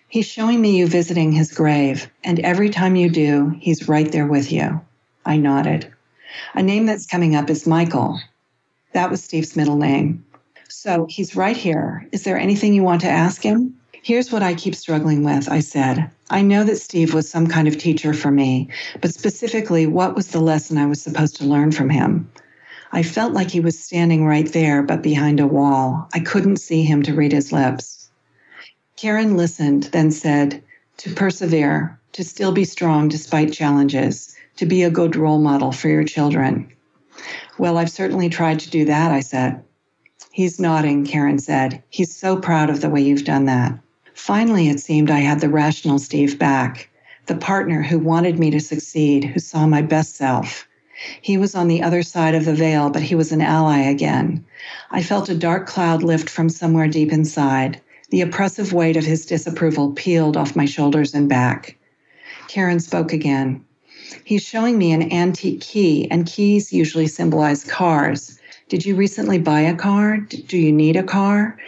He's 0.09 0.27
showing 0.27 0.61
me 0.61 0.77
you 0.77 0.87
visiting 0.87 1.33
his 1.33 1.53
grave, 1.53 2.11
and 2.25 2.41
every 2.41 2.69
time 2.69 2.97
you 2.97 3.09
do, 3.09 3.55
he's 3.61 3.89
right 3.89 4.11
there 4.11 4.27
with 4.27 4.51
you. 4.51 4.81
I 5.25 5.37
nodded. 5.37 5.93
A 6.55 6.63
name 6.63 6.87
that's 6.87 7.07
coming 7.07 7.35
up 7.37 7.49
is 7.49 7.67
Michael. 7.67 8.21
That 8.93 9.11
was 9.11 9.23
Steve's 9.23 9.57
middle 9.57 9.77
name. 9.77 10.25
So 10.71 11.07
he's 11.11 11.35
right 11.35 11.57
here. 11.57 12.07
Is 12.13 12.23
there 12.23 12.39
anything 12.39 12.75
you 12.75 12.85
want 12.85 13.01
to 13.01 13.09
ask 13.09 13.43
him? 13.43 13.77
Here's 14.03 14.31
what 14.31 14.43
I 14.43 14.55
keep 14.55 14.75
struggling 14.75 15.25
with, 15.25 15.49
I 15.49 15.61
said. 15.61 16.11
I 16.31 16.43
know 16.43 16.63
that 16.65 16.77
Steve 16.77 17.13
was 17.13 17.29
some 17.29 17.49
kind 17.49 17.67
of 17.67 17.77
teacher 17.77 18.15
for 18.15 18.31
me, 18.31 18.69
but 19.01 19.13
specifically, 19.13 19.87
what 19.87 20.15
was 20.15 20.29
the 20.29 20.41
lesson 20.41 20.79
I 20.79 20.87
was 20.87 21.03
supposed 21.03 21.37
to 21.37 21.45
learn 21.45 21.73
from 21.73 21.91
him? 21.91 22.31
I 22.93 23.03
felt 23.03 23.33
like 23.33 23.51
he 23.51 23.61
was 23.61 23.79
standing 23.79 24.25
right 24.25 24.51
there, 24.53 24.83
but 24.83 25.03
behind 25.03 25.41
a 25.41 25.47
wall. 25.47 26.09
I 26.15 26.21
couldn't 26.21 26.59
see 26.59 26.83
him 26.83 27.03
to 27.03 27.15
read 27.15 27.33
his 27.33 27.53
lips. 27.53 28.09
Karen 28.97 29.37
listened, 29.37 29.85
then 29.93 30.13
said, 30.13 30.63
To 30.99 31.15
persevere, 31.15 31.99
to 32.13 32.23
still 32.25 32.53
be 32.53 32.65
strong 32.65 33.09
despite 33.09 33.53
challenges, 33.53 34.37
to 34.57 34.67
be 34.67 34.85
a 34.85 34.91
good 34.91 35.17
role 35.17 35.41
model 35.41 35.73
for 35.73 35.89
your 35.89 36.05
children. 36.05 36.73
Well, 37.59 37.77
I've 37.77 37.91
certainly 37.91 38.29
tried 38.29 38.61
to 38.61 38.71
do 38.71 38.85
that, 38.87 39.11
I 39.11 39.21
said. 39.21 39.65
He's 40.33 40.61
nodding, 40.61 41.05
Karen 41.05 41.39
said. 41.39 41.83
He's 41.91 42.15
so 42.15 42.37
proud 42.37 42.71
of 42.71 42.81
the 42.81 42.89
way 42.89 43.01
you've 43.03 43.25
done 43.25 43.47
that. 43.47 43.79
Finally, 44.15 44.69
it 44.69 44.81
seemed 44.81 45.11
I 45.11 45.19
had 45.19 45.41
the 45.41 45.49
rational 45.49 45.99
Steve 45.99 46.39
back, 46.39 46.89
the 47.27 47.37
partner 47.37 47.83
who 47.83 47.99
wanted 47.99 48.39
me 48.39 48.51
to 48.51 48.61
succeed, 48.61 49.25
who 49.25 49.41
saw 49.41 49.67
my 49.67 49.83
best 49.83 50.17
self. 50.17 50.69
He 51.23 51.37
was 51.37 51.55
on 51.55 51.69
the 51.69 51.83
other 51.83 52.03
side 52.03 52.35
of 52.35 52.45
the 52.45 52.55
veil, 52.55 52.91
but 52.91 53.03
he 53.03 53.15
was 53.15 53.33
an 53.33 53.41
ally 53.41 53.79
again. 53.79 54.45
I 54.91 55.03
felt 55.03 55.29
a 55.29 55.35
dark 55.35 55.67
cloud 55.67 56.03
lift 56.03 56.29
from 56.29 56.49
somewhere 56.49 56.89
deep 56.89 57.13
inside. 57.13 57.81
The 58.11 58.21
oppressive 58.21 58.73
weight 58.73 58.97
of 58.97 59.05
his 59.05 59.25
disapproval 59.25 59.93
peeled 59.93 60.37
off 60.37 60.57
my 60.57 60.67
shoulders 60.67 61.15
and 61.15 61.29
back. 61.29 61.79
Karen 62.49 62.81
spoke 62.81 63.13
again. 63.13 63.65
He's 64.25 64.43
showing 64.43 64.77
me 64.77 64.93
an 64.93 65.13
antique 65.13 65.61
key, 65.61 66.11
and 66.11 66.27
keys 66.27 66.73
usually 66.73 67.07
symbolize 67.07 67.65
cars. 67.65 68.40
Did 68.71 68.87
you 68.87 68.95
recently 68.97 69.39
buy 69.39 69.61
a 69.61 69.77
car? 69.77 70.17
Do 70.17 70.57
you 70.57 70.73
need 70.73 70.97
a 70.97 71.03
car? 71.03 71.59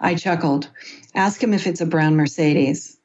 I 0.00 0.14
chuckled. 0.14 0.70
Ask 1.16 1.42
him 1.42 1.52
if 1.52 1.66
it's 1.66 1.80
a 1.80 1.86
brown 1.86 2.14
Mercedes. 2.14 2.96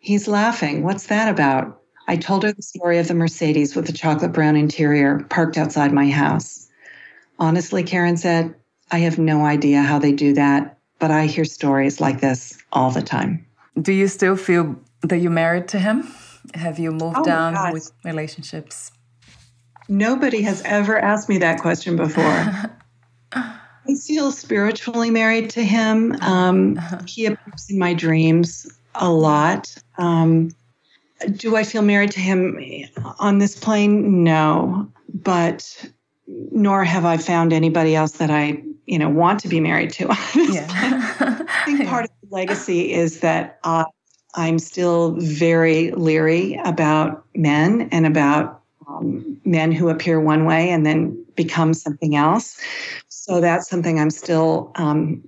He's 0.00 0.26
laughing. 0.26 0.82
What's 0.82 1.08
that 1.08 1.28
about? 1.28 1.82
I 2.08 2.16
told 2.16 2.44
her 2.44 2.52
the 2.52 2.62
story 2.62 2.98
of 2.98 3.08
the 3.08 3.14
Mercedes 3.14 3.76
with 3.76 3.86
the 3.86 3.92
chocolate 3.92 4.32
brown 4.32 4.56
interior 4.56 5.26
parked 5.28 5.58
outside 5.58 5.92
my 5.92 6.08
house. 6.08 6.68
Honestly, 7.38 7.82
Karen 7.82 8.16
said, 8.16 8.54
I 8.90 9.00
have 9.00 9.18
no 9.18 9.44
idea 9.44 9.82
how 9.82 9.98
they 9.98 10.12
do 10.12 10.32
that 10.32 10.78
but 11.00 11.10
I 11.10 11.26
hear 11.26 11.44
stories 11.44 12.00
like 12.00 12.20
this 12.20 12.56
all 12.72 12.92
the 12.92 13.02
time. 13.02 13.44
Do 13.80 13.92
you 13.92 14.06
still 14.06 14.36
feel 14.36 14.76
that 15.02 15.18
you're 15.18 15.32
married 15.32 15.66
to 15.68 15.80
him? 15.80 16.06
Have 16.54 16.78
you 16.78 16.92
moved 16.92 17.16
oh 17.18 17.24
down 17.24 17.72
with 17.72 17.90
relationships? 18.04 18.92
Nobody 19.88 20.42
has 20.42 20.62
ever 20.62 20.98
asked 20.98 21.28
me 21.28 21.38
that 21.38 21.60
question 21.60 21.96
before. 21.96 22.70
I 23.88 23.94
feel 23.94 24.30
spiritually 24.32 25.10
married 25.10 25.50
to 25.50 25.64
him. 25.64 26.16
Um, 26.20 26.78
he 27.06 27.26
appears 27.26 27.68
in 27.70 27.78
my 27.78 27.94
dreams 27.94 28.70
a 28.94 29.10
lot. 29.10 29.74
Um, 29.98 30.50
do 31.32 31.56
I 31.56 31.64
feel 31.64 31.82
married 31.82 32.12
to 32.12 32.20
him 32.20 32.58
on 33.18 33.38
this 33.38 33.58
plane? 33.58 34.24
No, 34.24 34.90
but 35.12 35.90
nor 36.26 36.84
have 36.84 37.04
I 37.04 37.16
found 37.16 37.52
anybody 37.52 37.94
else 37.94 38.12
that 38.12 38.30
I 38.30 38.62
you 38.86 38.98
know 38.98 39.08
want 39.08 39.40
to 39.40 39.48
be 39.48 39.60
married 39.60 39.92
to. 39.94 40.04
yeah. 40.34 40.66
I 41.20 41.64
think 41.64 41.88
part 41.88 42.04
of 42.04 42.10
the 42.22 42.34
legacy 42.34 42.92
is 42.92 43.20
that 43.20 43.58
uh, 43.64 43.84
I'm 44.34 44.58
still 44.58 45.12
very 45.18 45.90
leery 45.92 46.60
about 46.64 47.24
men 47.34 47.88
and 47.92 48.06
about 48.06 48.62
um, 48.88 49.40
men 49.44 49.72
who 49.72 49.88
appear 49.88 50.20
one 50.20 50.44
way 50.44 50.70
and 50.70 50.84
then 50.84 51.24
become 51.36 51.74
something 51.74 52.16
else. 52.16 52.60
So 53.20 53.38
that's 53.42 53.68
something 53.68 54.00
I'm 54.00 54.08
still 54.08 54.72
um, 54.76 55.22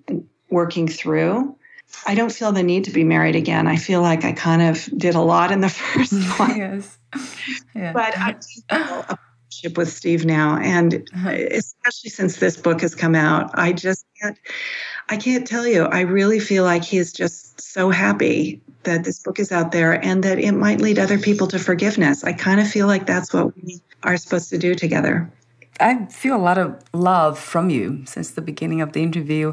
working 0.49 0.88
through. 0.88 1.55
I 2.07 2.14
don't 2.14 2.32
feel 2.32 2.51
the 2.51 2.62
need 2.62 2.84
to 2.84 2.90
be 2.90 3.05
married 3.05 3.36
again. 3.36 3.66
I 3.66 3.76
feel 3.76 4.01
like 4.01 4.24
I 4.24 4.32
kind 4.32 4.62
of 4.62 4.88
did 4.97 5.14
a 5.14 5.20
lot 5.20 5.53
in 5.53 5.61
the 5.61 5.68
first 5.68 6.14
one. 6.38 6.57
yes. 6.57 6.99
Yeah. 7.74 7.93
But 7.93 8.16
I 8.16 8.32
feel 8.32 8.64
a 8.70 9.18
relationship 9.18 9.76
with 9.76 9.93
Steve 9.93 10.24
now, 10.24 10.57
and 10.57 11.07
uh-huh. 11.14 11.32
especially 11.51 12.09
since 12.09 12.38
this 12.38 12.57
book 12.57 12.80
has 12.80 12.95
come 12.95 13.14
out, 13.14 13.51
I 13.53 13.74
just 13.74 14.07
can't. 14.22 14.38
I 15.11 15.18
can't 15.18 15.47
tell 15.47 15.66
you. 15.66 15.82
I 15.82 16.01
really 16.01 16.40
feel 16.40 16.64
like 16.64 16.84
he's 16.84 17.12
just 17.12 17.61
so 17.61 17.90
happy 17.90 18.62
that 18.84 19.05
this 19.05 19.18
book 19.18 19.38
is 19.38 19.53
out 19.53 19.70
there 19.70 20.03
and 20.03 20.24
that 20.24 20.38
it 20.38 20.53
might 20.53 20.80
lead 20.80 20.99
other 20.99 21.18
people 21.18 21.47
to 21.49 21.59
forgiveness. 21.59 22.24
I 22.24 22.32
kind 22.32 22.59
of 22.59 22.66
feel 22.66 22.86
like 22.86 23.05
that's 23.05 23.34
what 23.34 23.55
we 23.55 23.82
are 24.03 24.16
supposed 24.16 24.49
to 24.49 24.57
do 24.57 24.74
together. 24.74 25.30
I 25.81 26.07
feel 26.07 26.37
a 26.37 26.39
lot 26.39 26.59
of 26.59 26.83
love 26.93 27.39
from 27.39 27.70
you 27.70 28.03
since 28.07 28.31
the 28.33 28.43
beginning 28.43 28.81
of 28.81 28.93
the 28.93 29.03
interview. 29.03 29.53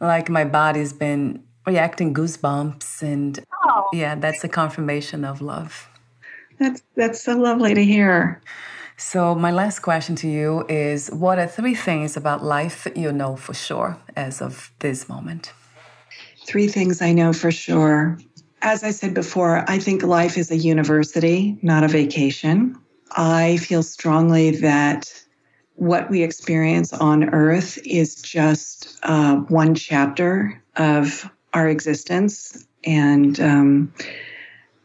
Like 0.00 0.28
my 0.28 0.44
body's 0.44 0.92
been 0.92 1.42
reacting 1.66 2.14
goosebumps 2.14 3.02
and 3.02 3.40
oh. 3.64 3.88
yeah, 3.92 4.14
that's 4.14 4.44
a 4.44 4.48
confirmation 4.48 5.24
of 5.24 5.40
love. 5.40 5.88
That's 6.58 6.82
that's 6.94 7.22
so 7.22 7.36
lovely 7.36 7.74
to 7.74 7.84
hear. 7.84 8.42
So, 8.96 9.34
my 9.34 9.50
last 9.50 9.78
question 9.78 10.14
to 10.16 10.28
you 10.28 10.66
is 10.68 11.08
What 11.10 11.38
are 11.38 11.46
three 11.46 11.74
things 11.74 12.18
about 12.18 12.44
life 12.44 12.86
you 12.94 13.12
know 13.12 13.34
for 13.34 13.54
sure 13.54 13.96
as 14.14 14.42
of 14.42 14.70
this 14.80 15.08
moment? 15.08 15.52
Three 16.46 16.68
things 16.68 17.00
I 17.00 17.12
know 17.12 17.32
for 17.32 17.50
sure. 17.50 18.18
As 18.60 18.84
I 18.84 18.90
said 18.90 19.14
before, 19.14 19.64
I 19.68 19.78
think 19.78 20.02
life 20.02 20.36
is 20.36 20.50
a 20.50 20.56
university, 20.56 21.58
not 21.62 21.82
a 21.82 21.88
vacation. 21.88 22.76
I 23.12 23.56
feel 23.56 23.82
strongly 23.82 24.50
that 24.56 25.10
what 25.80 26.10
we 26.10 26.22
experience 26.22 26.92
on 26.92 27.30
earth 27.30 27.78
is 27.86 28.16
just 28.16 28.98
uh, 29.02 29.36
one 29.36 29.74
chapter 29.74 30.62
of 30.76 31.28
our 31.54 31.70
existence. 31.70 32.66
And 32.84 33.40
um, 33.40 33.94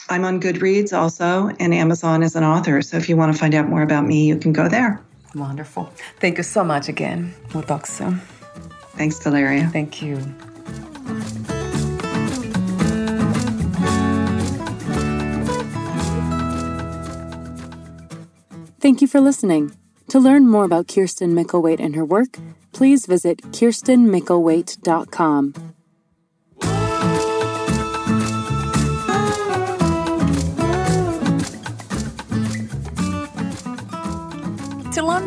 I'm 0.09 0.25
on 0.25 0.41
Goodreads 0.41 0.97
also, 0.97 1.51
and 1.59 1.71
Amazon 1.73 2.23
as 2.23 2.35
an 2.35 2.43
author. 2.43 2.81
So 2.81 2.97
if 2.97 3.07
you 3.07 3.15
want 3.15 3.31
to 3.31 3.39
find 3.39 3.53
out 3.53 3.69
more 3.69 3.83
about 3.83 4.05
me, 4.05 4.25
you 4.25 4.37
can 4.37 4.53
go 4.53 4.67
there. 4.67 5.03
Wonderful. 5.35 5.93
Thank 6.19 6.37
you 6.37 6.43
so 6.43 6.63
much 6.63 6.89
again. 6.89 7.35
We'll 7.53 7.63
talk 7.63 7.85
soon. 7.85 8.21
Thanks, 9.01 9.17
Valeria. 9.23 9.67
Thank 9.73 10.03
you. 10.03 10.17
Thank 18.79 19.01
you 19.01 19.07
for 19.07 19.19
listening. 19.19 19.75
To 20.09 20.19
learn 20.19 20.47
more 20.47 20.65
about 20.65 20.87
Kirsten 20.87 21.33
Mickelwait 21.33 21.79
and 21.79 21.95
her 21.95 22.05
work, 22.05 22.37
please 22.73 23.07
visit 23.07 23.41
kirstenmickelwait.com. 23.41 25.53